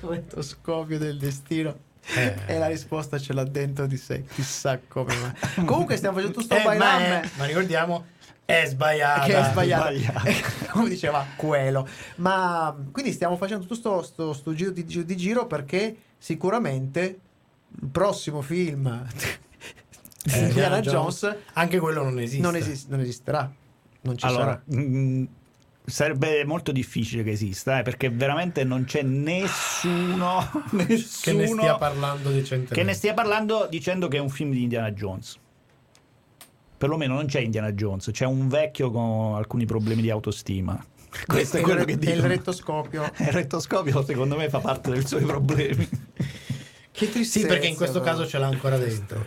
sopra- 0.00 0.42
scoppio 0.42 0.98
del 0.98 1.18
destino. 1.18 1.84
Eh. 2.14 2.36
E 2.46 2.58
la 2.58 2.68
risposta 2.68 3.18
ce 3.18 3.32
l'ha 3.32 3.42
dentro 3.44 3.86
di 3.86 3.96
sé, 3.96 4.24
chissà 4.32 4.78
come 4.86 5.12
mai. 5.16 5.32
Comunque 5.66 5.96
stiamo 5.96 6.14
facendo 6.16 6.38
tutto 6.40 6.54
sto 6.54 6.70
Eh, 6.70 6.76
ma, 6.76 6.98
è- 6.98 7.28
ma 7.36 7.44
ricordiamo 7.46 8.06
è 8.44 8.64
sbagliata. 8.64 9.24
che 9.26 9.36
è 9.36 9.50
sbagliato, 9.50 9.92
sbagliato. 9.98 10.30
come 10.70 10.88
diceva 10.88 11.26
quello. 11.34 11.88
Ma 12.16 12.76
quindi 12.92 13.10
stiamo 13.12 13.36
facendo 13.36 13.66
tutto 13.66 14.02
sto, 14.02 14.32
sto- 14.32 14.54
giro 14.54 14.70
di, 14.70 14.86
giro 14.86 15.02
di 15.04 15.16
giro 15.16 15.46
perché 15.46 15.96
sicuramente 16.16 17.18
il 17.82 17.88
prossimo 17.88 18.40
film 18.40 19.04
di 20.22 20.30
Eh, 20.32 20.38
Indiana 20.46 20.78
Jones, 20.80 21.36
anche 21.54 21.78
quello 21.80 22.04
non 22.04 22.20
esiste. 22.20 22.40
non, 22.42 22.54
esist- 22.54 22.88
non 22.88 23.00
esisterà. 23.00 23.50
Non 24.02 24.16
ci 24.16 24.24
Allora, 24.26 24.44
sarà. 24.44 24.62
mm, 24.80 25.24
sarebbe 25.86 26.44
molto 26.44 26.72
difficile 26.72 27.22
che 27.22 27.30
esista, 27.30 27.78
eh, 27.78 27.82
perché 27.82 28.10
veramente 28.10 28.64
non 28.64 28.84
c'è 28.84 29.02
nessuno, 29.02 30.50
che 30.70 30.76
ne 30.76 30.84
nessuno 31.38 31.60
stia 31.62 31.76
parlando 31.76 32.30
decentemente. 32.30 32.74
che 32.74 32.82
ne 32.82 32.92
stia 32.92 33.14
parlando 33.14 33.66
dicendo 33.70 34.08
che 34.08 34.16
è 34.16 34.20
un 34.20 34.28
film 34.30 34.50
di 34.50 34.62
Indiana 34.64 34.90
Jones. 34.90 35.38
Perlomeno 36.78 37.14
non 37.14 37.26
c'è 37.26 37.40
Indiana 37.40 37.72
Jones, 37.72 38.10
c'è 38.12 38.26
un 38.26 38.48
vecchio 38.48 38.90
con 38.90 39.34
alcuni 39.36 39.64
problemi 39.64 40.02
di 40.02 40.10
autostima. 40.10 40.84
Questo 41.24 41.56
è 41.56 41.60
quello 41.62 41.80
il- 41.80 41.86
che 41.86 41.92
e 41.92 41.98
dico. 41.98 42.12
il 42.12 42.22
rettoscopio. 42.22 43.10
Il 43.18 43.28
rettoscopio 43.28 44.04
secondo 44.04 44.36
me 44.36 44.50
fa 44.50 44.58
parte 44.58 44.90
dei 44.90 45.06
suoi 45.06 45.24
problemi. 45.24 45.88
Che 46.92 47.10
tristezza. 47.10 47.40
Sì, 47.40 47.46
perché 47.46 47.66
in 47.68 47.76
questo 47.76 48.00
però. 48.00 48.12
caso 48.12 48.26
ce 48.26 48.36
l'ha 48.38 48.46
ancora 48.48 48.76
dentro. 48.76 49.24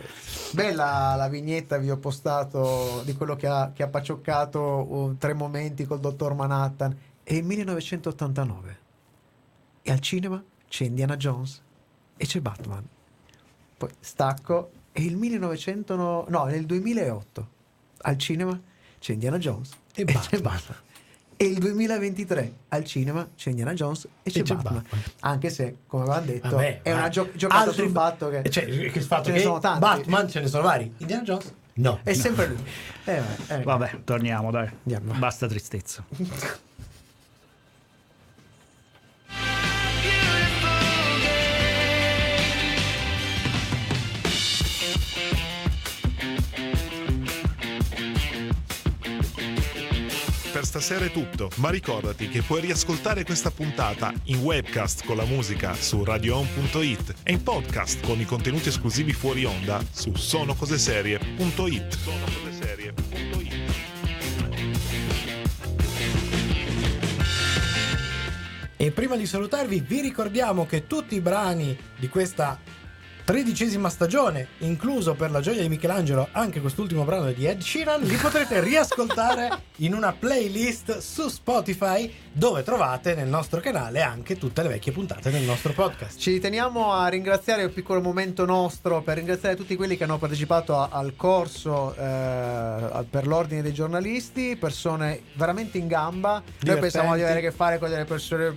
Bella 0.52 1.14
la 1.14 1.28
vignetta 1.28 1.78
vi 1.78 1.90
ho 1.90 1.96
postato 1.96 3.02
di 3.04 3.14
quello 3.14 3.36
che 3.36 3.46
ha, 3.46 3.70
che 3.72 3.84
ha 3.84 3.88
paccioccato 3.88 4.60
uh, 4.60 5.16
tre 5.16 5.32
momenti 5.32 5.84
col 5.86 6.00
dottor 6.00 6.34
Manhattan. 6.34 6.96
È 7.22 7.34
il 7.34 7.44
1989 7.44 8.78
e 9.82 9.92
al 9.92 10.00
cinema 10.00 10.42
c'è 10.68 10.84
Indiana 10.84 11.16
Jones 11.16 11.62
e 12.16 12.26
c'è 12.26 12.40
Batman. 12.40 12.84
Poi 13.76 13.90
stacco 14.00 14.72
è 14.90 15.00
il 15.00 15.16
1900 15.16 16.26
no, 16.28 16.44
nel 16.44 16.66
2008 16.66 17.48
al 18.02 18.18
cinema 18.18 18.60
c'è 18.98 19.12
Indiana 19.12 19.38
Jones 19.38 19.70
E 19.94 20.02
e, 20.02 20.04
c'è 20.04 20.12
Batman. 20.12 20.42
Batman. 20.42 20.89
E 21.42 21.46
il 21.46 21.58
2023 21.58 22.52
al 22.68 22.84
cinema 22.84 23.26
c'è 23.34 23.48
Indiana 23.48 23.72
Jones 23.72 24.06
e 24.22 24.30
c'è, 24.30 24.42
c'è 24.42 24.54
Batman. 24.56 24.74
Batman. 24.82 25.00
Anche 25.20 25.48
se, 25.48 25.76
come 25.86 26.02
avevamo 26.02 26.26
detto, 26.26 26.48
Vabbè, 26.50 26.80
è 26.82 26.92
una 26.92 27.08
gio- 27.08 27.30
giocata 27.34 27.62
altri- 27.62 27.82
sul 27.84 27.90
fatto 27.92 28.28
che 28.28 28.50
Cioè, 28.50 28.64
il 28.64 29.02
fatto 29.02 29.24
ce 29.24 29.30
ne 29.30 29.36
che 29.38 29.42
sono 29.42 29.58
tanti. 29.58 29.78
Batman 29.80 30.28
ce 30.28 30.40
ne 30.40 30.46
sono 30.48 30.62
vari. 30.64 30.92
Indiana 30.98 31.22
Jones? 31.22 31.54
No. 31.74 31.98
È 32.02 32.12
sempre 32.12 32.46
lui. 32.48 32.62
Eh, 33.06 33.20
vabbè, 33.20 33.58
eh. 33.58 33.62
Vabbè, 33.62 34.00
torniamo, 34.04 34.50
dai. 34.50 34.68
Andiamo. 34.82 35.18
Basta 35.18 35.46
tristezza. 35.46 36.04
stasera 50.70 51.04
è 51.04 51.10
tutto, 51.10 51.50
ma 51.56 51.68
ricordati 51.68 52.28
che 52.28 52.42
puoi 52.42 52.60
riascoltare 52.60 53.24
questa 53.24 53.50
puntata 53.50 54.14
in 54.26 54.38
webcast 54.38 55.04
con 55.04 55.16
la 55.16 55.24
musica 55.24 55.74
su 55.74 56.04
radioon.it 56.04 57.14
e 57.24 57.32
in 57.32 57.42
podcast 57.42 58.06
con 58.06 58.20
i 58.20 58.24
contenuti 58.24 58.68
esclusivi 58.68 59.12
fuori 59.12 59.44
onda 59.44 59.82
su 59.90 60.14
sonocoseserie.it. 60.14 61.98
E 68.76 68.90
prima 68.92 69.16
di 69.16 69.26
salutarvi 69.26 69.80
vi 69.80 70.00
ricordiamo 70.00 70.66
che 70.66 70.86
tutti 70.86 71.16
i 71.16 71.20
brani 71.20 71.76
di 71.98 72.08
questa 72.08 72.60
tredicesima 73.24 73.88
stagione, 73.88 74.48
incluso 74.58 75.14
per 75.14 75.30
la 75.30 75.40
gioia 75.40 75.62
di 75.62 75.68
Michelangelo 75.68 76.28
anche 76.32 76.60
quest'ultimo 76.60 77.04
brano 77.04 77.30
di 77.32 77.46
Ed 77.46 77.60
Sheeran, 77.60 78.00
li 78.02 78.16
potrete 78.16 78.60
riascoltare 78.60 79.48
in 79.76 79.94
una 79.94 80.12
playlist 80.12 80.98
su 80.98 81.28
Spotify 81.28 82.12
dove 82.32 82.62
trovate 82.62 83.14
nel 83.14 83.28
nostro 83.28 83.60
canale 83.60 84.02
anche 84.02 84.38
tutte 84.38 84.62
le 84.62 84.68
vecchie 84.68 84.92
puntate 84.92 85.30
del 85.30 85.42
nostro 85.42 85.72
podcast. 85.72 86.18
Ci 86.18 86.38
teniamo 86.38 86.92
a 86.92 87.08
ringraziare 87.08 87.64
un 87.64 87.72
piccolo 87.72 88.00
momento 88.00 88.44
nostro 88.44 89.02
per 89.02 89.16
ringraziare 89.16 89.56
tutti 89.56 89.74
quelli 89.76 89.96
che 89.96 90.04
hanno 90.04 90.18
partecipato 90.18 90.76
a- 90.78 90.88
al 90.92 91.14
corso 91.16 91.94
eh, 91.94 93.04
per 93.10 93.26
l'ordine 93.26 93.62
dei 93.62 93.72
giornalisti, 93.72 94.56
persone 94.56 95.22
veramente 95.34 95.78
in 95.78 95.86
gamba. 95.86 96.32
Noi 96.34 96.42
Divertenti. 96.58 96.80
pensavamo 96.80 97.16
di 97.16 97.22
avere 97.22 97.38
a 97.38 97.42
che 97.42 97.52
fare 97.52 97.78
con 97.78 97.88
delle 97.88 98.04
persone. 98.04 98.54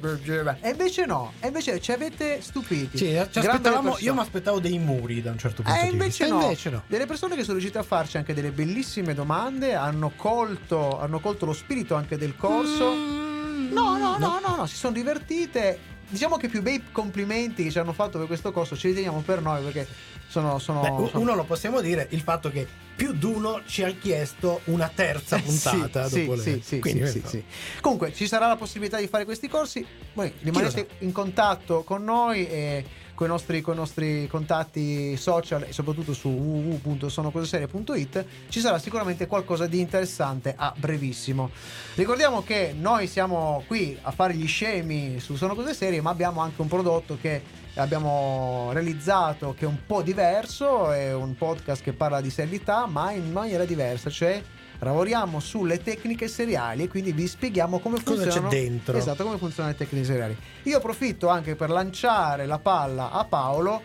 E 0.61 0.70
invece 0.70 1.05
no, 1.05 1.34
e 1.39 1.47
invece 1.47 1.80
ci 1.80 1.91
avete 1.91 2.41
stupiti. 2.41 2.97
Sì, 2.97 3.20
ci 3.32 3.39
aspettavamo, 3.39 3.97
io 3.99 4.14
mi 4.14 4.20
aspettavo 4.20 4.53
dei 4.60 4.80
muri 4.80 5.22
da 5.22 5.32
un 5.32 5.38
certo 5.38 5.62
punto 5.64 5.80
Eh, 5.80 5.84
di 5.84 5.91
invece 5.91 6.24
vista. 6.26 6.38
no. 6.39 6.41
Invece 6.43 6.70
no. 6.70 6.84
Delle 6.88 7.06
persone 7.06 7.36
che 7.36 7.41
sono 7.43 7.58
riuscite 7.58 7.78
a 7.80 7.84
farci 7.84 8.18
anche 8.18 8.34
delle 8.34 8.51
bellissime 8.51 9.14
domande, 9.14 9.74
hanno 9.76 10.12
colto, 10.16 10.99
hanno 10.99 11.20
colto 11.20 11.45
lo 11.45 11.54
spirito 11.54 11.95
anche 11.95 12.18
del 12.18 12.36
corso. 12.36 12.93
Mm. 12.93 13.72
No, 13.72 13.97
no, 13.97 14.18
no, 14.18 14.39
no, 14.39 14.56
no, 14.56 14.66
si 14.66 14.76
sono 14.76 14.93
divertite. 14.93 15.91
Diciamo 16.10 16.38
che 16.38 16.47
più 16.47 16.62
bei 16.62 16.84
complimenti 16.91 17.64
che 17.64 17.72
ci 17.72 17.80
hanno 17.80 17.93
fatto 17.93 18.18
per 18.20 18.28
questo 18.28 18.51
corso 18.51 18.76
ce 18.78 18.89
li 18.89 18.93
teniamo 18.93 19.22
per 19.22 19.41
noi 19.41 19.64
perché 19.64 19.88
sono. 20.28 20.60
sono, 20.60 20.82
Beh, 20.82 20.88
sono- 21.10 21.20
uno 21.24 21.34
lo 21.34 21.43
possiamo 21.43 21.82
dire, 21.82 22.08
il 22.12 22.22
fatto 22.22 22.51
che 22.51 22.68
più 22.95 23.14
d'uno 23.14 23.62
ci 23.66 23.82
ha 23.84 23.89
chiesto 23.89 24.62
una 24.66 24.91
terza 24.93 25.39
puntata 25.39 26.06
Eh, 26.06 26.10
sì, 26.10 26.26
dopo 26.26 26.39
sì, 26.39 26.51
le... 26.51 26.62
sì, 26.62 26.80
Quindi 26.80 27.06
sì, 27.08 27.20
questo- 27.22 27.30
sì. 27.30 27.43
Comunque 27.82 28.14
ci 28.14 28.28
sarà 28.28 28.45
la 28.47 28.58
possibilità 28.58 28.99
di 28.99 29.08
fare 29.08 29.26
questi 29.26 29.47
corsi. 29.47 29.84
Voi 30.14 30.32
rimanete 30.41 30.88
in 30.99 31.12
contatto 31.12 31.82
con 31.84 32.04
noi 32.04 32.47
e 32.47 32.86
con 33.16 33.28
i 33.28 33.30
nostri, 33.30 33.61
con 33.61 33.76
i 33.76 33.78
nostri 33.78 34.28
contatti 34.28 35.16
social 35.18 35.64
e 35.64 35.74
soprattutto 35.74 36.14
su 36.14 36.30
www.sonocoseserie.it 36.30 38.26
ci 38.49 38.59
sarà 38.59 38.80
sicuramente 38.80 39.28
qualcosa 39.28 39.68
di 39.68 39.80
interessante 39.80 40.53
a 40.57 40.74
brevissimo. 40.76 41.51
Ricordiamo 41.95 42.43
che 42.43 42.76
noi 42.78 43.07
siamo 43.07 43.64
qui 43.68 43.97
a 44.01 44.11
fare 44.11 44.34
gli 44.34 44.47
scemi 44.47 45.20
su 45.20 45.36
Sono 45.36 45.55
Cose 45.55 45.74
Serie, 45.74 46.01
ma 46.01 46.09
abbiamo 46.09 46.41
anche 46.41 46.61
un 46.61 46.68
prodotto 46.68 47.18
che 47.20 47.61
abbiamo 47.76 48.70
realizzato 48.72 49.55
che 49.57 49.66
è 49.66 49.68
un 49.68 49.80
po' 49.86 50.01
diverso, 50.01 50.91
è 50.91 51.14
un 51.14 51.36
podcast 51.36 51.82
che 51.82 51.93
parla 51.93 52.22
di 52.22 52.30
serialità, 52.30 52.86
ma 52.86 53.11
in 53.11 53.32
maniera 53.32 53.66
diversa, 53.66 54.09
cioè 54.09 54.41
lavoriamo 54.84 55.39
sulle 55.39 55.81
tecniche 55.81 56.27
seriali 56.27 56.84
e 56.84 56.88
quindi 56.88 57.11
vi 57.11 57.27
spieghiamo 57.27 57.79
come 57.79 58.01
Cosa 58.03 58.17
c'è 58.17 58.21
funzionano 58.23 58.49
dentro. 58.49 58.97
Esatto, 58.97 59.23
come 59.23 59.38
funzionano 59.38 59.73
le 59.77 59.84
tecniche 59.84 60.05
seriali. 60.05 60.38
Io 60.63 60.77
approfitto 60.77 61.27
anche 61.29 61.55
per 61.55 61.69
lanciare 61.69 62.45
la 62.45 62.59
palla 62.59 63.11
a 63.11 63.23
Paolo 63.25 63.81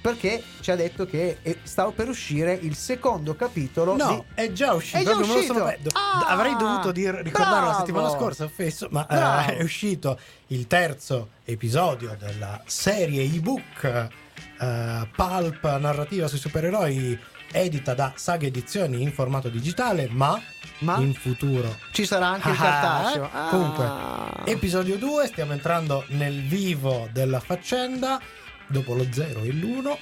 perché 0.00 0.40
ci 0.60 0.70
ha 0.70 0.76
detto 0.76 1.04
che 1.04 1.38
è- 1.42 1.56
stava 1.64 1.90
per 1.90 2.08
uscire 2.08 2.52
il 2.52 2.76
secondo 2.76 3.34
capitolo 3.34 3.96
No, 3.96 4.08
di- 4.08 4.22
è 4.40 4.52
già 4.52 4.72
uscito. 4.72 4.98
È 4.98 5.02
già 5.02 5.16
uscito? 5.16 5.52
sono 5.54 5.64
Ah, 5.94 6.26
Avrei 6.28 6.54
dovuto 6.56 6.92
dir- 6.92 7.22
ricordarlo 7.22 7.68
la 7.70 7.74
settimana 7.74 8.08
scorsa, 8.10 8.46
fesso, 8.48 8.86
ma 8.92 9.02
eh, 9.08 9.14
Bravo. 9.16 9.50
è 9.50 9.62
uscito 9.62 10.18
il 10.48 10.68
terzo 10.68 11.30
episodio 11.44 12.16
della 12.20 12.62
serie 12.66 13.22
ebook 13.24 14.08
eh, 14.60 15.08
pulp 15.14 15.76
narrativa 15.78 16.28
sui 16.28 16.38
supereroi 16.38 17.18
edita 17.52 17.94
da 17.94 18.12
Saga 18.16 18.46
Edizioni 18.46 19.02
in 19.02 19.12
formato 19.12 19.48
digitale, 19.48 20.08
ma, 20.10 20.40
Ma? 20.80 20.96
in 20.98 21.14
futuro. 21.14 21.78
ci 21.92 22.04
sarà 22.06 22.26
anche 22.28 22.48
il 22.50 22.56
Ah, 22.58 22.62
cartaceo. 22.62 23.24
eh? 23.24 23.48
Comunque, 23.50 23.84
Ah. 23.84 24.42
Episodio 24.44 24.96
2, 24.96 25.26
stiamo 25.26 25.52
entrando 25.52 26.04
nel 26.08 26.42
vivo 26.42 27.08
della 27.12 27.40
faccenda. 27.40 28.20
Dopo 28.68 28.94
lo 28.94 29.06
0 29.10 29.42
e 29.42 29.52
l'1, 29.52 29.96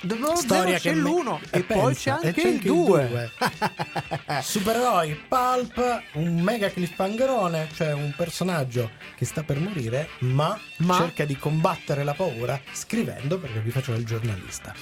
Dopo 0.00 0.20
lo 0.26 0.36
storia 0.36 0.62
zero 0.62 0.70
che 0.74 0.78
c'è 0.78 0.94
me- 0.94 1.00
l'uno 1.00 1.40
e 1.50 1.58
e 1.58 1.62
poi 1.64 1.92
c'è 1.96 2.10
anche 2.10 2.40
il 2.42 2.46
il 2.54 2.60
2. 2.60 3.08
due. 3.08 3.30
Supereroi, 4.40 5.20
Pulp, 5.28 6.02
un 6.12 6.40
mega 6.40 6.70
cliffhangerone, 6.70 7.68
cioè 7.74 7.92
un 7.92 8.12
personaggio 8.16 8.90
che 9.16 9.24
sta 9.24 9.42
per 9.42 9.58
morire, 9.58 10.10
ma, 10.20 10.56
Ma? 10.78 10.96
cerca 10.96 11.24
di 11.24 11.36
combattere 11.36 12.04
la 12.04 12.14
paura 12.14 12.60
scrivendo 12.72 13.38
perché 13.40 13.58
vi 13.60 13.70
faccio 13.72 13.92
il 13.94 14.04
giornalista. 14.06 14.72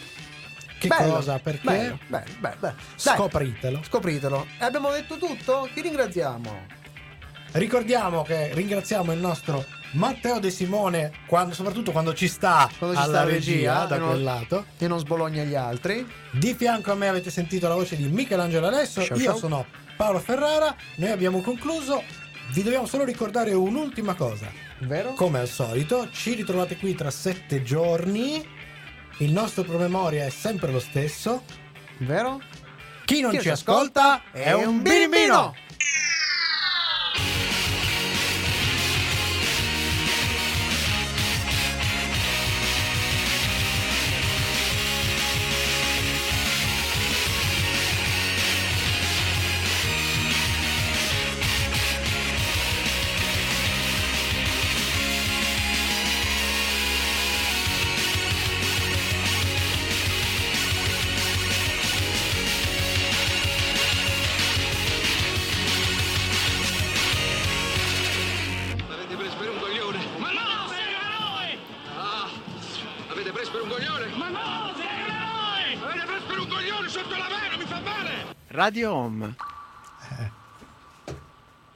Che 0.79 0.89
Bello, 0.89 1.15
cosa? 1.15 1.39
Perché? 1.39 1.65
Bello, 1.67 1.99
bello, 2.07 2.31
bello, 2.39 2.75
Scopritelo. 2.97 3.81
Scopritelo. 3.83 4.47
E 4.59 4.65
abbiamo 4.65 4.91
detto 4.91 5.17
tutto? 5.17 5.69
Ti 5.73 5.81
ringraziamo. 5.81 6.75
Ricordiamo 7.53 8.23
che 8.23 8.53
ringraziamo 8.53 9.13
il 9.13 9.19
nostro 9.19 9.65
Matteo 9.93 10.39
De 10.39 10.51
Simone, 10.51 11.13
quando- 11.27 11.55
soprattutto 11.55 11.91
quando 11.93 12.13
ci 12.13 12.29
sta 12.29 12.69
Quando 12.77 12.95
ci 12.97 13.03
alla 13.03 13.13
sta 13.15 13.25
regia, 13.25 13.53
regia, 13.53 13.85
da 13.87 13.97
non- 13.97 14.09
quel 14.11 14.23
lato. 14.23 14.65
E 14.77 14.87
non 14.87 14.99
sbologna 14.99 15.43
gli 15.45 15.55
altri. 15.55 16.07
Di 16.33 16.55
fianco 16.55 16.93
a 16.93 16.95
me 16.95 17.09
avete 17.09 17.31
sentito 17.31 17.67
la 17.69 17.75
voce 17.75 17.97
di 17.97 18.05
Michelangelo 18.09 18.67
Alesso, 18.67 19.03
Ciao, 19.03 19.17
io 19.17 19.25
ciao. 19.25 19.37
sono 19.39 19.67
Paolo 19.97 20.19
Ferrara, 20.19 20.75
noi 20.97 21.11
abbiamo 21.11 21.41
concluso, 21.41 22.03
vi 22.53 22.63
dobbiamo 22.63 22.85
solo 22.87 23.05
ricordare 23.05 23.55
un'ultima 23.55 24.13
cosa. 24.15 24.51
Vero? 24.81 25.13
Come 25.15 25.39
al 25.39 25.49
solito, 25.49 26.11
ci 26.11 26.35
ritrovate 26.35 26.77
qui 26.77 26.95
tra 26.95 27.11
sette 27.11 27.63
giorni, 27.63 28.47
il 29.19 29.33
nostro 29.33 29.63
promemoria 29.63 30.27
è 30.27 30.31
sempre 30.31 30.71
lo 30.71 30.81
stesso, 30.81 31.43
Vero? 31.99 32.41
chi 33.05 33.21
non 33.21 33.31
Chi 33.31 33.41
ci 33.41 33.49
ascolta 33.49 34.23
è 34.33 34.53
un 34.53 34.83
birimbino! 34.83 35.55
Avete 35.55 35.65
Radio 78.67 78.93
Home. 78.93 79.37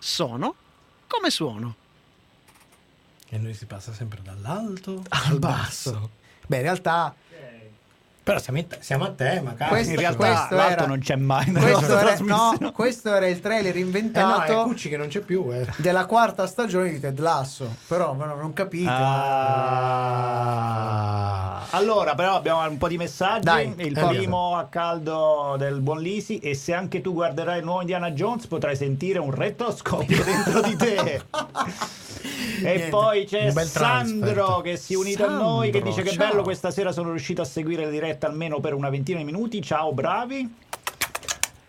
Sono 0.01 0.55
come 1.07 1.31
suono. 1.31 1.77
E 3.29 3.39
noi 3.39 3.55
si 3.55 3.67
passa 3.67 3.93
sempre 3.93 4.19
dall'alto 4.25 5.05
Al 5.11 5.39
basso. 5.39 6.11
Beh, 6.49 6.57
in 6.57 6.63
realtà 6.63 7.15
Però 8.25 8.41
siamo, 8.41 8.59
in- 8.59 8.67
siamo 8.81 9.05
a 9.05 9.11
tema, 9.13 9.55
cazzo. 9.55 9.71
Questo- 9.71 9.93
In 9.93 9.99
realtà 10.01 10.17
questo 10.17 10.55
l'altro 10.57 10.77
era- 10.79 10.87
non 10.87 10.99
c'è 10.99 11.15
mai 11.17 11.53
questo 11.53 11.97
era, 11.99 12.17
no, 12.19 12.73
questo 12.73 13.15
era 13.15 13.27
il 13.29 13.39
trailer 13.41 13.77
Eh 13.77 13.81
no, 13.81 13.87
inventato 13.87 14.61
è 14.61 14.65
Cucci 14.65 14.89
che 14.89 14.97
non 14.97 15.07
c'è 15.07 15.21
più, 15.21 15.49
eh. 15.53 15.67
della 15.77 16.07
quarta 16.07 16.47
stagione 16.49 16.91
di 16.91 16.99
Ted 16.99 17.21
Lasso. 17.21 17.77
Però 17.87 18.15
no, 18.15 18.35
non 18.35 18.53
capite. 18.53 18.91
Ah. 18.91 19.90
Allora, 21.81 22.15
però 22.15 22.35
abbiamo 22.35 22.61
un 22.69 22.77
po' 22.77 22.89
di 22.89 22.99
messaggi. 22.99 23.45
Dai, 23.45 23.73
il 23.79 23.95
primo 23.95 24.55
a 24.55 24.67
caldo 24.67 25.55
del 25.59 25.81
buon 25.81 26.01
Lisi. 26.01 26.39
E 26.39 26.55
se 26.55 26.75
anche 26.75 27.01
tu 27.01 27.15
guarderai 27.15 27.61
il 27.61 27.65
nuovo 27.65 27.81
Indiana 27.81 28.11
Jones, 28.11 28.47
potrai 28.47 28.77
sentire 28.77 29.19
un 29.19 29.31
retroscopio 29.31 30.23
dentro 30.23 30.61
di 30.61 30.77
te. 30.77 31.23
E 31.23 32.63
Niente, 32.63 32.89
poi 32.91 33.25
c'è 33.25 33.51
Sandro 33.51 34.35
transfer. 34.35 34.61
che 34.63 34.77
si 34.77 34.93
è 34.93 34.97
unito 34.97 35.25
a 35.25 35.31
noi 35.31 35.71
che 35.71 35.79
Sandro, 35.79 35.91
dice 35.91 36.03
che 36.03 36.17
ciao. 36.17 36.29
bello 36.29 36.43
questa 36.43 36.71
sera 36.71 36.93
sono 36.93 37.09
riuscito 37.09 37.41
a 37.41 37.47
seguire 37.47 37.85
la 37.85 37.91
diretta 37.91 38.27
almeno 38.27 38.61
per 38.61 38.75
una 38.75 38.91
ventina 38.91 39.17
di 39.17 39.25
minuti. 39.25 39.63
Ciao 39.63 39.93
bravi. 39.95 40.55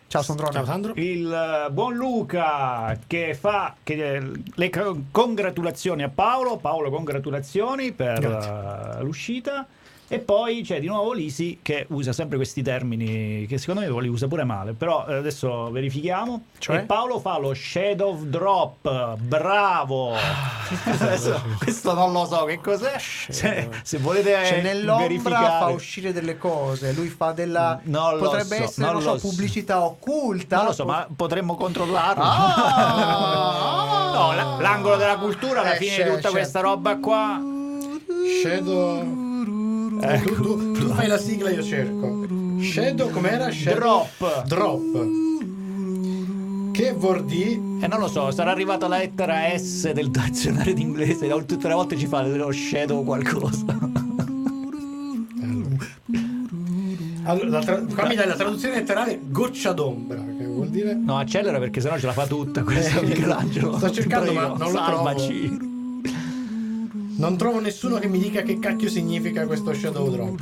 Ciao 0.08 0.22
Sandrone. 0.22 0.52
Ciao 0.52 0.66
Sandro. 0.66 0.92
Il 0.98 1.32
eh, 1.32 1.72
buon 1.72 1.96
Luca 1.96 3.00
che 3.08 3.34
fa 3.34 3.74
che, 3.82 4.16
eh, 4.16 4.32
le 4.56 4.70
co- 4.70 5.04
congratulazioni 5.10 6.04
a 6.04 6.10
Paolo. 6.14 6.58
Paolo, 6.58 6.90
congratulazioni 6.90 7.94
per 7.94 8.98
eh, 9.00 9.04
l'uscita. 9.04 9.66
E 10.14 10.20
poi 10.20 10.62
c'è 10.62 10.82
di 10.82 10.88
nuovo 10.88 11.14
Lisi 11.14 11.60
che 11.62 11.86
usa 11.92 12.12
sempre 12.12 12.36
questi 12.36 12.62
termini 12.62 13.46
che 13.48 13.58
secondo 13.58 13.80
me 13.80 14.02
li 14.02 14.10
usa 14.10 14.28
pure 14.28 14.44
male, 14.44 14.74
però 14.74 15.06
eh, 15.08 15.14
adesso 15.14 15.72
verifichiamo. 15.72 16.48
Cioè? 16.58 16.80
E 16.80 16.80
Paolo 16.82 17.22
fa 17.22 17.38
lo 17.38 17.54
shadow 17.54 18.22
drop, 18.26 19.16
bravo! 19.16 20.14
Adesso, 20.84 21.42
questo 21.60 21.94
non 21.94 22.12
lo 22.12 22.26
so 22.26 22.44
che 22.44 22.60
cos'è. 22.60 22.96
Se, 23.00 23.70
se 23.84 23.98
volete 24.00 24.32
Cioè, 24.46 24.62
nell'ombra 24.62 25.08
verificare. 25.08 25.46
fa 25.66 25.68
uscire 25.68 26.12
delle 26.12 26.38
cose. 26.38 26.92
Lui 26.92 27.08
fa 27.08 27.32
della. 27.32 27.80
Non 27.84 28.18
lo 28.18 28.24
potrebbe 28.26 28.58
so, 28.58 28.64
essere, 28.64 28.92
non 28.92 29.02
so, 29.02 29.16
pubblicità 29.16 29.82
occulta. 29.82 30.58
Non 30.58 30.66
lo 30.66 30.74
so, 30.74 30.84
ma 30.84 31.08
potremmo 31.16 31.56
controllarlo. 31.56 32.22
Ah! 32.22 34.12
no, 34.14 34.60
l'angolo 34.60 34.98
della 34.98 35.16
cultura 35.18 35.62
alla 35.62 35.76
Eh, 35.76 35.78
fine 35.78 36.04
di 36.04 36.10
tutta 36.10 36.28
c'è. 36.28 36.32
questa 36.32 36.60
roba 36.60 36.98
qua. 36.98 37.40
Shadow. 38.44 39.21
Tu, 40.24 40.34
tu- 40.42 40.72
tu 40.74 40.88
fai 40.94 41.08
la 41.08 41.18
sigla, 41.18 41.50
io 41.52 41.62
cerco. 41.64 42.26
Shadow, 42.62 43.10
com'era? 43.12 43.52
Shadow 43.52 44.08
Drop. 44.18 44.46
Drop. 44.48 45.08
Che 46.72 46.94
vuol 46.94 47.26
dire? 47.26 47.60
E 47.82 47.88
non 47.88 48.00
lo 48.00 48.08
so, 48.08 48.32
sarà 48.32 48.52
arrivata 48.52 48.88
la 48.88 48.98
lettera 48.98 49.56
S 49.58 49.92
del 49.92 50.10
dizionario 50.10 50.74
d'inglese. 50.74 51.28
Tutte 51.46 51.68
le 51.68 51.74
volte 51.74 51.98
ci 51.98 52.08
fa 52.08 52.26
lo 52.26 52.52
shadow 52.52 53.04
qualcosa. 53.04 53.66
Allora, 57.24 57.50
la 57.50 57.60
tra- 57.60 57.82
qua 57.94 58.08
mi 58.08 58.16
dai 58.16 58.28
la 58.28 58.34
traduzione 58.36 58.76
letterale 58.76 59.20
goccia 59.24 59.74
d'ombra, 59.74 60.18
che 60.38 60.46
vuol 60.46 60.70
dire? 60.70 60.96
No, 60.96 61.18
accelera 61.20 61.60
perché 61.60 61.80
sennò 61.80 61.98
ce 62.00 62.08
la 62.08 62.14
fa 62.14 62.26
tutta 62.26 62.64
questa 62.64 63.00
Eh, 63.00 63.06
Michelangelo. 63.06 63.78
sto 63.78 63.92
cercando, 63.92 64.34
ma 64.34 64.48
non 64.48 64.58
lo 64.58 64.68
salvaci. 64.70 65.71
Non 67.22 67.38
trovo 67.38 67.60
nessuno 67.60 68.00
che 68.00 68.08
mi 68.08 68.18
dica 68.18 68.42
che 68.42 68.58
cacchio 68.58 68.90
significa 68.90 69.46
questo 69.46 69.76
Shadow 69.76 70.10
Drop. 70.10 70.40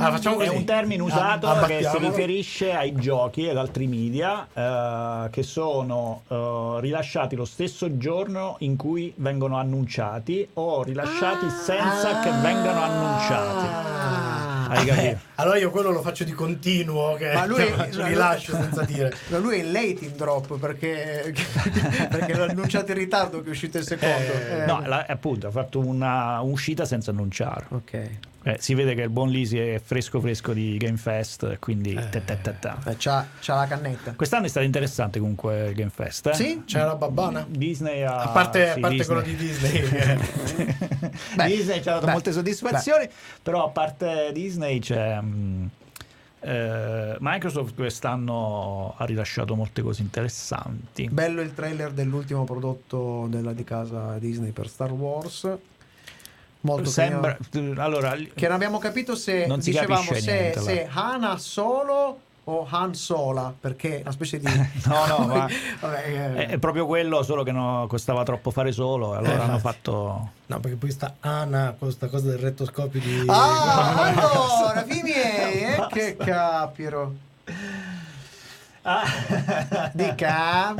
Ah, 0.00 0.10
facciamo 0.10 0.34
così. 0.36 0.48
È 0.48 0.50
un 0.56 0.64
termine 0.64 1.00
Ah, 1.02 1.06
usato 1.06 1.66
che 1.66 1.84
si 1.84 1.98
riferisce 1.98 2.72
ai 2.72 2.94
giochi 2.94 3.46
ed 3.46 3.56
altri 3.56 3.86
media 3.86 4.48
eh, 4.52 5.30
che 5.30 5.44
sono 5.44 6.22
eh, 6.26 6.78
rilasciati 6.80 7.36
lo 7.36 7.44
stesso 7.44 7.96
giorno 7.96 8.56
in 8.60 8.74
cui 8.74 9.12
vengono 9.14 9.56
annunciati 9.56 10.48
o 10.54 10.82
rilasciati 10.82 11.48
senza 11.48 12.18
che 12.18 12.30
vengano 12.42 12.80
annunciati. 12.82 14.37
Hai 14.68 14.84
capito? 14.86 15.06
Eh, 15.06 15.16
allora 15.36 15.58
io 15.58 15.70
quello 15.70 15.90
lo 15.90 16.02
faccio 16.02 16.24
di 16.24 16.32
continuo, 16.32 17.14
che 17.14 17.32
Ma 17.32 17.46
lui- 17.46 17.64
ce 17.92 18.02
li 18.04 18.14
lascio 18.14 18.52
senza 18.52 18.82
dire. 18.84 19.14
No, 19.28 19.38
lui 19.40 19.58
è 19.60 19.62
il 19.62 19.72
late 19.72 19.98
in 20.04 20.12
drop 20.16 20.58
perché, 20.58 21.32
perché 22.10 22.34
l'ho 22.34 22.44
annunciato 22.44 22.92
in 22.92 22.98
ritardo 22.98 23.40
che 23.42 23.48
è 23.48 23.50
uscito 23.50 23.78
il 23.78 23.84
secondo. 23.84 24.14
Eh, 24.32 24.62
Eh, 24.62 24.66
No, 24.66 24.82
la- 24.86 25.04
appunto, 25.08 25.46
ha 25.46 25.50
fatto 25.50 25.78
una 25.80 26.40
uscita 26.40 26.84
senza 26.84 27.10
annunciare. 27.10 27.66
Ok. 27.70 28.08
Eh, 28.44 28.56
si 28.60 28.74
vede 28.74 28.94
che 28.94 29.02
il 29.02 29.10
buon 29.10 29.30
Lisi 29.30 29.58
è 29.58 29.80
fresco 29.82 30.20
fresco 30.20 30.52
di 30.52 30.76
Game 30.78 30.96
Fest, 30.96 31.58
quindi. 31.58 31.92
Eh, 31.94 32.96
c'ha, 32.96 33.26
c'ha 33.40 33.54
la 33.56 33.66
cannetta. 33.66 34.12
Quest'anno 34.14 34.46
è 34.46 34.48
stato 34.48 34.64
interessante 34.64 35.18
comunque 35.18 35.68
il 35.68 35.74
Game 35.74 35.90
Fest. 35.90 36.28
Eh? 36.28 36.34
Sì? 36.34 36.62
C'è 36.64 36.82
la 36.84 36.94
babbana? 36.94 37.44
Disney 37.48 38.02
ha... 38.02 38.22
A 38.22 38.28
parte, 38.28 38.70
a 38.70 38.74
sì, 38.74 38.80
parte 38.80 38.96
Disney. 38.96 39.20
quello 39.22 39.36
di 39.36 39.36
Disney. 39.36 39.82
che- 39.82 40.76
Beh, 41.34 41.46
Disney 41.46 41.82
ci 41.82 41.88
ha 41.88 41.94
dato 41.94 42.06
beh, 42.06 42.12
molte 42.12 42.32
soddisfazioni, 42.32 43.08
però 43.42 43.66
a 43.66 43.68
parte 43.70 44.30
Disney 44.32 44.78
c'è... 44.78 45.20
mm, 45.20 45.66
Eh, 46.40 47.16
Microsoft 47.18 47.74
quest'anno 47.74 48.94
ha 48.96 49.04
rilasciato 49.04 49.56
molte 49.56 49.82
cose 49.82 50.02
interessanti. 50.02 51.08
Bello 51.10 51.40
il 51.40 51.52
trailer 51.52 51.90
dell'ultimo 51.90 52.44
prodotto 52.44 53.26
della 53.28 53.52
di 53.52 53.64
casa 53.64 54.16
Disney 54.18 54.52
per 54.52 54.68
Star 54.68 54.92
Wars. 54.92 55.48
Molto 56.60 56.90
Sembra, 56.90 57.36
carino. 57.50 57.82
allora, 57.82 58.14
Che 58.16 58.46
non 58.46 58.52
abbiamo 58.54 58.78
capito 58.78 59.14
se 59.14 59.46
Non 59.46 59.62
si 59.62 59.70
dicevamo 59.70 60.02
capisce 60.08 60.20
se, 60.20 60.32
niente, 60.40 60.60
se 60.60 60.88
Hana 60.92 61.38
solo 61.38 62.20
o 62.44 62.66
Han 62.70 62.94
Sola, 62.94 63.52
perché 63.58 63.98
è 63.98 64.00
una 64.00 64.10
specie 64.10 64.38
di 64.38 64.46
No, 64.86 65.06
no, 65.06 65.18
ma 65.28 65.46
Vabbè, 65.80 66.04
eh, 66.06 66.34
è, 66.34 66.46
è 66.48 66.58
proprio 66.58 66.86
quello, 66.86 67.22
solo 67.22 67.42
che 67.42 67.52
no, 67.52 67.84
costava 67.88 68.22
troppo 68.24 68.50
fare 68.50 68.72
solo. 68.72 69.14
Allora 69.14 69.34
Eh, 69.34 69.40
hanno 69.40 69.58
fatto. 69.58 70.30
No, 70.46 70.58
perché 70.60 70.76
poi 70.76 70.90
sta 70.90 71.16
Ana 71.20 71.74
con 71.78 71.88
questa 71.88 72.08
cosa 72.08 72.28
del 72.28 72.38
rettoscopio 72.38 73.00
di... 73.00 73.24
Ah, 73.26 74.06
allora, 74.06 74.84
miei, 74.86 75.74
eh, 75.74 75.86
che 75.90 76.16
capiro. 76.16 77.14
Dica. 79.92 80.74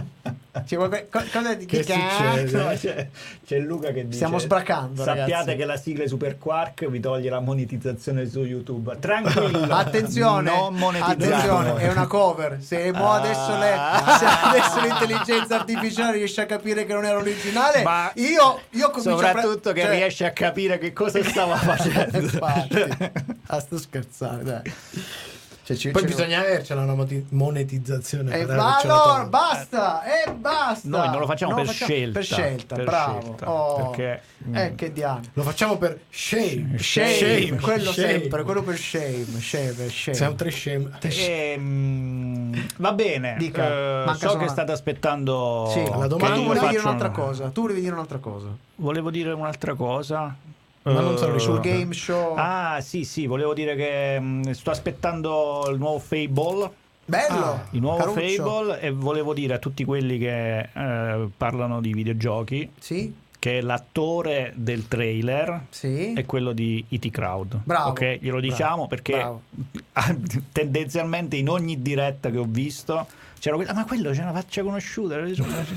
C'è 0.67 0.77
qualche- 0.77 1.09
co- 1.11 1.23
cosa 1.33 1.55
di- 1.55 1.65
Che 1.67 1.83
succede? 1.83 2.51
No, 2.59 2.73
c'è, 2.77 3.09
c'è 3.47 3.59
Luca 3.59 3.89
che 3.93 4.05
dice: 4.05 4.17
Stiamo 4.17 4.39
sbracando, 4.39 5.03
Sappiate 5.03 5.31
ragazzi." 5.33 5.57
che 5.57 5.65
la 5.65 5.77
sigla 5.77 6.07
Super 6.07 6.39
Quark 6.39 6.87
vi 6.89 7.01
toglie 7.01 7.31
la 7.31 7.41
monetizzazione 7.41 8.27
su 8.29 8.43
YouTube. 8.43 8.97
Tranquillo, 8.99 9.67
Attenzione, 9.75 10.51
attenzione, 11.01 11.77
è 11.77 11.91
una 11.91 12.07
cover. 12.07 12.59
Se 12.61 12.93
mo 12.93 13.13
adesso, 13.13 13.57
le- 13.59 13.77
se 14.19 14.25
adesso 14.25 14.81
l'intelligenza 14.81 15.57
artificiale 15.57 16.13
riesce 16.19 16.41
a 16.43 16.47
capire 16.47 16.85
che 16.87 16.93
non 16.93 17.05
era 17.05 17.19
originale, 17.19 17.83
Ma 17.83 18.11
io, 18.15 18.61
io 18.71 18.91
comincio 18.91 19.11
a 19.11 19.17
pre- 19.17 19.43
Soprattutto 19.43 19.73
che 19.73 19.83
cioè- 19.83 19.91
riesce 19.91 20.25
a 20.27 20.31
capire 20.31 20.79
che 20.79 20.93
cosa 20.93 21.23
stava 21.23 21.57
facendo. 21.59 22.19
Infatti, 22.19 22.87
a 23.47 23.61
sto 23.61 23.79
scherzare, 23.79 24.43
dai. 24.43 24.73
Cioè, 25.69 25.77
ci- 25.77 25.91
Poi 25.91 26.01
ci- 26.01 26.09
bisogna 26.09 26.39
avercela 26.41 26.81
una 26.81 26.95
moti- 26.95 27.27
monetizzazione. 27.29 28.35
Eh, 28.41 28.47
ma 28.47 28.79
allora, 28.79 29.25
basta, 29.27 30.03
e 30.03 30.31
basta. 30.33 30.89
Noi 30.89 31.11
non 31.11 31.19
lo 31.21 31.27
facciamo 31.27 31.53
Non 31.55 31.66
per 31.66 31.75
scelta. 31.75 32.19
Per 32.21 32.25
scelta, 32.25 32.75
Per 32.77 32.85
bravo. 32.87 33.21
scelta, 33.21 33.51
Oh. 33.53 33.91
perché, 33.91 34.23
Eh, 34.55 34.71
mm, 34.71 34.75
che 34.77 34.93
diavolo. 34.95 35.25
Lo 35.35 35.43
facciamo 35.43 35.77
per 35.77 36.01
shame. 36.09 36.79
Shame, 36.79 37.59
quello 37.61 37.93
shame. 37.93 38.09
sempre, 38.09 38.43
quello 38.45 38.62
per 38.62 38.79
shame, 38.79 39.27
shame, 39.41 39.91
shame. 39.91 40.16
Siamo 40.16 40.35
tre 40.37 40.51
shame. 40.51 40.89
Ehm, 41.03 42.66
va 42.79 42.93
bene, 42.93 43.35
Dica, 43.39 43.66
eh, 43.66 44.05
manca 44.07 44.12
so 44.14 44.19
solo 44.29 44.33
che 44.39 44.45
una- 44.45 44.53
state 44.53 44.73
aspettando 44.73 45.69
Sì, 45.71 45.85
la 45.85 46.07
domanda- 46.07 46.35
tu 46.37 46.45
volevi 46.45 46.69
dire 46.69 46.81
un'altra 46.81 47.09
una- 47.09 47.16
cosa. 47.16 47.49
Tu 47.51 47.61
volevi 47.61 47.81
dire 47.81 47.93
un'altra 47.93 48.19
cosa. 48.19 48.47
Volevo 48.77 49.11
dire 49.11 49.33
un'altra 49.33 49.75
cosa. 49.75 50.35
Ma 50.83 51.01
non 51.01 51.14
Eh, 51.14 51.18
sono 51.18 51.39
Sul 51.39 51.57
ricordo. 51.59 51.79
game 51.79 51.93
show. 51.95 52.35
Ah, 52.37 52.81
sì, 52.81 53.05
sì, 53.05 53.26
volevo 53.26 53.53
dire 53.55 53.74
che 53.76 54.18
mh, 54.18 54.51
sto 54.53 54.70
aspettando 54.70 55.68
il 55.70 55.79
nuovo 55.79 55.99
Fable. 55.99 56.70
Bello. 57.05 57.45
Ah, 57.45 57.66
Il 57.70 57.81
nuovo 57.81 57.99
Caruccio. 58.12 58.20
Fable 58.45 58.81
e 58.81 58.91
volevo 58.91 59.33
dire 59.35 59.55
a 59.55 59.59
tutti 59.59 59.85
quelli 59.85 60.18
che 60.18 60.68
eh, 60.72 61.29
parlano 61.37 61.81
di 61.81 61.93
videogiochi 61.95 62.70
Sì, 62.79 63.14
che 63.39 63.61
l'attore 63.62 64.53
del 64.57 64.89
trailer 64.89 65.66
sì. 65.70 66.12
è 66.12 66.26
quello 66.26 66.53
di 66.53 66.85
IT 66.89 67.11
Crowd. 67.11 67.61
Bravo, 67.64 67.91
Ok, 67.91 68.01
glielo 68.20 68.39
bravo, 68.39 68.41
diciamo 68.41 68.87
perché 68.89 69.12
bravo. 69.12 69.43
tendenzialmente 70.53 71.37
in 71.37 71.49
ogni 71.49 71.81
diretta 71.83 72.31
che 72.31 72.39
ho 72.39 72.47
visto 72.47 73.07
c'era 73.39 73.57
quello, 73.57 73.70
"Ah, 73.70 73.74
ma 73.74 73.84
quello 73.84 74.11
c'è 74.11 74.22
una 74.22 74.32
faccia 74.32 74.62
conosciuta. 74.62 75.16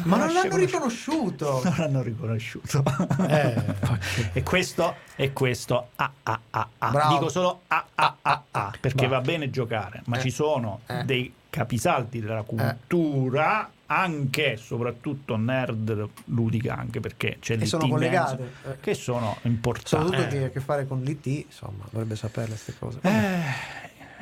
Ma 0.03 0.17
non 0.17 0.33
l'hanno 0.33 0.55
riconosciuto. 0.57 1.61
Non 1.63 1.73
l'hanno 1.77 2.01
riconosciuto. 2.01 2.83
Eh. 3.27 3.55
e 4.33 4.43
questo 4.43 4.95
e 5.15 5.31
questo 5.33 5.89
ah, 5.95 6.11
ah, 6.23 6.39
ah, 6.51 6.67
ah. 6.79 7.07
Dico 7.09 7.29
solo 7.29 7.61
ah, 7.67 7.85
ah, 7.95 8.15
ah, 8.21 8.43
ah, 8.51 8.71
perché 8.79 9.07
Bravo. 9.07 9.13
va 9.15 9.21
bene 9.21 9.49
giocare, 9.49 10.01
ma 10.05 10.17
Eh. 10.17 10.21
ci 10.21 10.31
sono 10.31 10.81
Eh. 10.87 11.03
dei 11.03 11.33
capisaldi 11.49 12.19
della 12.21 12.43
cultura 12.43 13.69
anche 13.87 14.53
e 14.53 14.57
soprattutto 14.57 15.35
nerd 15.35 16.07
ludica 16.25 16.77
anche 16.77 17.01
perché 17.01 17.37
c'è 17.41 17.53
E 17.53 17.57
l'IT 17.57 17.67
sono 17.67 17.87
collegate. 17.89 18.51
Eh. 18.69 18.79
che 18.79 18.93
sono 18.93 19.37
importanti. 19.43 19.87
Soprattutto 20.05 20.21
Eh. 20.35 20.37
che 20.39 20.43
ha 20.43 20.47
a 20.47 20.49
che 20.49 20.59
fare 20.61 20.87
con 20.87 21.01
l'IT, 21.01 21.25
insomma, 21.47 21.83
dovrebbe 21.89 22.15
sapere 22.15 22.47
queste 22.47 22.73
cose. 22.79 22.99
Eh, 23.01 23.39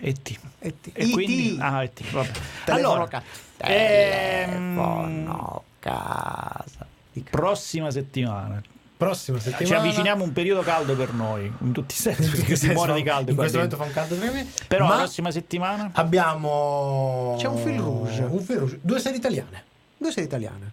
E.T. 0.01 0.39
E.T. 0.59 0.89
E 0.93 1.09
quindi, 1.09 1.57
ah, 1.59 1.83
E.T. 1.83 2.11
vabbè. 2.11 2.29
Telefono 2.65 2.93
Allora, 2.93 3.07
ca- 3.07 3.23
ehm, 3.57 4.49
telefono 4.49 5.63
casa. 5.79 6.85
Dica. 7.11 7.29
prossima 7.31 7.89
settimana 7.91 8.61
Prossima 8.95 9.39
settimana. 9.39 9.65
ci 9.65 9.73
avviciniamo 9.73 10.23
a 10.23 10.25
un 10.27 10.33
periodo 10.33 10.61
caldo 10.61 10.95
per 10.95 11.13
noi 11.13 11.51
in 11.61 11.71
tutti 11.71 11.93
i 11.95 11.97
sensi 11.97 12.29
perché 12.29 12.55
si 12.57 12.69
muore 12.71 12.93
di 12.95 13.03
caldo 13.03 13.31
In 13.31 13.37
questo 13.37 13.55
momento 13.57 13.77
fa 13.77 13.83
un 13.85 13.91
caldo 13.93 14.15
tremendo. 14.17 14.49
però 14.67 14.87
la 14.89 14.95
prossima 14.97 15.31
settimana 15.31 15.89
abbiamo. 15.93 17.35
C'è 17.39 17.47
un 17.47 17.57
fil 17.57 17.79
rouge. 17.79 18.21
Un 18.23 18.41
fil 18.41 18.57
rouge. 18.57 18.79
Due 18.81 18.99
serie 18.99 19.17
italiane. 19.17 19.63
Due 19.97 20.11
sei 20.11 20.25
italiane. 20.25 20.71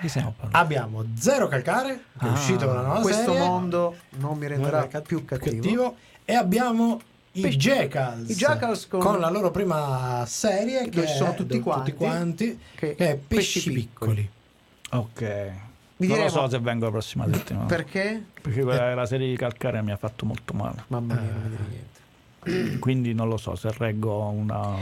Parlando? 0.00 0.34
Abbiamo 0.52 1.04
Zero 1.18 1.48
Calcare, 1.48 2.04
che 2.18 2.26
è 2.26 2.28
Ah. 2.28 2.32
uscito 2.32 2.66
con 2.66 2.76
la 2.76 2.82
nuova 2.82 3.00
Questo 3.00 3.32
serie. 3.32 3.38
mondo 3.46 3.96
non 4.18 4.38
mi 4.38 4.46
renderà 4.46 4.80
Non 4.80 4.88
è 4.92 5.02
più 5.02 5.24
cattivo. 5.24 5.96
E 6.24 6.34
abbiamo 6.34 7.00
i 7.40 7.56
Jackals. 7.56 8.28
i 8.30 8.34
Jackals 8.34 8.86
con- 8.88 9.20
la 9.20 9.30
loro 9.30 9.50
prima 9.50 10.24
serie. 10.26 10.88
Che 10.88 11.06
sono 11.06 11.34
tutti 11.34 11.60
quanti, 11.60 11.92
quanti, 11.92 12.58
che- 12.74 12.94
che 12.94 13.10
è 13.10 13.16
pesci 13.16 13.62
Pesci 13.62 13.72
Piccoli. 13.72 14.28
ok 14.90 15.50
Vi 15.98 16.06
non 16.08 16.18
lo 16.18 16.28
so 16.28 16.48
se 16.48 16.58
vengo 16.58 16.84
la 16.86 16.90
prossima 16.90 17.26
settimana 17.32 17.66
Perché? 17.66 18.22
perché 18.42 18.62
quella, 18.62 18.94
la 18.94 19.06
serie 19.06 19.28
di 19.30 19.36
Calcare 19.36 19.80
mi 19.82 19.90
ha 19.92 19.96
fatto 19.96 20.26
molto 20.26 20.52
male 20.52 20.84
Mamma 20.88 21.14
mia, 21.14 21.30
non 21.32 21.42
mi 21.42 21.48
dire 21.56 21.62
niente. 22.44 22.78
quindi 22.78 23.14
non 23.14 23.28
lo 23.28 23.36
so 23.38 23.54
se 23.56 23.70
reggo 23.76 24.22
una 24.28 24.76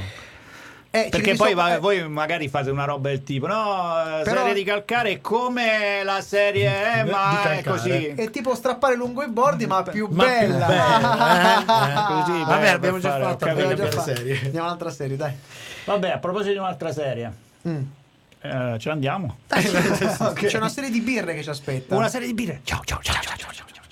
Eh, 0.94 1.08
perché 1.10 1.34
poi 1.34 1.50
so- 1.50 1.54
va- 1.56 1.74
eh, 1.74 1.78
voi 1.80 2.08
magari 2.08 2.48
fate 2.48 2.70
una 2.70 2.84
roba 2.84 3.08
del 3.08 3.24
tipo 3.24 3.48
no 3.48 4.20
eh, 4.20 4.22
Però- 4.22 4.38
serie 4.42 4.54
di 4.54 4.62
calcare 4.62 5.10
è 5.10 5.20
come 5.20 6.02
la 6.04 6.20
serie 6.20 7.00
è 7.00 7.02
Di 7.02 7.10
ma 7.10 7.50
è 7.50 7.64
così 7.64 8.06
È 8.14 8.30
tipo 8.30 8.54
strappare 8.54 8.94
lungo 8.94 9.24
i 9.24 9.28
bordi, 9.28 9.66
ma 9.66 9.82
più 9.82 10.06
Ma 10.10 10.24
più 10.24 10.36
bella. 10.46 10.66
bella, 10.66 11.60
eh? 11.60 11.64
Così, 12.24 12.38
Vabbè, 12.44 12.60
beh, 12.60 12.68
abbiamo 12.70 12.98
già 13.00 13.10
fare- 13.10 13.24
fatto 13.24 13.44
abbiamo 13.46 13.74
già 13.74 14.00
serie. 14.00 14.40
Andiamo 14.44 14.66
un'altra 14.66 14.90
serie, 14.90 15.16
dai. 15.16 15.32
vabbè 15.84 16.10
a 16.10 16.18
proposito 16.18 16.52
di 16.52 16.58
un'altra 16.58 16.92
serie 16.92 17.32
Mm. 17.68 17.82
eh, 18.42 18.76
ce 18.78 18.88
ne 18.88 18.92
andiamo 18.92 19.38
C'è 19.48 20.56
una 20.58 20.68
serie 20.68 20.90
di 20.90 21.00
birre 21.00 21.34
che 21.34 21.42
ci 21.42 21.48
aspetta. 21.50 21.96
una 21.96 22.08
serie 22.08 22.26
di 22.28 22.34
birre 22.34 22.60
ciao 22.62 22.82
ciao 22.84 23.00
ciao 23.02 23.14
ciao 23.20 23.34
ciao, 23.36 23.50
ciao. 23.52 23.82